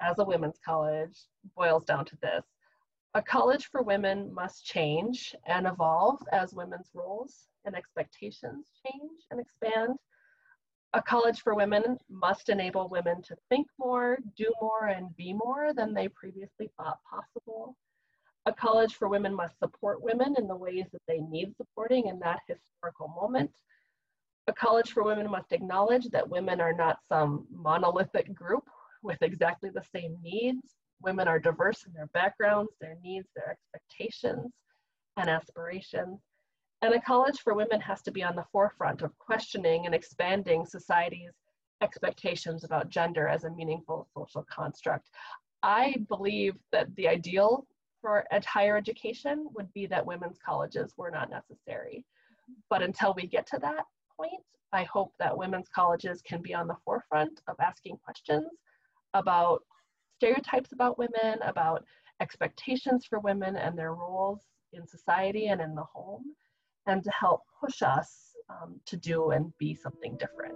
as 0.00 0.18
a 0.18 0.24
women's 0.24 0.58
college 0.64 1.18
boils 1.56 1.84
down 1.84 2.04
to 2.06 2.16
this. 2.22 2.44
A 3.14 3.22
college 3.22 3.66
for 3.66 3.82
women 3.82 4.32
must 4.32 4.64
change 4.64 5.34
and 5.46 5.66
evolve 5.66 6.20
as 6.32 6.52
women's 6.52 6.90
roles 6.94 7.48
and 7.64 7.74
expectations 7.74 8.66
change 8.86 9.22
and 9.30 9.40
expand. 9.40 9.96
A 10.94 11.02
college 11.02 11.40
for 11.40 11.54
women 11.54 11.98
must 12.08 12.48
enable 12.48 12.88
women 12.88 13.22
to 13.22 13.36
think 13.48 13.66
more, 13.78 14.18
do 14.36 14.52
more, 14.60 14.86
and 14.86 15.14
be 15.16 15.32
more 15.32 15.72
than 15.74 15.94
they 15.94 16.08
previously 16.08 16.70
thought 16.76 16.98
possible. 17.08 17.76
A 18.46 18.52
college 18.52 18.94
for 18.94 19.08
women 19.08 19.34
must 19.34 19.58
support 19.58 20.02
women 20.02 20.34
in 20.38 20.46
the 20.46 20.56
ways 20.56 20.86
that 20.92 21.02
they 21.06 21.18
need 21.18 21.54
supporting 21.56 22.06
in 22.06 22.18
that 22.20 22.40
historical 22.46 23.08
moment 23.08 23.50
a 24.48 24.52
college 24.54 24.92
for 24.92 25.02
women 25.02 25.30
must 25.30 25.52
acknowledge 25.52 26.08
that 26.08 26.28
women 26.28 26.60
are 26.60 26.72
not 26.72 26.98
some 27.08 27.46
monolithic 27.52 28.34
group 28.34 28.64
with 29.02 29.18
exactly 29.20 29.70
the 29.70 29.84
same 29.94 30.16
needs. 30.22 30.74
Women 31.02 31.28
are 31.28 31.38
diverse 31.38 31.84
in 31.86 31.92
their 31.92 32.08
backgrounds, 32.08 32.72
their 32.80 32.96
needs, 33.02 33.28
their 33.36 33.50
expectations, 33.50 34.50
and 35.16 35.28
aspirations. 35.28 36.20
And 36.80 36.94
a 36.94 37.00
college 37.00 37.40
for 37.40 37.54
women 37.54 37.80
has 37.82 38.02
to 38.02 38.10
be 38.10 38.22
on 38.22 38.36
the 38.36 38.46
forefront 38.50 39.02
of 39.02 39.16
questioning 39.18 39.84
and 39.84 39.94
expanding 39.94 40.64
society's 40.64 41.32
expectations 41.82 42.64
about 42.64 42.88
gender 42.88 43.28
as 43.28 43.44
a 43.44 43.50
meaningful 43.50 44.08
social 44.16 44.44
construct. 44.50 45.08
I 45.62 45.96
believe 46.08 46.54
that 46.72 46.94
the 46.96 47.08
ideal 47.08 47.66
for 48.00 48.24
higher 48.46 48.76
education 48.76 49.48
would 49.54 49.72
be 49.74 49.86
that 49.86 50.06
women's 50.06 50.38
colleges 50.38 50.94
were 50.96 51.10
not 51.10 51.30
necessary. 51.30 52.04
But 52.70 52.82
until 52.82 53.12
we 53.14 53.26
get 53.26 53.46
to 53.48 53.58
that, 53.58 53.84
point, 54.18 54.42
I 54.72 54.84
hope 54.84 55.12
that 55.18 55.36
women's 55.36 55.68
colleges 55.74 56.22
can 56.22 56.42
be 56.42 56.54
on 56.54 56.66
the 56.66 56.76
forefront 56.84 57.40
of 57.48 57.56
asking 57.60 57.98
questions 58.04 58.48
about 59.14 59.62
stereotypes 60.16 60.72
about 60.72 60.98
women, 60.98 61.38
about 61.42 61.84
expectations 62.20 63.06
for 63.08 63.20
women 63.20 63.56
and 63.56 63.78
their 63.78 63.94
roles 63.94 64.40
in 64.72 64.86
society 64.86 65.46
and 65.46 65.60
in 65.60 65.74
the 65.74 65.84
home, 65.84 66.24
and 66.86 67.02
to 67.04 67.10
help 67.10 67.42
push 67.60 67.82
us 67.82 68.32
um, 68.50 68.80
to 68.86 68.96
do 68.96 69.30
and 69.30 69.52
be 69.58 69.74
something 69.74 70.16
different. 70.16 70.54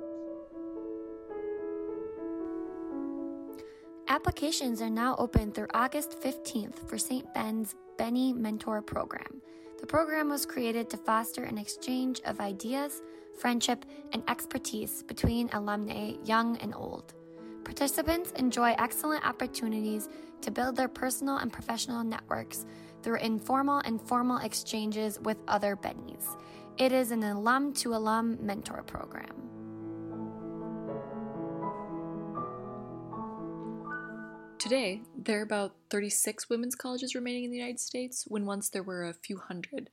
Applications 4.09 4.83
are 4.83 4.91
now 4.91 5.17
open 5.19 5.53
through 5.53 5.69
August 5.73 6.21
15th 6.21 6.87
for 6.89 6.99
St. 6.99 7.33
Ben's 7.33 7.75
Benny 7.97 8.33
Mentor 8.33 8.83
Program. 8.83 9.41
The 9.83 9.89
program 9.89 10.29
was 10.29 10.47
created 10.47 10.89
to 10.91 10.97
foster 10.97 11.43
an 11.43 11.59
exchange 11.59 12.21
of 12.25 12.39
ideas, 12.39 13.03
friendship, 13.37 13.85
and 14.13 14.23
expertise 14.29 15.03
between 15.03 15.51
alumni, 15.53 16.13
young 16.25 16.57
and 16.59 16.73
old. 16.73 17.15
Participants 17.65 18.31
enjoy 18.37 18.77
excellent 18.79 19.27
opportunities 19.27 20.09
to 20.43 20.53
build 20.53 20.77
their 20.77 20.87
personal 20.87 21.39
and 21.39 21.53
professional 21.53 22.05
networks 22.05 22.65
through 23.03 23.19
informal 23.19 23.81
and 23.81 24.01
formal 24.01 24.39
exchanges 24.39 25.19
with 25.19 25.39
other 25.49 25.75
Bennies. 25.75 26.37
It 26.79 26.93
is 26.93 27.11
an 27.11 27.25
alum 27.25 27.73
to 27.75 27.97
alum 27.97 28.39
mentor 28.41 28.85
program. 28.85 29.52
Today, 34.63 35.01
there 35.19 35.41
are 35.41 35.43
about 35.43 35.75
36 35.91 36.49
women's 36.49 36.77
colleges 36.77 37.17
remaining 37.17 37.43
in 37.43 37.51
the 37.51 37.57
United 37.57 37.81
States, 37.81 38.27
when 38.29 38.47
once 38.47 38.69
there 38.69 38.85
were 38.85 39.03
a 39.03 39.13
few 39.13 39.37
hundred. 39.37 39.91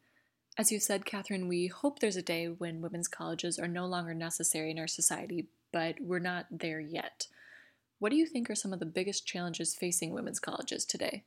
As 0.60 0.72
you 0.72 0.80
said, 0.80 1.08
Catherine, 1.08 1.48
we 1.48 1.66
hope 1.66 1.98
there's 1.98 2.16
a 2.16 2.22
day 2.22 2.46
when 2.46 2.80
women's 2.80 3.08
colleges 3.08 3.58
are 3.58 3.68
no 3.68 3.88
longer 3.88 4.14
necessary 4.14 4.70
in 4.70 4.78
our 4.78 4.86
society, 4.86 5.48
but 5.74 5.96
we're 6.00 6.20
not 6.20 6.46
there 6.52 6.80
yet. 6.80 7.26
What 7.98 8.12
do 8.12 8.16
you 8.16 8.28
think 8.28 8.48
are 8.48 8.54
some 8.54 8.72
of 8.72 8.80
the 8.80 8.86
biggest 8.86 9.26
challenges 9.26 9.74
facing 9.74 10.14
women's 10.14 10.40
colleges 10.40 10.86
today? 10.86 11.24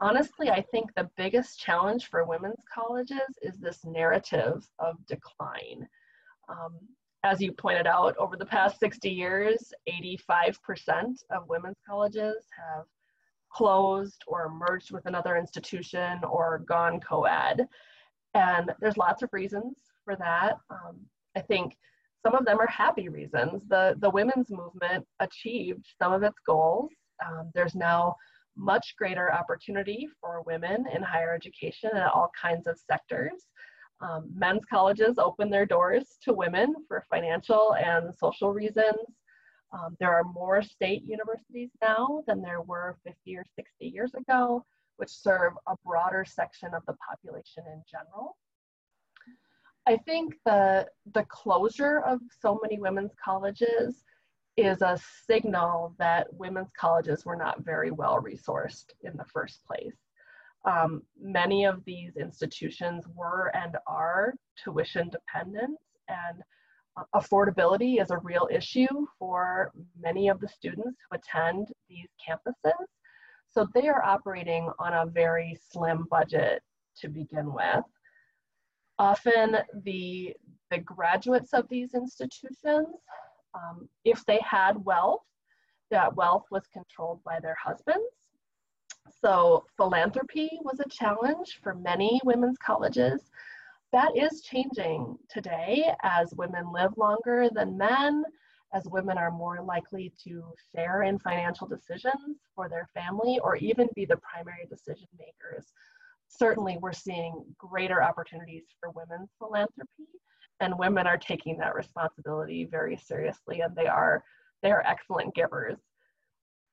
Honestly, 0.00 0.48
I 0.48 0.62
think 0.62 0.94
the 0.94 1.10
biggest 1.16 1.58
challenge 1.58 2.08
for 2.08 2.24
women's 2.24 2.62
colleges 2.72 3.36
is 3.42 3.58
this 3.58 3.84
narrative 3.84 4.64
of 4.78 5.04
decline. 5.08 5.88
Um, 6.48 6.78
as 7.24 7.40
you 7.40 7.52
pointed 7.52 7.86
out, 7.86 8.14
over 8.18 8.36
the 8.36 8.44
past 8.44 8.78
60 8.78 9.08
years, 9.08 9.72
85% 9.88 10.52
of 11.30 11.48
women's 11.48 11.78
colleges 11.88 12.44
have 12.56 12.84
closed 13.50 14.22
or 14.26 14.50
merged 14.50 14.92
with 14.92 15.06
another 15.06 15.36
institution 15.36 16.20
or 16.22 16.62
gone 16.68 17.00
co 17.00 17.24
ed. 17.24 17.66
And 18.34 18.72
there's 18.78 18.98
lots 18.98 19.22
of 19.22 19.30
reasons 19.32 19.76
for 20.04 20.16
that. 20.16 20.58
Um, 20.68 21.00
I 21.34 21.40
think 21.40 21.76
some 22.22 22.34
of 22.34 22.44
them 22.44 22.60
are 22.60 22.66
happy 22.66 23.08
reasons. 23.08 23.62
The, 23.68 23.96
the 24.00 24.10
women's 24.10 24.50
movement 24.50 25.06
achieved 25.20 25.86
some 25.98 26.12
of 26.12 26.22
its 26.22 26.38
goals. 26.46 26.90
Um, 27.24 27.50
there's 27.54 27.74
now 27.74 28.16
much 28.56 28.94
greater 28.98 29.32
opportunity 29.32 30.08
for 30.20 30.42
women 30.42 30.84
in 30.94 31.02
higher 31.02 31.34
education 31.34 31.90
in 31.94 32.02
all 32.02 32.30
kinds 32.40 32.66
of 32.66 32.78
sectors. 32.78 33.46
Um, 34.04 34.30
men's 34.34 34.64
colleges 34.68 35.18
open 35.18 35.48
their 35.48 35.64
doors 35.64 36.18
to 36.24 36.34
women 36.34 36.74
for 36.86 37.04
financial 37.08 37.74
and 37.74 38.14
social 38.14 38.52
reasons. 38.52 39.00
Um, 39.72 39.96
there 39.98 40.14
are 40.14 40.24
more 40.24 40.62
state 40.62 41.02
universities 41.04 41.70
now 41.80 42.22
than 42.26 42.42
there 42.42 42.60
were 42.60 42.98
50 43.04 43.36
or 43.36 43.44
60 43.56 43.86
years 43.86 44.12
ago, 44.14 44.64
which 44.98 45.08
serve 45.08 45.54
a 45.66 45.74
broader 45.86 46.24
section 46.28 46.74
of 46.74 46.82
the 46.86 46.94
population 47.08 47.64
in 47.72 47.82
general. 47.90 48.36
I 49.86 49.96
think 49.96 50.34
the, 50.44 50.86
the 51.14 51.24
closure 51.24 52.00
of 52.00 52.20
so 52.40 52.58
many 52.62 52.78
women's 52.78 53.12
colleges 53.22 54.04
is 54.56 54.82
a 54.82 54.98
signal 55.26 55.94
that 55.98 56.32
women's 56.32 56.70
colleges 56.78 57.24
were 57.24 57.36
not 57.36 57.64
very 57.64 57.90
well 57.90 58.20
resourced 58.20 58.92
in 59.02 59.16
the 59.16 59.24
first 59.24 59.64
place. 59.66 59.96
Um, 60.64 61.02
many 61.20 61.66
of 61.66 61.84
these 61.84 62.16
institutions 62.16 63.04
were 63.14 63.52
and 63.54 63.76
are 63.86 64.34
tuition 64.62 65.10
dependent, 65.10 65.78
and 66.08 66.42
uh, 66.96 67.02
affordability 67.14 68.00
is 68.00 68.10
a 68.10 68.18
real 68.18 68.48
issue 68.50 69.06
for 69.18 69.72
many 70.00 70.28
of 70.28 70.40
the 70.40 70.48
students 70.48 71.00
who 71.10 71.16
attend 71.16 71.68
these 71.88 72.08
campuses. 72.26 72.86
So 73.50 73.68
they 73.74 73.88
are 73.88 74.02
operating 74.02 74.70
on 74.78 74.94
a 74.94 75.06
very 75.06 75.58
slim 75.70 76.06
budget 76.10 76.62
to 77.00 77.08
begin 77.08 77.52
with. 77.52 77.84
Often 78.98 79.58
the, 79.84 80.34
the 80.70 80.78
graduates 80.78 81.52
of 81.52 81.68
these 81.68 81.94
institutions, 81.94 82.88
um, 83.54 83.88
if 84.04 84.24
they 84.26 84.40
had 84.42 84.84
wealth, 84.84 85.22
that 85.90 86.14
wealth 86.16 86.44
was 86.50 86.66
controlled 86.72 87.22
by 87.24 87.38
their 87.40 87.56
husbands. 87.62 88.06
So 89.20 89.64
philanthropy 89.76 90.58
was 90.62 90.80
a 90.80 90.88
challenge 90.88 91.60
for 91.62 91.74
many 91.74 92.20
women's 92.24 92.58
colleges. 92.58 93.30
That 93.92 94.16
is 94.16 94.42
changing 94.42 95.16
today 95.28 95.94
as 96.02 96.34
women 96.34 96.72
live 96.72 96.96
longer 96.96 97.48
than 97.52 97.78
men, 97.78 98.24
as 98.72 98.88
women 98.88 99.16
are 99.16 99.30
more 99.30 99.62
likely 99.62 100.12
to 100.24 100.42
share 100.74 101.04
in 101.04 101.18
financial 101.20 101.66
decisions 101.68 102.38
for 102.54 102.68
their 102.68 102.88
family 102.92 103.38
or 103.42 103.56
even 103.56 103.88
be 103.94 104.04
the 104.04 104.16
primary 104.16 104.66
decision 104.68 105.06
makers 105.18 105.72
certainly 106.28 106.76
we're 106.80 106.92
seeing 106.92 107.44
greater 107.58 108.02
opportunities 108.02 108.64
for 108.80 108.90
women's 108.90 109.30
philanthropy 109.38 110.08
and 110.60 110.78
women 110.78 111.06
are 111.06 111.18
taking 111.18 111.56
that 111.58 111.74
responsibility 111.74 112.64
very 112.64 112.96
seriously 112.96 113.60
and 113.60 113.74
they 113.76 113.86
are 113.86 114.22
they 114.62 114.70
are 114.70 114.84
excellent 114.86 115.34
givers 115.34 115.78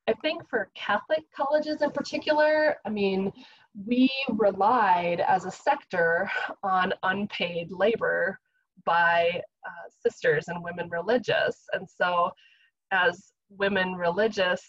i 0.08 0.14
think 0.22 0.48
for 0.50 0.70
catholic 0.76 1.24
colleges 1.36 1.82
in 1.82 1.92
particular 1.92 2.78
i 2.86 2.90
mean 2.90 3.32
we 3.86 4.12
relied 4.30 5.22
as 5.22 5.46
a 5.46 5.52
sector 5.52 6.30
on 6.64 6.94
unpaid 7.04 7.72
labor 7.72 8.38
by 8.84 9.42
uh, 9.66 9.90
sisters 10.06 10.48
and 10.48 10.64
women 10.64 10.90
religious 10.90 11.66
and 11.74 11.88
so 11.90 12.32
as 12.92 13.34
women 13.50 13.96
religious 13.96 14.62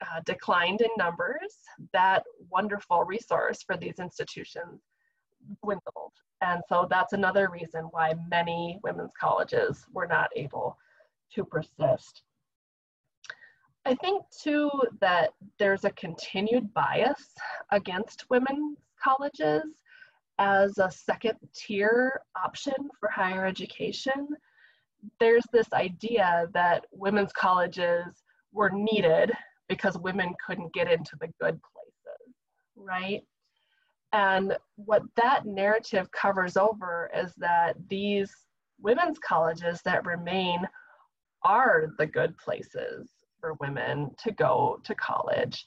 uh, 0.00 0.20
declined 0.26 0.80
in 0.80 0.88
numbers, 0.96 1.56
that 1.92 2.22
wonderful 2.50 3.04
resource 3.04 3.62
for 3.62 3.76
these 3.76 3.98
institutions 3.98 4.80
dwindled. 5.62 6.12
And 6.40 6.62
so 6.68 6.86
that's 6.88 7.12
another 7.12 7.48
reason 7.50 7.84
why 7.90 8.14
many 8.30 8.78
women's 8.84 9.12
colleges 9.18 9.84
were 9.92 10.06
not 10.06 10.30
able 10.36 10.76
to 11.34 11.44
persist. 11.44 12.22
I 13.88 13.94
think 13.94 14.22
too 14.42 14.70
that 15.00 15.30
there's 15.58 15.86
a 15.86 15.90
continued 15.92 16.74
bias 16.74 17.32
against 17.72 18.28
women's 18.28 18.76
colleges 19.02 19.64
as 20.38 20.76
a 20.76 20.90
second 20.90 21.38
tier 21.54 22.20
option 22.36 22.74
for 23.00 23.08
higher 23.08 23.46
education. 23.46 24.28
There's 25.18 25.46
this 25.54 25.72
idea 25.72 26.48
that 26.52 26.84
women's 26.92 27.32
colleges 27.32 28.04
were 28.52 28.68
needed 28.68 29.32
because 29.70 29.96
women 29.96 30.34
couldn't 30.46 30.74
get 30.74 30.92
into 30.92 31.16
the 31.18 31.28
good 31.40 31.58
places, 31.72 32.34
right? 32.76 33.22
And 34.12 34.54
what 34.76 35.02
that 35.16 35.46
narrative 35.46 36.10
covers 36.10 36.58
over 36.58 37.10
is 37.16 37.32
that 37.38 37.76
these 37.88 38.30
women's 38.82 39.18
colleges 39.18 39.80
that 39.86 40.04
remain 40.04 40.68
are 41.42 41.94
the 41.96 42.06
good 42.06 42.36
places 42.36 43.08
for 43.40 43.54
women 43.54 44.10
to 44.24 44.32
go 44.32 44.80
to 44.84 44.94
college. 44.94 45.64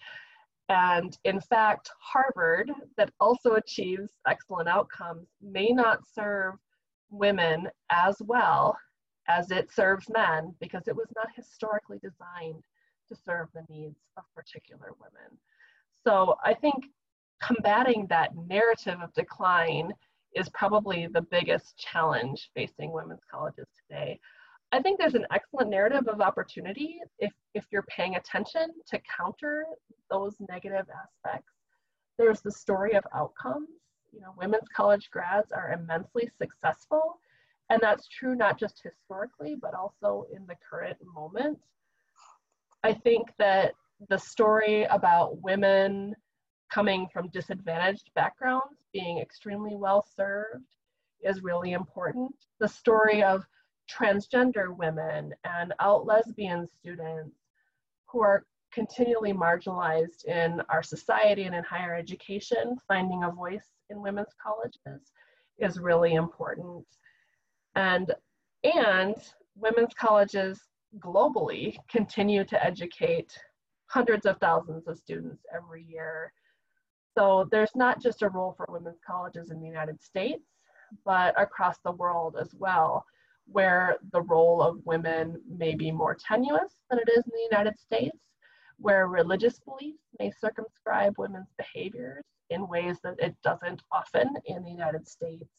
And 0.70 1.18
in 1.26 1.42
fact, 1.42 1.90
Harvard, 2.00 2.72
that 2.98 3.12
also 3.20 3.56
achieves 3.56 4.12
excellent 4.28 4.70
outcomes, 4.70 5.28
may 5.42 5.70
not 5.70 6.00
serve 6.14 6.56
women 7.10 7.68
as 7.92 8.22
well 8.22 8.78
as 9.28 9.52
it 9.52 9.72
serves 9.72 10.10
men 10.10 10.56
because 10.60 10.88
it 10.88 10.96
was 10.96 11.12
not 11.16 11.28
historically 11.36 12.00
designed 12.00 12.64
to 13.10 13.16
serve 13.16 13.50
the 13.54 13.66
needs 13.70 14.00
of 14.18 14.24
particular 14.34 14.92
women. 15.00 15.38
So 16.06 16.38
I 16.44 16.54
think 16.54 16.86
combating 17.42 18.08
that 18.08 18.36
narrative 18.36 19.00
of 19.02 19.14
decline 19.14 19.92
is 20.36 20.48
probably 20.50 21.08
the 21.08 21.22
biggest 21.22 21.78
challenge 21.78 22.50
facing 22.56 22.92
women's 22.92 23.26
colleges 23.30 23.68
today. 23.88 24.20
I 24.72 24.82
think 24.82 25.00
there's 25.00 25.16
an 25.16 25.26
excellent 25.34 25.70
narrative 25.70 26.08
of 26.08 26.22
opportunity 26.22 27.02
if, 27.20 27.34
if 27.54 27.66
you're 27.72 27.84
paying 27.84 28.16
attention 28.16 28.70
to 28.88 29.00
counter 29.18 29.66
those 30.10 30.36
negative 30.50 30.86
aspects. 30.90 31.52
There's 32.18 32.42
the 32.42 32.52
story 32.52 32.94
of 32.94 33.04
outcomes. 33.14 33.70
You 34.14 34.22
know, 34.22 34.34
women's 34.38 34.68
college 34.76 35.10
grads 35.12 35.52
are 35.52 35.74
immensely 35.74 36.30
successful, 36.38 37.20
and 37.70 37.80
that's 37.82 38.08
true 38.08 38.36
not 38.36 38.60
just 38.60 38.82
historically, 38.84 39.56
but 39.62 39.74
also 39.74 40.26
in 40.34 40.46
the 40.48 40.56
current 40.70 40.98
moment. 41.14 41.60
I 42.84 42.94
think 42.94 43.28
that 43.40 43.74
the 44.10 44.18
story 44.18 44.84
about 44.86 45.42
women 45.42 46.16
coming 46.72 47.08
from 47.12 47.30
disadvantaged 47.30 48.10
backgrounds 48.16 48.78
being 48.94 49.20
extremely 49.20 49.76
well 49.76 50.06
served 50.16 50.66
is 51.24 51.44
really 51.44 51.74
important. 51.74 52.34
The 52.60 52.68
story 52.68 53.22
of 53.24 53.46
transgender 53.92 54.76
women 54.76 55.34
and 55.44 55.74
out 55.80 56.06
lesbian 56.06 56.68
students 56.68 57.36
who 58.08 58.22
are 58.22 58.46
continually 58.74 59.34
marginalized 59.34 60.26
in 60.26 60.62
our 60.70 60.84
society 60.84 61.44
and 61.44 61.56
in 61.56 61.64
higher 61.64 61.96
education, 61.96 62.78
finding 62.88 63.24
a 63.24 63.32
voice 63.32 63.68
in 63.90 64.02
women's 64.02 64.34
colleges 64.42 65.12
is 65.60 65.80
really 65.80 66.14
important. 66.14 66.86
And, 67.76 68.14
and 68.64 69.16
women's 69.56 69.94
colleges 69.94 70.60
globally 71.00 71.78
continue 71.90 72.44
to 72.46 72.64
educate 72.64 73.32
hundreds 73.88 74.26
of 74.26 74.38
thousands 74.38 74.88
of 74.88 74.98
students 74.98 75.44
every 75.54 75.84
year. 75.84 76.32
So 77.18 77.48
there's 77.52 77.76
not 77.76 78.02
just 78.02 78.22
a 78.22 78.30
role 78.30 78.54
for 78.56 78.66
women's 78.70 79.00
colleges 79.06 79.52
in 79.52 79.60
the 79.60 79.68
United 79.68 80.02
States, 80.02 80.46
but 81.06 81.40
across 81.40 81.78
the 81.84 81.92
world 81.92 82.38
as 82.40 82.54
well, 82.58 83.06
where 83.52 83.98
the 84.12 84.22
role 84.22 84.62
of 84.62 84.86
women 84.86 85.42
may 85.48 85.76
be 85.76 85.92
more 85.92 86.16
tenuous 86.16 86.74
than 86.90 87.00
it 87.00 87.10
is 87.10 87.24
in 87.26 87.32
the 87.34 87.48
United 87.52 87.80
States, 87.80 88.18
where 88.78 89.08
religious 89.08 89.60
beliefs 89.60 90.04
may 90.20 90.32
circumscribe 90.32 91.14
women's 91.18 91.54
behaviors 91.58 92.24
in 92.50 92.68
ways 92.68 92.98
that 93.04 93.16
it 93.20 93.36
doesn't 93.44 93.82
often 93.92 94.30
in 94.46 94.64
the 94.64 94.72
United 94.72 95.08
States, 95.08 95.50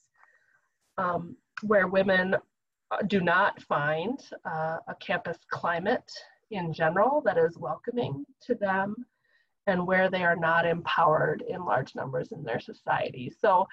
um, 0.98 1.36
where 1.62 1.86
women 1.86 2.34
uh, 2.90 3.02
do 3.06 3.20
not 3.20 3.62
find 3.62 4.18
uh, 4.44 4.78
a 4.88 4.94
campus 5.00 5.38
climate 5.50 6.10
in 6.50 6.72
general 6.72 7.22
that 7.24 7.38
is 7.38 7.56
welcoming 7.56 8.24
to 8.42 8.54
them 8.54 8.94
and 9.66 9.86
where 9.86 10.10
they 10.10 10.24
are 10.24 10.36
not 10.36 10.66
empowered 10.66 11.42
in 11.48 11.64
large 11.64 11.94
numbers 11.94 12.32
in 12.32 12.42
their 12.42 12.60
society. 12.60 13.32
So 13.40 13.66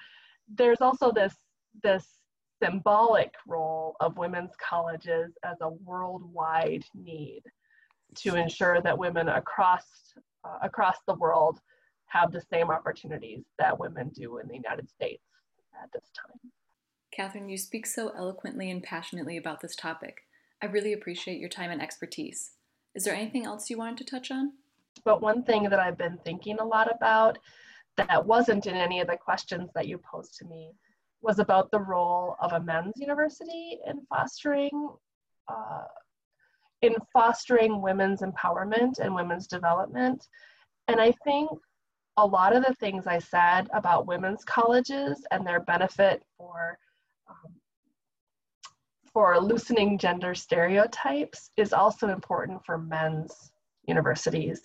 there's 0.48 0.80
also 0.80 1.12
this, 1.12 1.34
this 1.82 2.19
symbolic 2.62 3.34
role 3.46 3.96
of 4.00 4.18
women's 4.18 4.52
colleges 4.56 5.32
as 5.44 5.56
a 5.60 5.68
worldwide 5.68 6.84
need 6.94 7.42
to 8.16 8.34
ensure 8.34 8.80
that 8.82 8.98
women 8.98 9.28
across, 9.28 9.84
uh, 10.44 10.58
across 10.62 10.96
the 11.06 11.14
world 11.14 11.60
have 12.06 12.32
the 12.32 12.42
same 12.52 12.70
opportunities 12.70 13.44
that 13.58 13.78
women 13.78 14.10
do 14.10 14.38
in 14.38 14.48
the 14.48 14.54
United 14.54 14.88
States 14.90 15.22
at 15.82 15.90
this 15.92 16.10
time. 16.14 16.50
Catherine, 17.12 17.48
you 17.48 17.58
speak 17.58 17.86
so 17.86 18.12
eloquently 18.16 18.70
and 18.70 18.82
passionately 18.82 19.36
about 19.36 19.60
this 19.60 19.76
topic. 19.76 20.22
I 20.62 20.66
really 20.66 20.92
appreciate 20.92 21.38
your 21.38 21.48
time 21.48 21.70
and 21.70 21.80
expertise. 21.80 22.52
Is 22.94 23.04
there 23.04 23.14
anything 23.14 23.46
else 23.46 23.70
you 23.70 23.78
wanted 23.78 23.98
to 23.98 24.04
touch 24.04 24.30
on? 24.30 24.52
But 25.04 25.22
one 25.22 25.44
thing 25.44 25.64
that 25.64 25.78
I've 25.78 25.98
been 25.98 26.18
thinking 26.24 26.58
a 26.58 26.64
lot 26.64 26.92
about 26.92 27.38
that 27.96 28.26
wasn't 28.26 28.66
in 28.66 28.74
any 28.74 29.00
of 29.00 29.06
the 29.06 29.16
questions 29.16 29.70
that 29.74 29.86
you 29.86 29.98
posed 29.98 30.36
to 30.38 30.44
me 30.44 30.72
was 31.22 31.38
about 31.38 31.70
the 31.70 31.80
role 31.80 32.36
of 32.40 32.52
a 32.52 32.60
men's 32.60 32.94
university 32.96 33.78
in 33.86 34.00
fostering 34.08 34.90
uh, 35.48 35.84
in 36.82 36.94
fostering 37.12 37.82
women's 37.82 38.22
empowerment 38.22 38.98
and 39.00 39.14
women's 39.14 39.46
development. 39.46 40.26
And 40.88 41.00
I 41.00 41.12
think 41.24 41.50
a 42.16 42.26
lot 42.26 42.56
of 42.56 42.64
the 42.64 42.74
things 42.74 43.06
I 43.06 43.18
said 43.18 43.68
about 43.72 44.06
women's 44.06 44.44
colleges 44.44 45.24
and 45.30 45.46
their 45.46 45.60
benefit 45.60 46.22
for 46.36 46.78
um, 47.28 47.52
for 49.12 49.38
loosening 49.40 49.98
gender 49.98 50.34
stereotypes 50.34 51.50
is 51.56 51.72
also 51.72 52.08
important 52.08 52.64
for 52.64 52.78
men's 52.78 53.52
universities. 53.86 54.62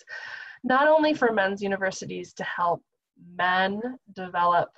Not 0.64 0.88
only 0.88 1.14
for 1.14 1.32
men's 1.32 1.62
universities 1.62 2.34
to 2.34 2.44
help 2.44 2.82
men 3.36 3.82
develop 4.14 4.70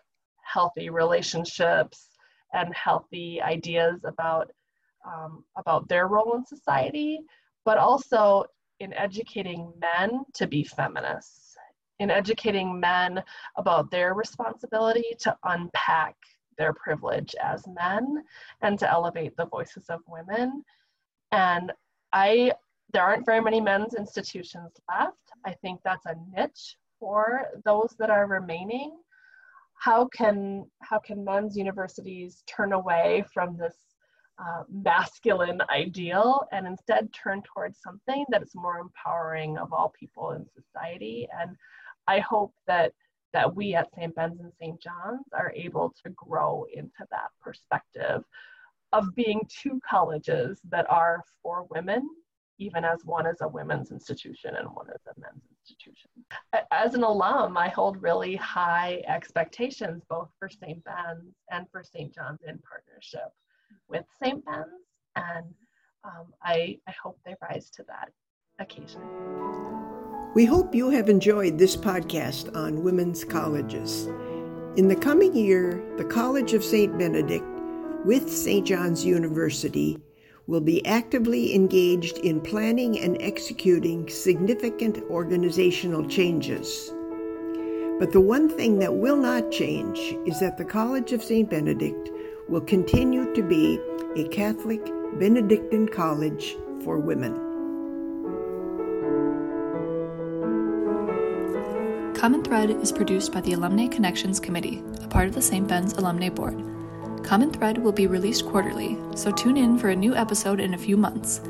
healthy 0.51 0.89
relationships 0.89 2.09
and 2.53 2.73
healthy 2.73 3.41
ideas 3.41 4.01
about 4.05 4.51
um, 5.05 5.43
about 5.55 5.87
their 5.87 6.07
role 6.07 6.35
in 6.35 6.45
society, 6.45 7.19
but 7.63 7.77
also 7.77 8.45
in 8.79 8.93
educating 8.93 9.71
men 9.79 10.25
to 10.33 10.47
be 10.47 10.63
feminists, 10.63 11.55
in 11.99 12.11
educating 12.11 12.79
men 12.79 13.23
about 13.55 13.89
their 13.89 14.13
responsibility 14.13 15.15
to 15.19 15.35
unpack 15.43 16.15
their 16.57 16.73
privilege 16.73 17.35
as 17.41 17.65
men 17.67 18.23
and 18.61 18.77
to 18.79 18.91
elevate 18.91 19.35
the 19.37 19.45
voices 19.45 19.85
of 19.89 20.01
women. 20.07 20.63
And 21.31 21.71
I 22.13 22.53
there 22.93 23.03
aren't 23.03 23.25
very 23.25 23.41
many 23.41 23.59
men's 23.59 23.95
institutions 23.95 24.71
left. 24.89 25.17
I 25.45 25.51
think 25.61 25.81
that's 25.83 26.05
a 26.05 26.15
niche 26.33 26.77
for 26.99 27.47
those 27.65 27.95
that 27.99 28.09
are 28.09 28.27
remaining. 28.27 28.97
How 29.79 30.07
can 30.07 30.65
how 30.81 30.99
can 30.99 31.23
men's 31.23 31.55
universities 31.55 32.43
turn 32.47 32.73
away 32.73 33.23
from 33.33 33.57
this 33.57 33.75
uh, 34.39 34.63
masculine 34.71 35.61
ideal 35.69 36.47
and 36.51 36.67
instead 36.67 37.11
turn 37.13 37.41
towards 37.43 37.79
something 37.81 38.25
that 38.29 38.43
is 38.43 38.51
more 38.55 38.79
empowering 38.79 39.57
of 39.57 39.73
all 39.73 39.93
people 39.97 40.31
in 40.31 40.45
society? 40.53 41.27
And 41.39 41.55
I 42.07 42.19
hope 42.19 42.53
that 42.67 42.93
that 43.33 43.55
we 43.55 43.75
at 43.75 43.93
St. 43.93 44.15
Ben's 44.15 44.39
and 44.39 44.51
St. 44.59 44.81
John's 44.81 45.27
are 45.33 45.51
able 45.55 45.93
to 46.03 46.09
grow 46.11 46.65
into 46.73 47.05
that 47.11 47.29
perspective 47.41 48.23
of 48.93 49.13
being 49.15 49.41
two 49.49 49.79
colleges 49.87 50.59
that 50.69 50.89
are 50.89 51.23
for 51.43 51.67
women 51.69 52.09
even 52.59 52.83
as 52.83 53.05
one 53.05 53.27
is 53.27 53.41
a 53.41 53.47
women's 53.47 53.91
institution 53.91 54.55
and 54.55 54.67
one 54.69 54.87
is 54.89 55.01
a 55.07 55.19
men's 55.19 55.43
institution. 55.61 56.09
As 56.71 56.93
an 56.95 57.03
alum, 57.03 57.57
I 57.57 57.69
hold 57.69 58.01
really 58.01 58.35
high 58.35 59.03
expectations 59.07 60.03
both 60.09 60.29
for 60.39 60.49
St. 60.49 60.83
Ben's 60.83 61.35
and 61.51 61.67
for 61.71 61.83
St. 61.83 62.13
John's 62.13 62.41
in 62.47 62.59
partnership 62.59 63.31
with 63.87 64.05
St. 64.21 64.43
Ben's, 64.45 64.65
and 65.15 65.45
um, 66.03 66.27
I, 66.43 66.79
I 66.87 66.93
hope 67.01 67.19
they 67.25 67.35
rise 67.41 67.69
to 67.71 67.83
that 67.87 68.11
occasion. 68.59 69.01
We 70.33 70.45
hope 70.45 70.75
you 70.75 70.89
have 70.89 71.09
enjoyed 71.09 71.57
this 71.57 71.75
podcast 71.75 72.55
on 72.55 72.83
women's 72.83 73.23
colleges. 73.23 74.07
In 74.75 74.87
the 74.87 74.95
coming 74.95 75.35
year, 75.35 75.83
the 75.97 76.05
College 76.05 76.53
of 76.53 76.63
St. 76.63 76.97
Benedict 76.97 77.45
with 78.05 78.31
St. 78.31 78.65
John's 78.65 79.03
University 79.03 79.97
will 80.47 80.61
be 80.61 80.85
actively 80.85 81.53
engaged 81.53 82.17
in 82.19 82.39
planning 82.39 82.97
and 82.99 83.17
executing 83.21 84.07
significant 84.07 85.03
organizational 85.09 86.07
changes. 86.07 86.93
But 87.99 88.13
the 88.13 88.21
one 88.21 88.47
thing 88.47 88.79
that 88.79 88.95
will 88.95 89.17
not 89.17 89.51
change 89.51 89.99
is 90.25 90.39
that 90.39 90.57
the 90.57 90.63
College 90.63 91.11
of 91.11 91.23
St. 91.23 91.49
Benedict 91.49 92.09
will 92.47 92.61
continue 92.61 93.33
to 93.33 93.43
be 93.43 93.77
a 94.15 94.27
Catholic 94.29 94.85
Benedictine 95.19 95.89
college 95.89 96.55
for 96.83 96.97
women. 96.97 97.33
Common 102.13 102.43
Thread 102.43 102.69
is 102.71 102.91
produced 102.91 103.33
by 103.33 103.41
the 103.41 103.53
Alumni 103.53 103.87
Connections 103.87 104.39
Committee, 104.39 104.81
a 105.03 105.07
part 105.07 105.27
of 105.27 105.35
the 105.35 105.41
St. 105.41 105.67
Ben's 105.67 105.93
Alumni 105.93 106.29
Board. 106.29 106.76
Common 107.27 107.51
Thread 107.51 107.77
will 107.77 107.91
be 107.91 108.07
released 108.07 108.45
quarterly, 108.45 108.97
so 109.13 109.31
tune 109.33 109.57
in 109.57 109.77
for 109.77 109.89
a 109.89 109.95
new 109.95 110.15
episode 110.15 110.61
in 110.61 110.73
a 110.73 110.77
few 110.77 110.95
months. 110.95 111.41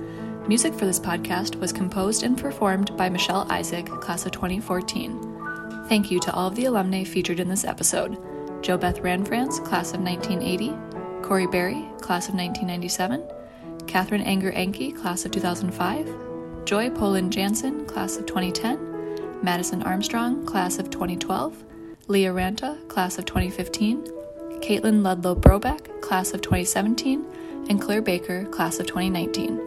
Music 0.48 0.74
for 0.74 0.88
this 0.88 1.00
podcast 1.00 1.54
was 1.58 1.72
composed 1.72 2.24
and 2.24 2.36
performed 2.36 2.98
by 2.98 3.08
Michelle 3.10 3.46
Isaac, 3.52 3.86
class 3.86 4.26
of 4.26 4.32
2014. 4.32 5.86
Thank 5.88 6.10
you 6.10 6.20
to 6.22 6.34
all 6.34 6.48
of 6.48 6.56
the 6.56 6.66
alumni 6.66 7.04
featured 7.04 7.40
in 7.40 7.48
this 7.48 7.64
episode. 7.64 8.18
JoBeth 8.64 9.04
Ranfranz, 9.04 9.64
class 9.64 9.94
of 9.94 10.02
1980, 10.02 10.74
Corey 11.22 11.46
Berry, 11.46 11.86
class 12.02 12.28
of 12.28 12.34
1997, 12.34 13.24
Catherine 13.86 14.22
Anger 14.22 14.52
Enke, 14.54 15.00
class 15.00 15.26
of 15.26 15.32
2005, 15.32 16.66
Joy 16.66 16.90
Poland 16.90 17.32
Jansen, 17.32 17.86
class 17.86 18.18
of 18.18 18.26
2010, 18.26 19.44
Madison 19.44 19.84
Armstrong, 19.84 20.44
class 20.44 20.80
of 20.80 20.90
2012, 20.90 21.64
Leah 22.08 22.34
Ranta, 22.34 22.88
class 22.88 23.20
of 23.20 23.26
2015, 23.26 24.16
Caitlin 24.62 25.03
Ludlow 25.03 25.36
Brobeck, 25.36 26.01
class 26.01 26.34
of 26.34 26.41
2017, 26.41 27.26
and 27.70 27.82
Claire 27.82 28.01
Baker, 28.01 28.45
class 28.45 28.80
of 28.80 28.88
2019. 28.88 29.62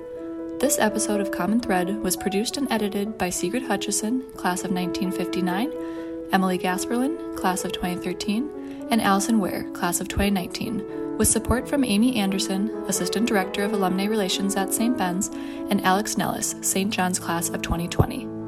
This 0.59 0.79
episode 0.79 1.21
of 1.21 1.31
Common 1.31 1.61
Thread 1.61 2.03
was 2.03 2.17
produced 2.17 2.57
and 2.57 2.71
edited 2.71 3.17
by 3.17 3.31
Sigrid 3.31 3.63
Hutchison, 3.63 4.23
class 4.33 4.65
of 4.65 4.73
1959, 4.73 5.73
Emily 6.33 6.59
Gasperlin, 6.59 7.37
class 7.37 7.65
of 7.65 7.73
2013, 7.73 8.89
and 8.91 9.01
Allison 9.01 9.39
Ware, 9.39 9.65
class 9.73 10.01
of 10.01 10.09
2019, 10.09 11.17
with 11.17 11.29
support 11.29 11.69
from 11.69 11.85
Amy 11.85 12.17
Anderson, 12.17 12.71
Assistant 12.89 13.27
Director 13.29 13.63
of 13.63 13.73
Alumni 13.73 14.05
Relations 14.05 14.57
at 14.57 14.75
St. 14.75 14.97
Ben's, 14.99 15.29
and 15.71 15.81
Alex 15.83 16.19
Nellis, 16.19 16.57
St. 16.63 16.91
John's 16.93 17.19
class 17.19 17.49
of 17.49 17.63
2020. 17.63 18.40